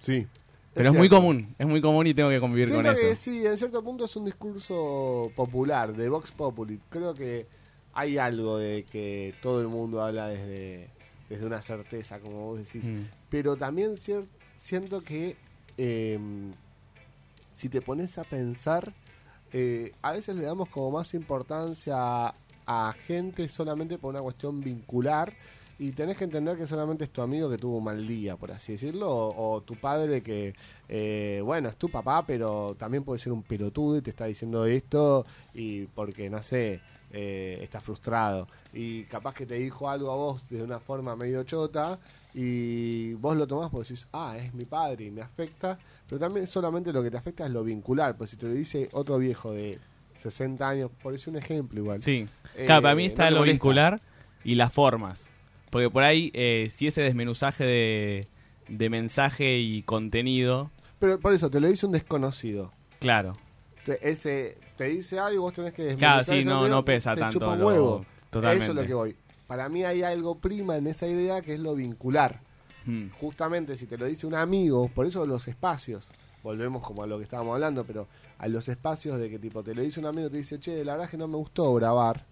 sí. 0.00 0.26
Pero 0.74 0.90
es, 0.90 0.94
muy 0.94 1.08
común, 1.08 1.54
es 1.58 1.66
muy 1.66 1.80
común 1.80 2.06
y 2.06 2.14
tengo 2.14 2.30
que 2.30 2.38
convivir 2.38 2.66
Siento 2.68 2.84
con 2.84 2.92
eso. 2.92 3.14
sí, 3.20 3.44
en 3.44 3.58
cierto 3.58 3.82
punto 3.82 4.04
es 4.04 4.14
un 4.14 4.24
discurso 4.26 5.32
popular, 5.34 5.92
de 5.96 6.08
Vox 6.08 6.30
Populi. 6.30 6.78
Creo 6.88 7.14
que 7.14 7.46
hay 7.94 8.18
algo 8.18 8.58
de 8.58 8.84
que 8.84 9.34
todo 9.42 9.60
el 9.60 9.66
mundo 9.66 10.00
habla 10.02 10.28
desde, 10.28 10.90
desde 11.28 11.46
una 11.46 11.62
certeza, 11.62 12.20
como 12.20 12.46
vos 12.46 12.58
decís. 12.58 12.86
Mm. 12.86 13.04
Pero 13.28 13.56
también 13.56 13.96
siento 14.56 15.02
que 15.02 15.36
eh, 15.76 16.18
si 17.54 17.68
te 17.68 17.80
pones 17.80 18.18
a 18.18 18.24
pensar, 18.24 18.92
eh, 19.52 19.92
a 20.02 20.12
veces 20.12 20.36
le 20.36 20.42
damos 20.42 20.68
como 20.68 20.90
más 20.92 21.14
importancia 21.14 22.34
a 22.66 22.94
gente 23.06 23.48
solamente 23.48 23.98
por 23.98 24.10
una 24.14 24.22
cuestión 24.22 24.60
vincular 24.60 25.32
y 25.78 25.92
tenés 25.92 26.18
que 26.18 26.24
entender 26.24 26.56
que 26.56 26.66
solamente 26.66 27.04
es 27.04 27.10
tu 27.10 27.22
amigo 27.22 27.48
que 27.48 27.56
tuvo 27.56 27.78
un 27.78 27.84
mal 27.84 28.06
día, 28.06 28.36
por 28.36 28.50
así 28.50 28.72
decirlo, 28.72 29.10
o, 29.10 29.54
o 29.54 29.60
tu 29.62 29.76
padre 29.76 30.22
que, 30.22 30.54
eh, 30.88 31.40
bueno, 31.44 31.68
es 31.68 31.76
tu 31.76 31.88
papá, 31.88 32.24
pero 32.26 32.74
también 32.76 33.04
puede 33.04 33.20
ser 33.20 33.32
un 33.32 33.42
pelotudo 33.42 33.96
y 33.96 34.02
te 34.02 34.10
está 34.10 34.26
diciendo 34.26 34.66
esto 34.66 35.24
y 35.54 35.86
porque, 35.86 36.28
no 36.28 36.42
sé, 36.42 36.80
eh, 37.12 37.58
está 37.62 37.80
frustrado. 37.80 38.46
Y 38.72 39.04
capaz 39.04 39.34
que 39.34 39.46
te 39.46 39.54
dijo 39.54 39.88
algo 39.88 40.10
a 40.10 40.16
vos 40.16 40.48
de 40.48 40.62
una 40.62 40.78
forma 40.78 41.16
medio 41.16 41.42
chota 41.44 41.98
y 42.34 43.14
vos 43.14 43.36
lo 43.36 43.46
tomás 43.46 43.70
porque 43.70 43.88
decís, 43.88 44.06
ah, 44.12 44.36
es 44.38 44.52
mi 44.54 44.64
padre 44.64 45.06
y 45.06 45.10
me 45.10 45.22
afecta, 45.22 45.78
pero 46.08 46.18
también 46.18 46.46
solamente 46.46 46.92
lo 46.92 47.02
que 47.02 47.10
te 47.10 47.16
afecta 47.16 47.46
es 47.46 47.50
lo 47.52 47.64
vincular, 47.64 48.16
pues 48.16 48.30
si 48.30 48.36
te 48.36 48.46
lo 48.46 48.52
dice 48.52 48.88
otro 48.92 49.18
viejo 49.18 49.52
de 49.52 49.78
60 50.22 50.68
años, 50.68 50.90
por 51.02 51.14
eso 51.14 51.30
un 51.30 51.36
ejemplo 51.36 51.80
igual. 51.80 52.02
Sí. 52.02 52.28
Eh, 52.56 52.64
Claro, 52.66 52.82
para 52.82 52.94
mí 52.94 53.06
está 53.06 53.30
lo 53.30 53.42
vincular 53.42 54.00
y 54.44 54.54
las 54.54 54.72
formas. 54.72 55.30
Porque 55.70 55.90
por 55.90 56.02
ahí, 56.02 56.30
eh, 56.34 56.68
si 56.70 56.86
ese 56.86 57.02
desmenuzaje 57.02 57.64
de, 57.64 58.28
de 58.68 58.90
mensaje 58.90 59.58
y 59.58 59.82
contenido, 59.82 60.70
Pero 60.98 61.18
por 61.20 61.34
eso, 61.34 61.50
te 61.50 61.60
lo 61.60 61.68
dice 61.68 61.86
un 61.86 61.92
desconocido. 61.92 62.72
claro. 63.00 63.34
Ese, 64.02 64.58
te 64.78 64.84
dice 64.84 65.18
algo 65.18 65.34
y 65.34 65.38
vos 65.38 65.52
tenés 65.52 65.74
que 65.74 65.94
Claro, 65.96 66.24
sí, 66.24 66.42
no, 66.44 66.66
no 66.68 66.82
pesa 66.84 67.12
te 67.14 67.20
tanto 67.20 67.34
chupa 67.34 67.48
un 67.52 67.58
lo- 67.58 67.66
huevo. 67.66 68.06
totalmente. 68.30 68.64
Eso 68.64 68.72
es 68.72 68.76
lo 68.78 68.86
que 68.86 68.94
voy. 68.94 69.16
Para 69.46 69.68
mí 69.68 69.84
hay 69.84 70.02
algo 70.02 70.36
prima 70.36 70.76
en 70.76 70.86
esa 70.86 71.06
idea 71.06 71.42
que 71.42 71.54
es 71.54 71.60
lo 71.60 71.74
vincular. 71.74 72.40
Mm. 72.86 73.08
Justamente 73.20 73.76
si 73.76 73.86
te 73.86 73.98
lo 73.98 74.06
dice 74.06 74.26
un 74.26 74.34
amigo, 74.34 74.88
por 74.94 75.04
eso 75.06 75.26
los 75.26 75.46
espacios, 75.48 76.10
volvemos 76.42 76.82
como 76.82 77.02
a 77.02 77.06
lo 77.06 77.18
que 77.18 77.24
estábamos 77.24 77.54
hablando, 77.54 77.84
pero 77.84 78.06
a 78.38 78.48
los 78.48 78.68
espacios 78.68 79.18
de 79.18 79.28
que 79.28 79.38
tipo 79.38 79.62
te 79.62 79.74
lo 79.74 79.82
dice 79.82 80.00
un 80.00 80.06
amigo, 80.06 80.30
te 80.30 80.36
dice, 80.38 80.58
che, 80.60 80.84
la 80.84 80.92
verdad 80.92 81.06
es 81.06 81.10
que 81.10 81.16
no 81.18 81.28
me 81.28 81.36
gustó 81.36 81.74
grabar. 81.74 82.24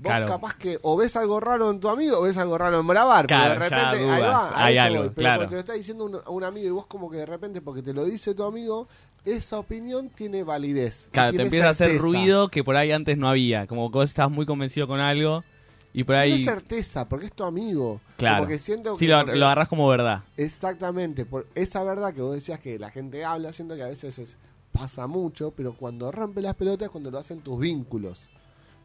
Vos 0.00 0.10
Claro. 0.10 0.26
capaz 0.26 0.54
que 0.54 0.78
o 0.82 0.96
ves 0.96 1.16
algo 1.16 1.40
raro 1.40 1.72
en 1.72 1.80
tu 1.80 1.88
amigo 1.88 2.18
o 2.18 2.22
ves 2.22 2.36
algo 2.38 2.56
raro 2.56 2.78
en 2.78 2.86
grabar, 2.86 3.26
pero 3.26 3.40
Claro, 3.40 3.54
de 3.54 3.58
ya 3.58 3.64
repente 3.68 3.96
ahí 3.96 4.04
dudas, 4.20 4.20
va, 4.52 4.56
a 4.56 4.64
hay 4.64 4.76
eso 4.76 4.86
algo. 4.86 5.02
Pero 5.02 5.14
claro. 5.14 5.36
cuando 5.38 5.48
te 5.48 5.54
lo 5.56 5.60
está 5.60 5.72
diciendo 5.72 6.04
un, 6.04 6.20
un 6.36 6.44
amigo 6.44 6.66
y 6.68 6.70
vos 6.70 6.86
como 6.86 7.10
que 7.10 7.16
de 7.16 7.26
repente 7.26 7.60
porque 7.60 7.82
te 7.82 7.92
lo 7.92 8.04
dice 8.04 8.32
tu 8.32 8.44
amigo, 8.44 8.86
esa 9.24 9.58
opinión 9.58 10.08
tiene 10.10 10.42
validez. 10.42 11.08
Claro, 11.12 11.28
te 11.28 11.32
tiene 11.32 11.44
empieza 11.44 11.66
a 11.68 11.70
hacer 11.70 11.98
ruido 11.98 12.48
que 12.48 12.64
por 12.64 12.76
ahí 12.76 12.92
antes 12.92 13.16
no 13.18 13.28
había. 13.28 13.66
Como 13.66 13.90
que 13.90 13.98
vos 13.98 14.08
estabas 14.10 14.32
muy 14.32 14.46
convencido 14.46 14.86
con 14.86 15.00
algo 15.00 15.44
y 15.92 16.04
por 16.04 16.16
Tiene 16.16 16.34
ahí... 16.34 16.44
certeza, 16.44 17.08
porque 17.08 17.26
es 17.26 17.32
tu 17.32 17.44
amigo. 17.44 18.00
Claro. 18.16 18.36
Como 18.38 18.48
que 18.48 18.58
siento 18.58 18.96
Sí, 18.96 19.06
que 19.06 19.12
lo, 19.12 19.18
porque- 19.20 19.36
lo 19.36 19.46
agarrás 19.46 19.68
como 19.68 19.88
verdad. 19.88 20.22
Exactamente, 20.36 21.24
por 21.26 21.46
esa 21.54 21.82
verdad 21.82 22.12
que 22.14 22.20
vos 22.22 22.34
decías 22.34 22.60
que 22.60 22.78
la 22.78 22.90
gente 22.90 23.24
habla, 23.24 23.52
siento 23.52 23.74
que 23.76 23.82
a 23.82 23.88
veces 23.88 24.18
es- 24.18 24.36
pasa 24.72 25.06
mucho, 25.06 25.50
pero 25.56 25.72
cuando 25.74 26.12
rompe 26.12 26.40
las 26.42 26.54
pelotas 26.54 26.86
es 26.86 26.90
cuando 26.90 27.10
lo 27.10 27.18
hacen 27.18 27.40
tus 27.40 27.58
vínculos. 27.58 28.30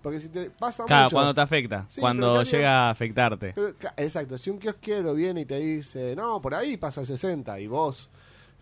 Porque 0.02 0.20
si 0.20 0.28
te 0.28 0.50
pasa 0.50 0.84
Claro, 0.86 1.04
mucho. 1.06 1.16
cuando 1.16 1.34
te 1.34 1.40
afecta. 1.42 1.86
Sí, 1.88 2.02
cuando 2.02 2.44
llega 2.44 2.88
a 2.88 2.90
afectarte. 2.90 3.54
Pero, 3.56 3.74
exacto, 3.96 4.38
si 4.38 4.50
un 4.50 4.58
kiosquero 4.60 5.14
viene 5.14 5.42
y 5.42 5.46
te 5.46 5.58
dice, 5.60 6.14
no, 6.16 6.42
por 6.42 6.56
ahí 6.56 6.76
pasa 6.76 7.00
el 7.02 7.08
60 7.08 7.58
y 7.60 7.68
vos 7.68 8.10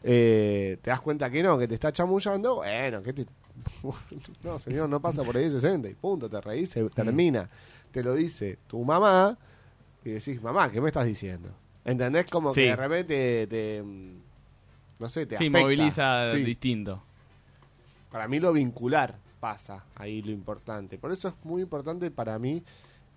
eh, 0.03 0.77
te 0.81 0.89
das 0.89 1.01
cuenta 1.01 1.29
que 1.29 1.43
no, 1.43 1.57
que 1.57 1.67
te 1.67 1.75
está 1.75 1.91
chamullando, 1.91 2.55
bueno, 2.57 3.01
que 3.03 3.13
te... 3.13 3.25
no, 4.43 4.57
señor, 4.59 4.89
no 4.89 4.99
pasa 4.99 5.23
por 5.23 5.37
ahí 5.37 5.45
el 5.45 5.51
60 5.51 5.87
y 5.89 5.93
punto, 5.93 6.29
te 6.29 6.39
reís, 6.41 6.69
se 6.69 6.83
termina. 6.89 7.49
Te 7.91 8.03
lo 8.03 8.13
dice 8.15 8.57
tu 8.67 8.83
mamá 8.83 9.37
y 10.03 10.11
decís, 10.11 10.41
mamá, 10.41 10.71
¿qué 10.71 10.79
me 10.81 10.87
estás 10.87 11.05
diciendo? 11.05 11.49
¿Entendés? 11.85 12.25
Como 12.31 12.53
Sí. 12.53 12.61
que 12.61 12.67
de 12.69 12.75
repente 12.75 13.47
te... 13.47 13.81
mm, 13.83 14.11
no 14.99 15.09
sé, 15.09 15.25
te 15.25 15.37
Sí, 15.37 15.45
afecta. 15.47 15.59
moviliza 15.59 16.31
Sí. 16.31 16.43
distinto. 16.43 17.03
Para 18.11 18.27
mí 18.27 18.39
lo 18.39 18.53
vincular 18.53 19.15
pasa 19.39 19.83
ahí 19.95 20.21
lo 20.21 20.31
importante. 20.31 20.97
Por 20.97 21.11
eso 21.11 21.27
es 21.29 21.33
muy 21.43 21.61
importante 21.63 22.11
para 22.11 22.37
mí, 22.39 22.63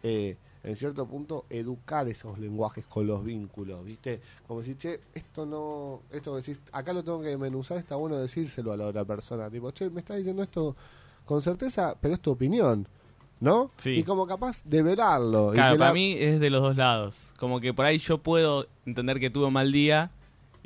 eh, 0.03 0.37
en 0.65 0.75
cierto 0.77 1.07
punto, 1.07 1.45
educar 1.51 2.09
esos 2.09 2.39
lenguajes 2.39 2.85
con 2.87 3.07
los 3.07 3.23
vínculos, 3.23 3.85
¿viste? 3.85 4.21
Como 4.49 4.61
decir, 4.61 4.77
che, 4.79 5.01
esto 5.15 5.45
no, 5.47 6.01
esto 6.11 6.33
que 6.33 6.39
decís, 6.39 6.61
acá 6.73 6.93
lo 6.93 7.05
tengo 7.05 7.21
que 7.21 7.37
menuzar, 7.37 7.77
está 7.79 7.97
bueno 7.97 8.17
decírselo 8.17 8.73
a 8.73 8.77
la 8.77 8.87
otra 8.87 9.05
persona. 9.05 9.51
Tipo, 9.51 9.71
che, 9.73 9.91
me 9.91 10.01
estás 10.01 10.17
diciendo 10.17 10.43
esto 10.43 10.75
con 11.25 11.41
certeza, 11.43 11.95
pero 12.01 12.15
es 12.15 12.21
tu 12.21 12.31
opinión, 12.31 12.89
¿no? 13.41 13.71
Sí. 13.77 13.91
Y 13.91 14.03
como 14.05 14.27
capaz 14.27 14.63
de 14.65 14.83
velarlo. 14.83 15.53
y 15.53 15.57
Claro, 15.57 15.75
que 15.75 15.79
para 15.79 15.91
la- 15.91 15.95
mí 15.95 16.17
es 16.19 16.41
de 16.41 16.51
los 16.51 16.63
dos 16.63 16.77
lados. 16.77 17.33
Como 17.39 17.61
que 17.61 17.75
por 17.75 17.85
ahí 17.85 17.99
yo 17.99 18.19
puedo 18.19 18.67
entender 18.87 19.21
que 19.21 19.29
tuve 19.31 19.47
un 19.47 19.53
mal 19.53 19.71
día 19.71 20.11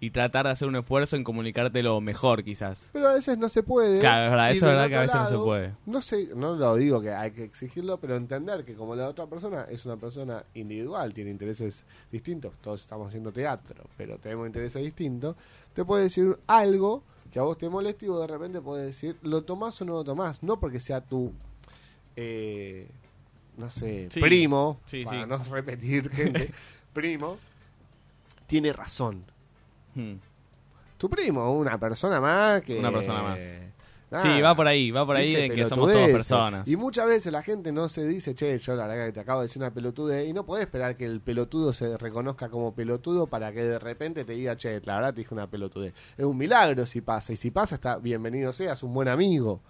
y 0.01 0.11
tratar 0.11 0.47
de 0.47 0.53
hacer 0.53 0.69
un 0.69 0.77
esfuerzo 0.77 1.17
en 1.17 1.25
comunicártelo 1.25 2.01
mejor, 2.01 2.45
quizás. 2.45 2.89
Pero 2.93 3.09
a 3.09 3.15
veces 3.15 3.37
no 3.37 3.49
se 3.49 3.65
puede. 3.65 3.99
Claro, 3.99 4.27
es 4.27 4.31
verdad, 4.31 4.49
Y 4.49 4.57
eso 4.57 4.67
es 4.67 4.73
verdad 4.73 4.89
que 4.89 4.95
a 4.97 5.01
veces 5.01 5.17
no 5.17 5.27
se 5.29 5.37
puede. 5.39 5.73
No 5.87 6.03
sé, 6.03 6.29
no 6.37 6.55
lo 6.55 6.77
digo 6.77 7.01
que 7.01 7.11
hay 7.13 7.33
que 7.33 7.43
exigirlo, 7.43 7.99
pero 7.99 8.15
entender 8.17 8.65
que 8.65 8.75
como 8.75 8.95
la 8.95 9.09
otra 9.09 9.27
persona 9.27 9.67
es 9.69 9.85
una 9.87 9.97
persona 9.97 10.45
individual, 10.55 11.13
tiene 11.13 11.31
intereses 11.33 11.85
distintos, 12.13 12.53
todos 12.61 12.81
estamos 12.81 13.09
haciendo 13.09 13.33
teatro, 13.33 13.85
pero 13.97 14.19
tenemos 14.19 14.47
intereses 14.47 14.81
distintos, 14.85 15.35
te 15.75 15.85
puede 15.85 16.05
decir 16.05 16.39
algo 16.47 17.03
que 17.33 17.41
a 17.41 17.43
vos 17.43 17.59
te 17.59 17.69
moleste 17.69 18.07
y 18.07 18.09
vos 18.09 18.21
de 18.21 18.27
repente 18.33 18.61
podés 18.61 18.87
decir, 18.87 19.17
¿lo 19.23 19.43
tomás 19.43 19.83
o 19.83 19.85
no 19.85 19.95
lo 19.95 20.05
tomás? 20.05 20.43
No 20.45 20.61
porque 20.61 20.79
sea 20.79 21.01
tu, 21.01 21.33
eh, 22.15 22.89
no 23.57 23.69
sé, 23.71 24.07
Sí. 24.11 24.21
primo, 24.21 24.81
Sí, 24.87 25.05
para 25.05 25.25
sí. 25.25 25.29
no 25.29 25.39
repetir 25.53 26.09
gente, 26.09 26.51
primo, 26.93 27.37
tiene 28.47 28.73
razón. 28.73 29.25
Hmm. 29.99 30.19
Tu 30.97 31.09
primo, 31.11 31.53
una 31.53 31.79
persona 31.79 32.21
más 32.21 32.63
que... 32.63 32.79
Una 32.79 32.93
persona 32.93 33.23
más. 33.23 33.41
Nada. 34.11 34.23
Sí, 34.23 34.41
va 34.41 34.55
por 34.55 34.67
ahí, 34.67 34.91
va 34.91 35.05
por 35.05 35.17
ahí 35.17 35.35
de 35.35 35.51
que 35.51 35.67
somos 35.67 35.89
pelotudeces. 35.89 36.15
personas. 36.15 36.67
Y 36.67 36.77
muchas 36.77 37.07
veces 37.07 37.31
la 37.31 37.43
gente 37.43 37.73
no 37.73 37.91
se 37.91 38.07
dice, 38.07 38.35
che, 38.35 38.57
yo 38.59 38.75
la 38.75 38.87
verdad 38.87 39.07
que 39.07 39.13
te 39.13 39.21
acabo 39.21 39.41
de 39.41 39.49
decir 39.49 39.61
una 39.61 39.71
pelotude. 39.71 40.25
Y 40.25 40.33
no 40.33 40.47
podés 40.47 40.65
esperar 40.65 40.97
que 40.97 41.05
el 41.05 41.21
pelotudo 41.21 41.75
se 41.75 41.99
reconozca 41.99 42.49
como 42.49 42.75
pelotudo 42.75 43.27
para 43.27 43.53
que 43.53 43.63
de 43.63 43.79
repente 43.79 44.25
te 44.25 44.33
diga, 44.33 44.57
che, 44.57 44.81
la 44.85 44.95
verdad 44.95 45.13
te 45.13 45.21
dije 45.21 45.35
una 45.35 45.47
pelotude. 45.47 45.93
Es 46.17 46.25
un 46.25 46.39
milagro 46.39 46.87
si 46.87 47.03
pasa. 47.03 47.35
Y 47.35 47.37
si 47.37 47.51
pasa, 47.51 47.75
está 47.75 47.99
bienvenido 47.99 48.51
seas, 48.55 48.83
un 48.83 48.95
buen 48.95 49.09
amigo. 49.09 49.61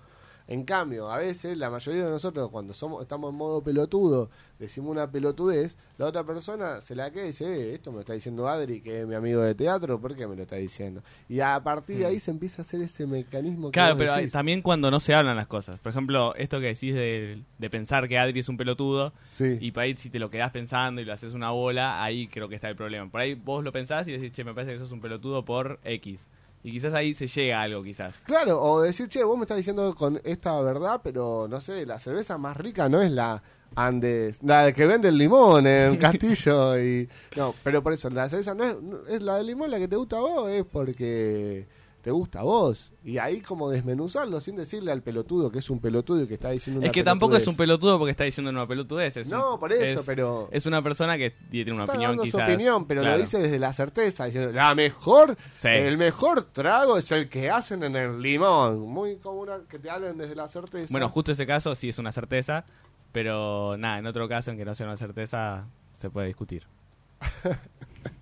En 0.48 0.64
cambio, 0.64 1.10
a 1.12 1.18
veces 1.18 1.58
la 1.58 1.68
mayoría 1.68 2.06
de 2.06 2.10
nosotros 2.10 2.48
cuando 2.50 2.72
somos 2.72 3.02
estamos 3.02 3.30
en 3.30 3.36
modo 3.36 3.62
pelotudo, 3.62 4.30
decimos 4.58 4.90
una 4.92 5.10
pelotudez, 5.10 5.76
la 5.98 6.06
otra 6.06 6.24
persona 6.24 6.80
se 6.80 6.96
la 6.96 7.10
queda 7.10 7.24
y 7.24 7.26
dice, 7.28 7.44
eh, 7.44 7.74
esto 7.74 7.90
me 7.90 7.96
lo 7.96 8.00
está 8.00 8.14
diciendo 8.14 8.48
Adri, 8.48 8.80
que 8.80 9.02
es 9.02 9.06
mi 9.06 9.14
amigo 9.14 9.42
de 9.42 9.54
teatro, 9.54 10.00
¿por 10.00 10.16
qué 10.16 10.26
me 10.26 10.34
lo 10.36 10.42
está 10.42 10.56
diciendo? 10.56 11.02
Y 11.28 11.40
a 11.40 11.60
partir 11.62 11.98
de 11.98 12.06
ahí 12.06 12.18
se 12.18 12.30
empieza 12.30 12.62
a 12.62 12.64
hacer 12.64 12.80
ese 12.80 13.06
mecanismo 13.06 13.68
que 13.68 13.74
Claro, 13.74 13.94
vos 13.94 13.98
pero 13.98 14.14
decís. 14.14 14.32
también 14.32 14.62
cuando 14.62 14.90
no 14.90 15.00
se 15.00 15.14
hablan 15.14 15.36
las 15.36 15.46
cosas. 15.48 15.78
Por 15.80 15.90
ejemplo, 15.90 16.34
esto 16.36 16.58
que 16.60 16.66
decís 16.68 16.94
de, 16.94 17.42
de 17.58 17.70
pensar 17.70 18.08
que 18.08 18.18
Adri 18.18 18.40
es 18.40 18.48
un 18.48 18.56
pelotudo 18.56 19.12
Sí. 19.32 19.58
y 19.60 19.70
por 19.72 19.82
ahí 19.82 19.96
si 19.98 20.08
te 20.08 20.18
lo 20.18 20.30
quedás 20.30 20.50
pensando 20.50 21.02
y 21.02 21.04
lo 21.04 21.12
haces 21.12 21.34
una 21.34 21.50
bola, 21.50 22.02
ahí 22.02 22.26
creo 22.26 22.48
que 22.48 22.54
está 22.54 22.70
el 22.70 22.76
problema. 22.76 23.10
Por 23.10 23.20
ahí 23.20 23.34
vos 23.34 23.62
lo 23.62 23.70
pensás 23.70 24.08
y 24.08 24.12
decís, 24.12 24.32
che, 24.32 24.44
me 24.44 24.54
parece 24.54 24.72
que 24.72 24.78
sos 24.78 24.92
un 24.92 25.02
pelotudo 25.02 25.44
por 25.44 25.78
X. 25.84 26.24
Y 26.68 26.72
quizás 26.72 26.92
ahí 26.92 27.14
se 27.14 27.26
llega 27.26 27.60
a 27.60 27.62
algo, 27.62 27.82
quizás. 27.82 28.14
Claro, 28.26 28.60
o 28.62 28.82
decir, 28.82 29.08
che, 29.08 29.24
vos 29.24 29.38
me 29.38 29.44
estás 29.44 29.56
diciendo 29.56 29.94
con 29.94 30.20
esta 30.22 30.60
verdad, 30.60 31.00
pero 31.02 31.46
no 31.48 31.60
sé, 31.62 31.86
la 31.86 31.98
cerveza 31.98 32.36
más 32.36 32.56
rica 32.58 32.88
no 32.90 33.00
es 33.00 33.10
la 33.10 33.42
Andes, 33.74 34.42
la 34.42 34.70
que 34.72 34.86
vende 34.86 35.08
el 35.08 35.16
limón 35.18 35.66
en 35.66 35.96
Castillo 35.98 36.78
y 36.78 37.08
no, 37.36 37.54
pero 37.64 37.82
por 37.82 37.92
eso 37.92 38.10
la 38.10 38.28
cerveza 38.28 38.54
no 38.54 38.64
es, 38.64 38.80
no- 38.82 39.06
es 39.06 39.22
la 39.22 39.36
de 39.36 39.44
limón 39.44 39.70
la 39.70 39.78
que 39.78 39.88
te 39.88 39.96
gusta 39.96 40.16
a 40.16 40.20
vos, 40.20 40.50
es 40.50 40.64
porque 40.64 41.66
te 42.02 42.10
gusta 42.12 42.40
a 42.40 42.42
vos 42.44 42.92
y 43.04 43.18
ahí 43.18 43.40
como 43.40 43.68
desmenuzarlo 43.70 44.40
sin 44.40 44.56
decirle 44.56 44.92
al 44.92 45.02
pelotudo 45.02 45.50
que 45.50 45.58
es 45.58 45.68
un 45.68 45.80
pelotudo 45.80 46.22
y 46.22 46.26
que 46.28 46.34
está 46.34 46.50
diciendo 46.50 46.78
una 46.78 46.86
Es 46.86 46.92
que 46.92 47.02
tampoco 47.02 47.36
es 47.36 47.46
un 47.46 47.56
pelotudo 47.56 47.98
porque 47.98 48.12
está 48.12 48.24
diciendo 48.24 48.50
una 48.50 48.66
pelotudez. 48.66 49.16
Es 49.16 49.28
No, 49.28 49.54
un- 49.54 49.60
por 49.60 49.72
eso, 49.72 50.00
es- 50.00 50.06
pero- 50.06 50.48
Es 50.52 50.64
una 50.66 50.80
persona 50.82 51.18
que 51.18 51.30
tiene 51.30 51.72
una 51.72 51.82
Está 51.84 51.92
opinión, 51.94 52.10
dando 52.12 52.22
quizás. 52.22 52.46
su 52.46 52.52
opinión, 52.52 52.86
pero 52.86 53.00
claro. 53.02 53.16
lo 53.16 53.20
dice 53.22 53.38
desde 53.38 53.58
la 53.58 53.72
certeza, 53.72 54.26
diciendo, 54.26 54.52
la 54.52 54.74
mejor, 54.74 55.36
Sí. 55.56 55.68
el 55.68 55.98
mejor 55.98 56.44
trago 56.44 56.96
es 56.98 57.10
el 57.12 57.28
que 57.28 57.50
hacen 57.50 57.82
en 57.82 57.96
el 57.96 58.22
limón. 58.22 58.80
Muy 58.80 59.16
común 59.16 59.48
que 59.68 59.78
te 59.78 59.90
hablen 59.90 60.16
desde 60.16 60.34
la 60.36 60.46
certeza. 60.48 60.92
Bueno, 60.92 61.08
justo 61.08 61.32
ese 61.32 61.46
caso 61.46 61.74
sí 61.74 61.88
es 61.88 61.98
una 61.98 62.12
certeza, 62.12 62.64
pero 63.12 63.76
nada, 63.76 63.98
en 63.98 64.06
otro 64.06 64.28
caso 64.28 64.50
en 64.50 64.56
que 64.56 64.64
no 64.64 64.74
sea 64.74 64.86
una 64.86 64.96
certeza 64.96 65.66
se 65.94 66.10
puede 66.10 66.28
discutir. 66.28 66.64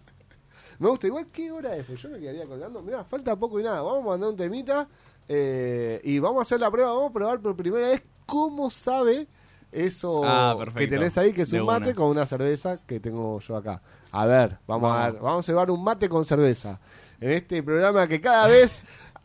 Me 0.78 0.88
gusta 0.88 1.06
igual 1.06 1.26
qué 1.32 1.50
hora 1.50 1.76
es, 1.76 1.86
pues 1.86 2.00
yo 2.02 2.08
me 2.08 2.18
quedaría 2.18 2.46
colgando. 2.46 2.82
Mira, 2.82 3.04
falta 3.04 3.36
poco 3.36 3.58
y 3.60 3.62
nada. 3.62 3.82
Vamos 3.82 4.04
a 4.04 4.08
mandar 4.10 4.30
un 4.30 4.36
temita 4.36 4.88
eh, 5.28 6.00
y 6.04 6.18
vamos 6.18 6.38
a 6.38 6.42
hacer 6.42 6.60
la 6.60 6.70
prueba. 6.70 6.92
Vamos 6.92 7.10
a 7.10 7.12
probar 7.12 7.40
por 7.40 7.56
primera 7.56 7.88
vez 7.88 8.02
cómo 8.26 8.70
sabe 8.70 9.26
eso 9.72 10.22
ah, 10.24 10.56
que 10.74 10.86
tenés 10.86 11.16
ahí, 11.18 11.32
que 11.32 11.42
es 11.42 11.52
un 11.52 11.66
mate 11.66 11.94
con 11.94 12.08
una 12.08 12.24
cerveza 12.26 12.78
que 12.86 13.00
tengo 13.00 13.40
yo 13.40 13.56
acá. 13.56 13.80
A 14.10 14.26
ver, 14.26 14.58
vamos, 14.66 14.94
a 14.94 15.10
ver, 15.10 15.20
vamos 15.20 15.48
a 15.48 15.52
llevar 15.52 15.70
un 15.70 15.82
mate 15.82 16.08
con 16.08 16.24
cerveza. 16.24 16.78
En 17.20 17.32
este 17.32 17.62
programa 17.62 18.06
que 18.06 18.20
cada 18.20 18.46
vez 18.46 18.80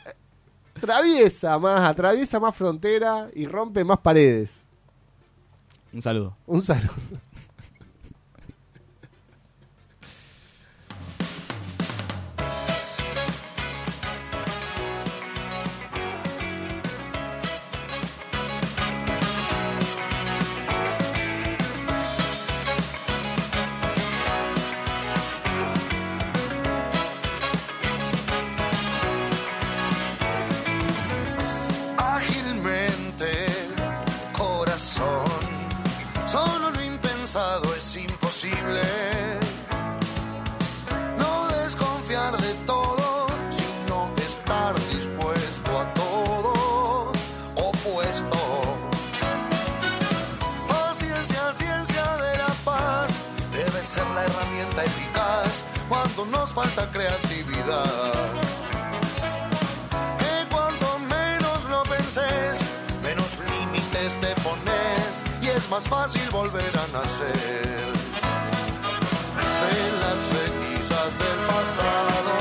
eh, 0.06 0.14
atraviesa 0.76 1.58
más, 1.60 1.82
atraviesa 1.82 2.40
más 2.40 2.56
frontera 2.56 3.30
y 3.34 3.46
rompe 3.46 3.84
más 3.84 4.00
paredes. 4.00 4.64
Un 5.94 6.02
saludo. 6.02 6.36
Un 6.48 6.62
saludo. 6.62 6.94
cuando 56.16 56.38
nos 56.38 56.52
falta 56.52 56.90
creatividad. 56.92 58.34
Que 60.20 60.48
cuanto 60.50 61.00
menos 61.00 61.64
lo 61.70 61.84
penses, 61.84 62.62
menos 63.02 63.38
límites 63.50 64.20
te 64.20 64.34
pones 64.42 65.24
y 65.42 65.48
es 65.50 65.70
más 65.70 65.88
fácil 65.88 66.28
volver 66.32 66.72
a 66.78 66.88
nacer. 66.98 67.92
De 69.62 69.84
las 70.02 70.20
cenizas 70.32 71.18
del 71.18 71.48
pasado. 71.48 72.32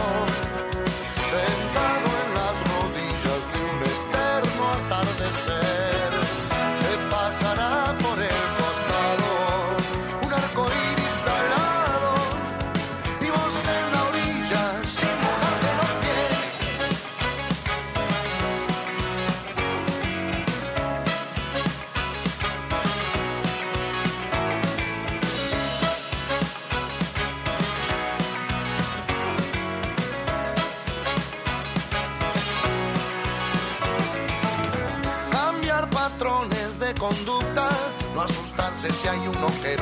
si 39.00 39.08
hay 39.08 39.26
uno 39.28 39.48
que 39.62 39.76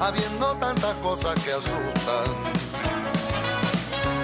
habiendo 0.00 0.54
tantas 0.56 0.94
cosas 0.96 1.38
que 1.44 1.52
asustan. 1.52 2.28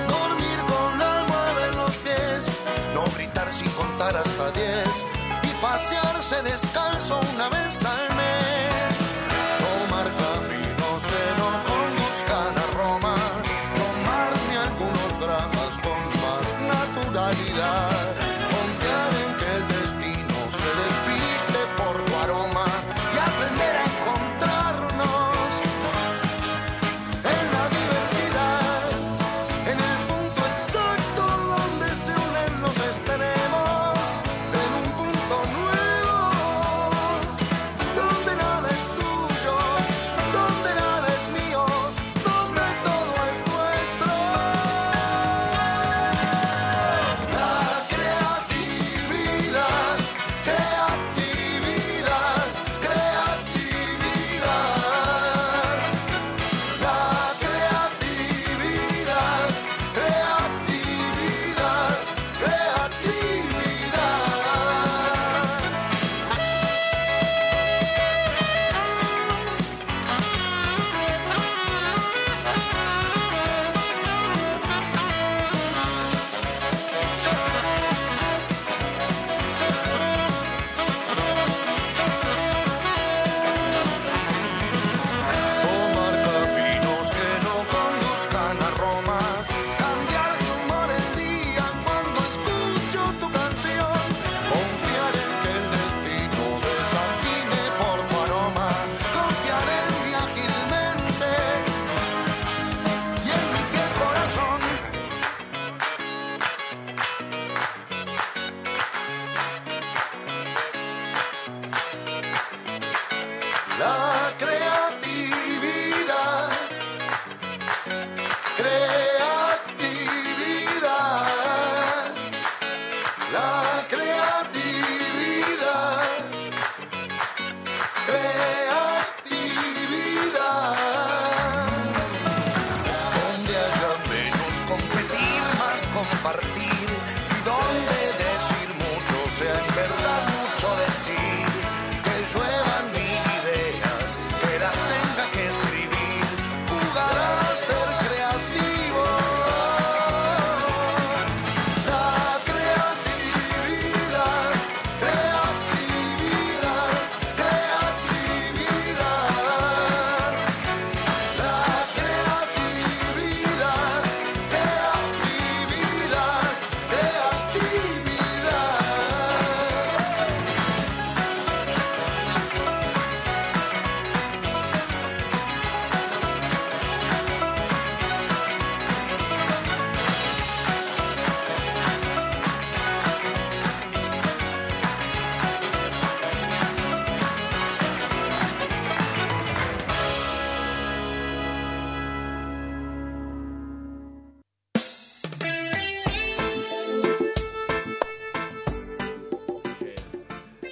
Dormir 0.09 0.59
con 0.67 0.99
la 0.99 1.21
almohada 1.21 1.67
en 1.69 1.77
los 1.77 1.91
pies, 1.97 2.47
no 2.93 3.05
gritar 3.15 3.53
sin 3.53 3.71
contar 3.71 4.17
hasta 4.17 4.51
diez, 4.51 5.05
y 5.45 5.49
pasearse 5.63 6.43
descalzo 6.43 7.21
una 7.35 7.49
vez 7.51 7.85
al 7.85 8.17
mes. 8.17 8.76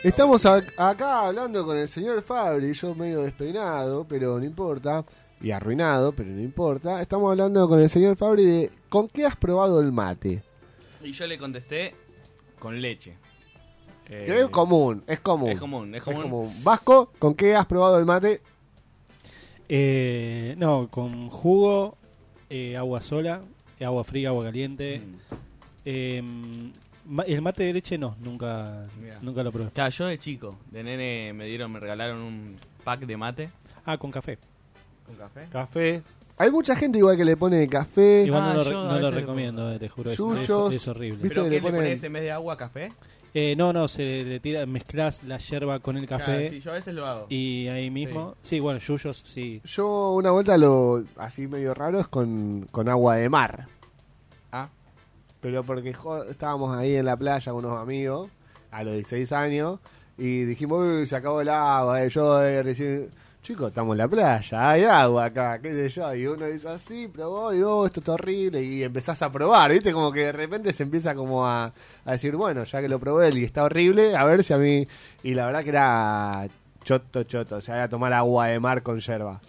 Estamos 0.05 0.44
a- 0.44 0.62
acá 0.76 1.26
hablando 1.26 1.64
con 1.64 1.76
el 1.78 1.88
señor 1.88 2.20
Fabri, 2.22 2.72
yo 2.74 2.94
medio 2.94 3.22
despeinado, 3.22 4.05
pero 4.07 4.38
no 4.38 4.44
importa, 4.44 5.05
y 5.40 5.50
arruinado, 5.50 6.12
pero 6.12 6.28
no 6.30 6.42
importa. 6.42 7.00
Estamos 7.00 7.30
hablando 7.30 7.66
con 7.68 7.80
el 7.80 7.88
señor 7.88 8.14
Fabri 8.16 8.44
de 8.44 8.70
¿con 8.90 9.09
qué 9.09 9.24
has 9.24 9.36
probado 9.36 9.80
el 9.80 9.92
mate? 9.92 10.42
Y 11.02 11.12
yo 11.12 11.26
le 11.26 11.38
contesté 11.38 11.94
con 12.59 12.80
leche. 12.80 13.16
Eh, 14.07 14.24
Que 14.26 14.40
es 14.42 14.48
común, 14.50 15.02
es 15.07 15.20
común. 15.20 15.48
Es 15.50 15.59
común, 15.59 15.94
es 15.94 16.02
común. 16.02 16.50
Vasco, 16.62 17.11
¿con 17.18 17.34
qué 17.34 17.55
has 17.55 17.64
probado 17.64 17.98
el 17.98 18.05
mate? 18.05 18.42
Eh, 19.70 20.55
no, 20.59 20.88
con 20.90 21.30
jugo, 21.30 21.96
eh, 22.50 22.76
agua 22.76 23.00
sola, 23.00 23.40
agua 23.82 24.05
fría, 24.05 24.28
agua 24.28 24.44
caliente. 24.44 25.00
Mm. 25.86 26.70
Ma- 27.07 27.22
el 27.24 27.42
mate 27.42 27.64
de 27.64 27.72
leche 27.74 27.98
no, 27.98 28.16
nunca, 28.20 28.86
Mirá. 29.00 29.18
nunca 29.20 29.42
lo 29.42 29.52
probé. 29.52 29.70
Claro, 29.70 29.90
yo 29.90 30.07
de 30.07 30.18
chico, 30.18 30.57
de 30.70 30.82
nene 30.82 31.32
me 31.34 31.44
dieron, 31.46 31.70
me 31.72 31.78
regalaron 31.80 32.20
un 32.22 32.57
pack 32.82 33.00
de 33.00 33.16
mate. 33.16 33.50
Ah, 33.84 33.98
con 33.98 34.11
café. 34.11 34.38
¿Con 35.07 35.16
café? 35.16 35.46
Café. 35.52 36.02
Hay 36.38 36.50
mucha 36.50 36.74
gente 36.74 36.98
igual 36.98 37.16
que 37.16 37.24
le 37.24 37.36
pone 37.36 37.68
café, 37.68 38.24
Igual 38.26 38.42
Ah, 38.42 38.48
no 38.48 38.55
lo, 38.55 38.64
yo 38.64 38.70
re- 38.70 38.76
a 38.76 38.78
no 38.80 38.88
lo 38.88 38.94
veces 38.96 39.14
le 39.14 39.20
recomiendo, 39.20 39.72
eh, 39.72 39.78
te 39.78 39.88
juro. 39.88 40.11
Es, 40.11 40.18
Yuyos, 40.18 40.74
es- 40.74 40.82
es 40.82 40.88
horrible. 40.88 41.22
¿Viste? 41.22 41.28
¿Pero 41.28 41.42
que 41.44 41.48
qué 41.50 41.55
le 41.57 41.61
le 41.61 41.68
ponen- 41.68 41.76
pones 41.82 42.05
en 42.05 42.12
vez 42.12 42.22
de 42.22 42.30
agua 42.32 42.57
café? 42.57 42.90
Eh, 43.36 43.55
no, 43.57 43.72
no, 43.72 43.86
se 43.88 44.24
le 44.24 44.40
tira, 44.40 44.64
mezclas 44.64 45.24
la 45.24 45.38
yerba 45.38 45.80
con 45.80 45.96
el 45.96 46.07
café 46.07 46.24
Claro, 46.24 46.50
sí, 46.50 46.61
yo 46.61 46.70
a 46.70 46.74
veces 46.74 46.94
lo 46.94 47.05
hago. 47.07 47.26
y 47.28 47.66
ahí 47.68 47.90
mismo. 47.90 48.36
Sí, 48.42 48.61
bueno, 48.61 48.78
yuyos, 48.78 49.18
sí. 49.24 49.61
Yo 49.64 50.12
una 50.12 50.30
vuelta 50.30 50.57
lo 50.57 51.05
así 51.16 51.46
medio 51.48 51.74
raro 51.74 52.00
es 52.00 52.07
con, 52.09 52.66
con 52.70 52.88
agua 52.88 53.16
de 53.16 53.28
mar. 53.28 53.66
Ah, 55.45 55.49
Pero 55.51 55.62
porque 55.62 55.95
estábamos 56.30 56.76
ahí 56.76 56.97
en 56.97 57.05
la 57.07 57.16
playa 57.16 57.53
con 57.53 57.64
unos 57.64 57.78
amigos 57.80 58.30
a 58.70 58.82
los 58.82 58.95
16 58.95 59.30
años 59.32 59.78
y 60.16 60.45
dijimos, 60.45 60.80
uy, 60.86 61.07
se 61.07 61.16
acabó 61.16 61.40
el 61.40 61.49
agua. 61.49 62.03
eh, 62.03 62.09
yo 62.09 62.42
eh, 62.42 62.62
recién, 62.62 63.11
chicos, 63.42 63.68
estamos 63.68 63.92
en 63.95 63.99
la 63.99 64.09
playa, 64.09 64.70
hay 64.70 64.84
agua 64.84 65.26
acá, 65.26 65.59
qué 65.61 65.72
sé 65.72 65.88
yo. 65.90 66.14
Y 66.14 66.26
uno 66.26 66.47
dice 66.47 66.68
así, 66.68 67.09
probó 67.09 67.53
y 67.53 67.62
oh, 67.62 67.84
esto 67.86 68.01
está 68.01 68.12
horrible. 68.12 68.62
Y 68.62 68.82
empezás 68.82 69.20
a 69.22 69.30
probar, 69.30 69.70
¿viste? 69.72 69.92
Como 69.92 70.11
que 70.12 70.20
de 70.26 70.32
repente 70.32 70.72
se 70.72 70.84
empieza 70.84 71.14
como 71.14 71.45
a, 71.47 71.72
a 72.05 72.12
decir, 72.12 72.34
bueno, 72.36 72.64
ya 72.64 72.80
que 72.80 72.88
lo 72.88 72.99
probé 72.99 73.30
y 73.38 73.45
está 73.45 73.64
horrible, 73.64 74.16
a 74.16 74.24
ver 74.24 74.42
si 74.45 74.53
a 74.55 74.59
mí. 74.59 74.86
Y 75.22 75.34
la 75.34 75.47
verdad 75.47 75.62
que 75.62 75.70
era 75.70 76.47
choto, 76.84 77.22
choto. 77.24 77.57
O 77.57 77.61
sea, 77.61 77.76
era 77.76 77.88
tomar 77.88 78.12
agua 78.12 78.47
de 78.49 78.59
mar 78.61 78.82
con 78.82 78.99
yerba. 79.01 79.40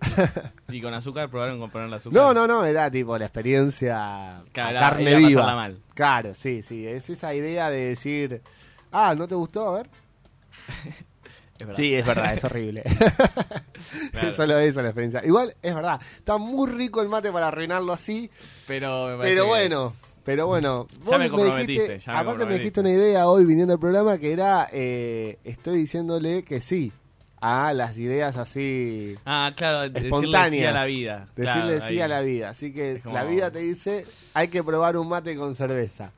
y 0.68 0.80
con 0.80 0.94
azúcar 0.94 1.28
probaron 1.28 1.58
con 1.58 1.70
ponerle 1.70 1.96
azúcar. 1.96 2.20
No, 2.22 2.34
no, 2.34 2.46
no, 2.46 2.64
era 2.64 2.90
tipo 2.90 3.16
la 3.18 3.24
experiencia 3.26 4.42
Claro, 4.52 4.78
carne 4.78 5.10
era 5.10 5.18
viva. 5.18 5.54
mal. 5.54 5.78
Claro, 5.94 6.34
sí, 6.34 6.62
sí, 6.62 6.86
es 6.86 7.08
esa 7.10 7.34
idea 7.34 7.70
de 7.70 7.88
decir, 7.90 8.42
ah, 8.92 9.14
¿no 9.16 9.26
te 9.26 9.34
gustó? 9.34 9.68
A 9.68 9.78
ver. 9.78 9.90
Es. 11.60 11.76
Sí, 11.76 11.92
es 11.92 12.06
verdad, 12.06 12.34
es 12.34 12.44
horrible. 12.44 12.84
Claro. 14.12 14.32
Solo 14.32 14.58
eso 14.58 14.80
la 14.82 14.88
experiencia. 14.88 15.24
Igual, 15.24 15.54
es 15.62 15.74
verdad, 15.74 16.00
está 16.16 16.36
muy 16.38 16.70
rico 16.70 17.00
el 17.02 17.08
mate 17.08 17.32
para 17.32 17.48
arruinarlo 17.48 17.92
así, 17.92 18.30
Pero, 18.66 19.16
me 19.16 19.24
pero 19.24 19.46
bueno, 19.46 19.92
pero 20.24 20.46
bueno. 20.46 20.86
Ya 20.90 20.98
vos 21.04 21.18
me 21.18 21.28
comprometiste, 21.28 21.72
dijiste- 21.72 21.98
ya 22.06 22.12
me 22.12 22.18
aparte 22.20 22.46
me 22.46 22.54
dijiste 22.54 22.80
una 22.80 22.90
idea 22.90 23.26
hoy 23.28 23.44
viniendo 23.44 23.72
al 23.74 23.80
programa 23.80 24.18
que 24.18 24.32
era, 24.32 24.68
eh, 24.72 25.38
estoy 25.44 25.78
diciéndole 25.78 26.42
que 26.44 26.60
sí 26.60 26.92
a 27.40 27.72
las 27.72 27.96
ideas 27.98 28.36
así 28.36 29.16
Ah, 29.24 29.52
claro, 29.54 29.80
decirle 29.88 30.08
espontáneas. 30.08 30.50
sí 30.50 30.64
a 30.64 30.72
la 30.72 30.84
vida. 30.84 31.28
Decirle 31.36 31.52
Claro, 31.76 31.80
sí 31.80 31.86
ahí. 31.94 32.00
a 32.00 32.08
la 32.08 32.20
vida. 32.20 32.48
Así 32.50 32.72
que 32.72 33.00
como- 33.02 33.14
la 33.14 33.24
vida 33.24 33.50
te 33.50 33.60
dice, 33.60 34.04
hay 34.34 34.48
que 34.48 34.62
probar 34.64 34.96
un 34.96 35.08
mate 35.08 35.36
con 35.36 35.54
cerveza. 35.54 36.10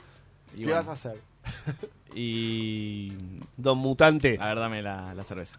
Y 0.54 0.58
¿Qué 0.60 0.64
bueno, 0.64 0.78
vas 0.78 0.88
a 0.88 0.92
hacer? 0.92 1.20
Y... 2.14 3.12
Don 3.56 3.78
Mutante. 3.78 4.36
A 4.40 4.48
ver, 4.48 4.58
dame 4.58 4.82
la, 4.82 5.14
la 5.14 5.22
cerveza. 5.22 5.58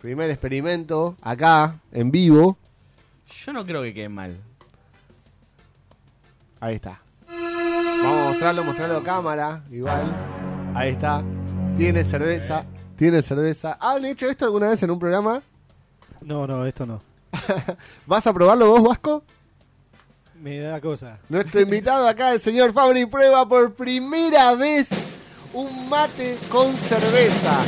Primer 0.00 0.30
experimento, 0.30 1.16
acá, 1.20 1.80
en 1.92 2.10
vivo. 2.10 2.56
Yo 3.44 3.52
no 3.52 3.64
creo 3.66 3.82
que 3.82 3.92
quede 3.92 4.08
mal. 4.08 4.36
Ahí 6.60 6.76
está. 6.76 7.00
Vamos 7.28 8.18
a 8.26 8.28
mostrarlo, 8.30 8.64
mostrarlo 8.64 8.98
a 8.98 9.02
cámara. 9.02 9.62
Igual. 9.70 10.12
Ahí 10.74 10.90
está. 10.92 11.22
Tiene 11.76 12.04
cerveza. 12.04 12.64
Tiene 12.96 13.22
cerveza. 13.22 13.76
¿Han 13.80 14.04
hecho 14.04 14.28
esto 14.28 14.44
alguna 14.44 14.68
vez 14.68 14.82
en 14.82 14.90
un 14.90 14.98
programa? 14.98 15.42
No, 16.22 16.46
no, 16.46 16.64
esto 16.66 16.86
no. 16.86 17.02
¿Vas 18.06 18.26
a 18.26 18.32
probarlo 18.32 18.68
vos, 18.68 18.82
Vasco? 18.82 19.22
Me 20.40 20.60
da 20.60 20.80
cosa. 20.80 21.18
Nuestro 21.28 21.60
invitado 21.60 22.08
acá, 22.08 22.32
el 22.32 22.40
señor 22.40 22.72
Fabri, 22.72 23.06
prueba 23.06 23.46
por 23.48 23.74
primera 23.74 24.54
vez 24.54 24.88
un 25.52 25.88
mate 25.88 26.38
con 26.50 26.72
cerveza. 26.74 27.64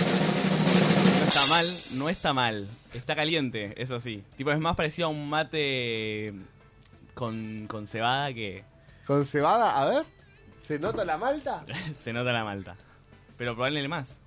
No 1.19 1.25
está 1.27 1.47
mal, 1.47 1.67
no 1.95 2.09
está 2.09 2.33
mal. 2.33 2.69
Está 2.95 3.15
caliente, 3.15 3.75
eso 3.81 4.01
sí. 4.01 4.23
Tipo, 4.37 4.51
es 4.51 4.59
más 4.59 4.77
parecido 4.77 5.09
a 5.09 5.11
un 5.11 5.29
mate 5.29 6.33
con, 7.15 7.67
con 7.69 7.87
cebada 7.87 8.33
que 8.33 8.65
¿Con 9.07 9.25
cebada? 9.25 9.81
A 9.81 9.89
ver. 9.89 10.05
¿Se 10.67 10.79
nota 10.79 11.03
la 11.03 11.17
malta? 11.17 11.65
se 11.99 12.13
nota 12.13 12.31
la 12.31 12.45
malta. 12.45 12.77
Pero 13.39 13.55
probablemente 13.55 13.89
más. 13.89 14.19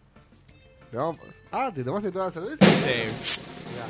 No, 0.92 1.16
Ah, 1.52 1.72
¿te 1.74 1.84
tomaste 1.84 2.12
toda 2.12 2.26
la 2.26 2.32
cerveza? 2.32 2.66
Sí. 2.66 3.42
Mirá. 3.72 3.86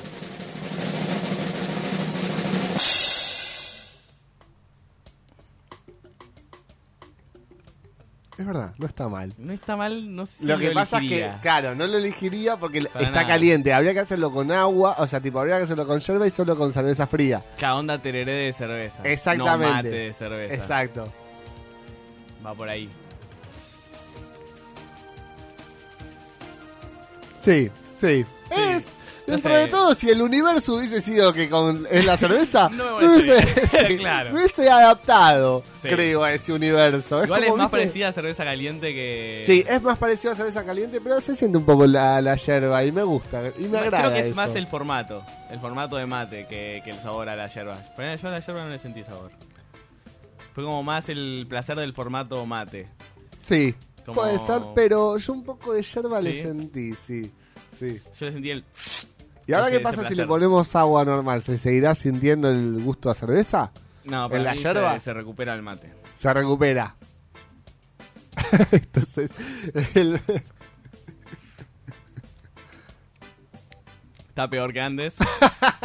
Es 8.38 8.46
verdad, 8.48 8.74
no 8.78 8.88
está 8.88 9.08
mal. 9.08 9.34
No 9.38 9.54
está 9.54 9.76
mal, 9.76 10.16
no 10.16 10.26
sé 10.26 10.38
si 10.40 10.46
Lo 10.46 10.58
que 10.58 10.72
pasa 10.72 10.98
elegiría. 10.98 11.28
es 11.28 11.36
que, 11.36 11.42
claro, 11.42 11.76
no 11.76 11.86
lo 11.86 11.98
elegiría 11.98 12.58
porque 12.58 12.82
Para 12.82 13.06
está 13.06 13.16
nada. 13.22 13.28
caliente. 13.28 13.74
Habría 13.74 13.94
que 13.94 14.00
hacerlo 14.00 14.32
con 14.32 14.52
agua, 14.52 14.96
o 14.98 15.06
sea, 15.06 15.20
tipo, 15.20 15.40
habría 15.40 15.58
que 15.58 15.64
hacerlo 15.66 15.86
con 15.86 16.00
yerba 16.00 16.26
y 16.26 16.32
solo 16.32 16.58
con 16.58 16.72
cerveza 16.74 17.06
fría. 17.06 17.44
Cada 17.60 17.76
onda 17.76 18.02
tereré 18.02 18.32
de 18.32 18.54
cerveza. 18.54 19.04
Exactamente. 19.04 19.68
No 19.68 19.74
mate 19.76 19.90
de 19.90 20.14
cerveza. 20.14 20.54
Exacto. 20.56 21.04
Va 22.44 22.54
por 22.56 22.68
ahí. 22.70 22.90
Sí, 27.44 27.70
sí. 28.00 28.26
Es, 28.52 28.84
No 29.28 29.34
dentro 29.36 29.54
sé. 29.54 29.60
de 29.60 29.68
todo, 29.68 29.96
si 29.96 30.10
el 30.10 30.22
universo 30.22 30.76
hubiese 30.76 31.02
sido 31.02 31.32
que 31.32 31.50
con 31.50 31.88
es 31.90 32.06
la 32.06 32.18
cerveza, 32.18 32.70
No 32.74 33.00
no 33.00 33.12
hubiese, 33.14 33.40
sí, 33.88 33.98
Claro. 34.00 34.32
no 34.32 34.38
hubiese 34.38 34.70
adaptado, 34.70 35.64
Sí. 35.82 35.88
creo, 35.90 36.24
a 36.24 36.34
ese 36.34 36.52
universo. 36.54 37.24
Igual 37.24 37.44
es 37.44 37.50
como, 37.50 37.58
más 37.64 37.68
¿viste? 37.72 37.78
parecida 37.86 38.08
a 38.10 38.12
cerveza 38.12 38.44
caliente 38.44 38.94
que. 38.94 39.44
Sí, 39.46 39.64
es 39.68 39.82
más 39.82 39.98
parecido 39.98 40.34
a 40.34 40.36
cerveza 40.36 40.64
caliente, 40.66 41.00
pero 41.02 41.22
se 41.22 41.36
siente 41.36 41.58
un 41.58 41.66
poco 41.66 41.86
la, 41.88 42.22
la 42.22 42.36
yerba 42.36 42.84
y 42.84 42.92
me 42.92 43.04
gusta. 43.04 43.42
Y 43.58 43.66
me 43.66 43.78
agrada. 43.78 44.00
Creo 44.10 44.14
que 44.14 44.20
es 44.22 44.28
eso. 44.28 44.36
más 44.36 44.56
el 44.56 44.68
formato. 44.68 45.24
El 45.50 45.60
formato 45.60 45.96
de 45.96 46.06
mate 46.06 46.46
que, 46.48 46.82
que 46.84 46.92
el 46.92 47.00
sabor 47.00 47.30
a 47.30 47.36
la 47.36 47.48
yerba. 47.48 47.78
Pero 47.96 48.16
yo 48.16 48.28
a 48.28 48.32
la 48.32 48.40
yerba 48.40 48.64
no 48.66 48.70
le 48.70 48.80
sentí 48.80 49.04
sabor. 49.04 49.32
Fue 50.54 50.64
como 50.66 50.84
más 50.84 51.08
el 51.10 51.46
placer 51.48 51.78
del 51.78 51.94
formato 51.94 52.46
mate. 52.46 52.88
Sí, 53.42 53.74
Como- 54.06 54.22
puede 54.22 54.40
ser, 54.40 54.62
pero 54.76 55.18
yo 55.18 55.34
un 55.34 55.44
poco 55.44 55.74
de 55.74 55.84
yerba 55.84 56.22
le 56.22 56.42
sentí, 56.42 56.94
sí. 56.94 57.32
sí. 57.78 58.02
Yo 58.20 58.26
le 58.26 58.32
sentí 58.32 58.50
el. 58.52 58.64
¿Y 59.48 59.54
ahora 59.54 59.68
Ese- 59.68 59.78
qué 59.78 59.84
pasa 59.84 60.08
si 60.08 60.16
le 60.16 60.26
ponemos 60.28 60.76
agua 60.76 61.04
normal? 61.06 61.42
¿Se 61.42 61.58
seguirá 61.58 61.94
sintiendo 61.96 62.50
el 62.50 62.82
gusto 62.84 63.10
a 63.10 63.16
cerveza? 63.16 63.72
No, 64.06 64.26
¿En 64.26 64.32
para 64.32 64.44
la 64.44 64.56
yerba? 64.56 64.94
Se, 64.94 65.00
se 65.02 65.14
recupera 65.14 65.54
el 65.54 65.62
mate. 65.62 65.94
Se 66.18 66.34
recupera. 66.34 66.96
Entonces, 68.72 69.32
el- 69.96 70.20
Está 74.30 74.50
peor 74.50 74.72
que 74.74 74.82
antes. 74.82 75.18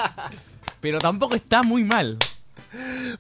pero 0.80 0.98
tampoco 0.98 1.34
está 1.34 1.62
muy 1.62 1.82
mal. 1.84 2.18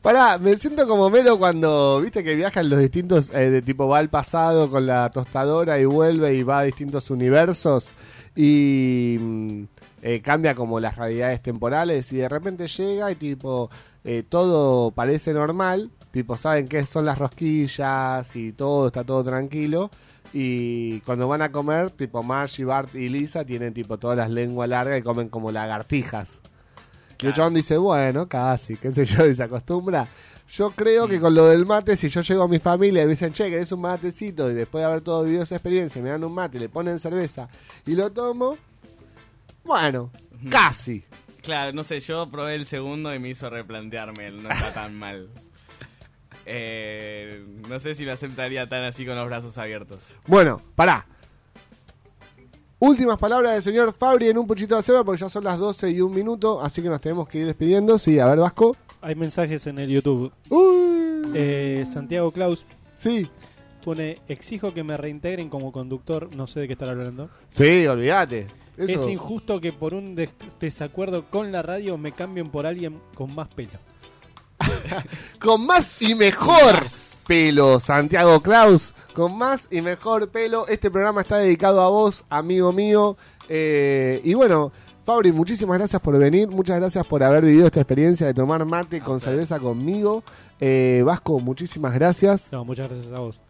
Pará, 0.02 0.38
me 0.38 0.56
siento 0.56 0.86
como 0.86 1.10
Melo 1.10 1.38
cuando, 1.38 2.00
viste 2.00 2.22
que 2.22 2.34
viajan 2.34 2.68
los 2.68 2.80
distintos, 2.80 3.32
eh, 3.34 3.50
de 3.50 3.62
tipo 3.62 3.88
va 3.88 3.98
al 3.98 4.10
pasado 4.10 4.70
con 4.70 4.86
la 4.86 5.10
tostadora 5.10 5.78
y 5.78 5.84
vuelve 5.84 6.34
y 6.34 6.42
va 6.42 6.60
a 6.60 6.62
distintos 6.64 7.10
universos 7.10 7.94
y 8.34 9.16
mm, 9.18 9.62
eh, 10.02 10.20
cambia 10.20 10.54
como 10.54 10.78
las 10.80 10.96
realidades 10.96 11.42
temporales 11.42 12.12
y 12.12 12.16
de 12.16 12.28
repente 12.28 12.68
llega 12.68 13.10
y 13.10 13.14
tipo 13.14 13.70
eh, 14.04 14.22
todo 14.28 14.90
parece 14.90 15.32
normal, 15.32 15.90
tipo 16.10 16.36
saben 16.36 16.68
qué 16.68 16.84
son 16.84 17.06
las 17.06 17.18
rosquillas 17.18 18.36
y 18.36 18.52
todo, 18.52 18.88
está 18.88 19.04
todo 19.04 19.24
tranquilo 19.24 19.90
y 20.32 21.00
cuando 21.00 21.28
van 21.28 21.42
a 21.42 21.50
comer, 21.50 21.90
tipo 21.90 22.22
Marge, 22.22 22.64
Bart 22.64 22.94
y 22.94 23.08
Lisa 23.08 23.44
tienen 23.44 23.72
tipo 23.72 23.98
todas 23.98 24.18
las 24.18 24.30
lenguas 24.30 24.68
largas 24.68 24.98
y 24.98 25.02
comen 25.02 25.28
como 25.28 25.50
lagartijas. 25.50 26.40
Y 27.22 27.26
el 27.26 27.34
chabón 27.34 27.54
dice, 27.54 27.76
bueno, 27.78 28.28
casi, 28.28 28.76
qué 28.76 28.90
sé 28.90 29.04
yo, 29.04 29.26
y 29.28 29.34
se 29.34 29.42
acostumbra. 29.42 30.06
Yo 30.48 30.70
creo 30.70 31.08
que 31.08 31.18
con 31.18 31.34
lo 31.34 31.46
del 31.46 31.66
mate, 31.66 31.96
si 31.96 32.08
yo 32.08 32.20
llego 32.20 32.44
a 32.44 32.48
mi 32.48 32.60
familia 32.60 33.02
y 33.02 33.06
me 33.06 33.10
dicen, 33.12 33.32
che, 33.32 33.50
¿querés 33.50 33.72
un 33.72 33.80
matecito? 33.80 34.48
Y 34.50 34.54
después 34.54 34.82
de 34.82 34.86
haber 34.86 35.00
todo 35.00 35.24
vivido 35.24 35.42
esa 35.42 35.56
experiencia, 35.56 36.00
me 36.00 36.10
dan 36.10 36.22
un 36.22 36.32
mate, 36.32 36.60
le 36.60 36.68
ponen 36.68 37.00
cerveza 37.00 37.48
y 37.84 37.94
lo 37.94 38.12
tomo, 38.12 38.56
bueno, 39.64 40.12
casi. 40.48 41.04
Claro, 41.42 41.72
no 41.72 41.82
sé, 41.82 42.00
yo 42.00 42.30
probé 42.30 42.54
el 42.54 42.66
segundo 42.66 43.12
y 43.12 43.18
me 43.18 43.30
hizo 43.30 43.50
replantearme 43.50 44.30
no 44.30 44.50
está 44.50 44.72
tan 44.72 44.94
mal. 44.94 45.28
Eh, 46.48 47.44
no 47.68 47.80
sé 47.80 47.96
si 47.96 48.04
me 48.04 48.12
aceptaría 48.12 48.68
tan 48.68 48.84
así 48.84 49.04
con 49.04 49.16
los 49.16 49.26
brazos 49.26 49.58
abiertos. 49.58 50.04
Bueno, 50.28 50.62
pará. 50.76 51.04
Últimas 52.78 53.18
palabras 53.18 53.54
del 53.54 53.62
señor 53.62 53.92
Fabri 53.94 54.28
en 54.28 54.36
un 54.36 54.46
puchito 54.46 54.74
de 54.74 54.80
acero 54.80 55.02
porque 55.04 55.20
ya 55.22 55.30
son 55.30 55.44
las 55.44 55.58
12 55.58 55.90
y 55.92 56.00
un 56.02 56.14
minuto, 56.14 56.60
así 56.62 56.82
que 56.82 56.88
nos 56.90 57.00
tenemos 57.00 57.26
que 57.26 57.38
ir 57.38 57.46
despidiendo. 57.46 57.98
Sí, 57.98 58.18
a 58.18 58.26
ver, 58.26 58.38
Vasco. 58.38 58.76
Hay 59.00 59.14
mensajes 59.14 59.66
en 59.66 59.78
el 59.78 59.88
YouTube. 59.88 60.30
Uy. 60.50 61.30
Eh, 61.34 61.84
Santiago 61.90 62.30
Claus 62.32 62.66
Sí. 62.98 63.30
pone, 63.82 64.20
exijo 64.28 64.74
que 64.74 64.82
me 64.84 64.96
reintegren 64.96 65.48
como 65.48 65.72
conductor, 65.72 66.28
no 66.34 66.46
sé 66.46 66.60
de 66.60 66.66
qué 66.66 66.74
estar 66.74 66.88
hablando. 66.90 67.30
Sí, 67.48 67.86
olvídate. 67.86 68.46
Eso- 68.76 68.92
Es 69.06 69.08
injusto 69.08 69.58
que 69.60 69.72
por 69.72 69.94
un 69.94 70.14
des- 70.14 70.32
desacuerdo 70.60 71.24
con 71.30 71.50
la 71.52 71.62
radio 71.62 71.96
me 71.96 72.12
cambien 72.12 72.50
por 72.50 72.66
alguien 72.66 73.00
con 73.14 73.34
más 73.34 73.48
pelo. 73.48 73.70
Con 75.40 75.66
más 75.66 76.00
y 76.02 76.14
mejor 76.14 76.86
pelo, 77.26 77.78
Santiago 77.80 78.40
Klaus. 78.40 78.94
Con 79.16 79.38
más 79.38 79.66
y 79.70 79.80
mejor 79.80 80.28
pelo. 80.28 80.68
Este 80.68 80.90
programa 80.90 81.22
está 81.22 81.38
dedicado 81.38 81.80
a 81.80 81.88
vos, 81.88 82.26
amigo 82.28 82.70
mío. 82.70 83.16
Eh, 83.48 84.20
y 84.22 84.34
bueno, 84.34 84.72
Fabri, 85.06 85.32
muchísimas 85.32 85.78
gracias 85.78 86.02
por 86.02 86.18
venir. 86.18 86.48
Muchas 86.48 86.76
gracias 86.78 87.06
por 87.06 87.22
haber 87.22 87.42
vivido 87.42 87.64
esta 87.64 87.80
experiencia 87.80 88.26
de 88.26 88.34
tomar 88.34 88.62
mate 88.66 89.00
con 89.00 89.18
cerveza 89.18 89.58
conmigo. 89.58 90.22
Eh, 90.60 91.02
Vasco, 91.02 91.40
muchísimas 91.40 91.94
gracias. 91.94 92.52
No, 92.52 92.66
muchas 92.66 92.90
gracias 92.90 93.10
a 93.10 93.20
vos. 93.20 93.40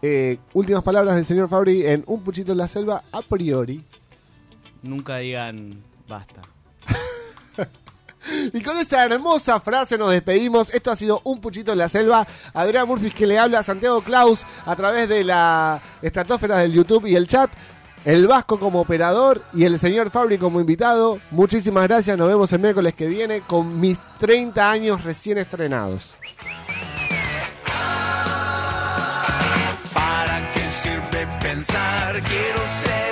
Eh, 0.00 0.38
últimas 0.54 0.82
palabras 0.82 1.14
del 1.16 1.26
señor 1.26 1.50
Fabri 1.50 1.84
en 1.84 2.02
Un 2.06 2.24
Puchito 2.24 2.52
en 2.52 2.58
la 2.58 2.68
Selva 2.68 3.02
a 3.12 3.20
priori. 3.20 3.84
Nunca 4.82 5.18
digan 5.18 5.82
basta. 6.08 6.40
Y 8.52 8.62
con 8.62 8.78
esta 8.78 9.04
hermosa 9.04 9.60
frase 9.60 9.96
nos 9.98 10.10
despedimos. 10.10 10.70
Esto 10.72 10.90
ha 10.90 10.96
sido 10.96 11.20
Un 11.24 11.40
Puchito 11.40 11.72
en 11.72 11.78
la 11.78 11.88
Selva. 11.88 12.26
Adrián 12.54 12.86
Murphy 12.86 13.10
que 13.10 13.26
le 13.26 13.38
habla 13.38 13.60
a 13.60 13.62
Santiago 13.62 14.00
Klaus 14.02 14.44
a 14.66 14.76
través 14.76 15.08
de 15.08 15.24
la 15.24 15.80
estratosfera 16.02 16.58
del 16.58 16.72
YouTube 16.72 17.06
y 17.06 17.16
el 17.16 17.26
chat. 17.26 17.50
El 18.04 18.26
Vasco 18.26 18.58
como 18.58 18.80
operador 18.80 19.42
y 19.52 19.64
el 19.64 19.78
señor 19.78 20.10
Fabri 20.10 20.38
como 20.38 20.58
invitado. 20.58 21.18
Muchísimas 21.30 21.86
gracias. 21.86 22.16
Nos 22.16 22.28
vemos 22.28 22.50
el 22.52 22.60
miércoles 22.60 22.94
que 22.94 23.06
viene 23.06 23.42
con 23.42 23.78
mis 23.78 23.98
30 24.18 24.70
años 24.70 25.04
recién 25.04 25.36
estrenados. 25.36 26.14
¿Para 29.92 30.52
qué 30.54 30.70
sirve 30.70 31.28
pensar? 31.42 32.22
Quiero 32.22 32.60
ser 32.84 33.09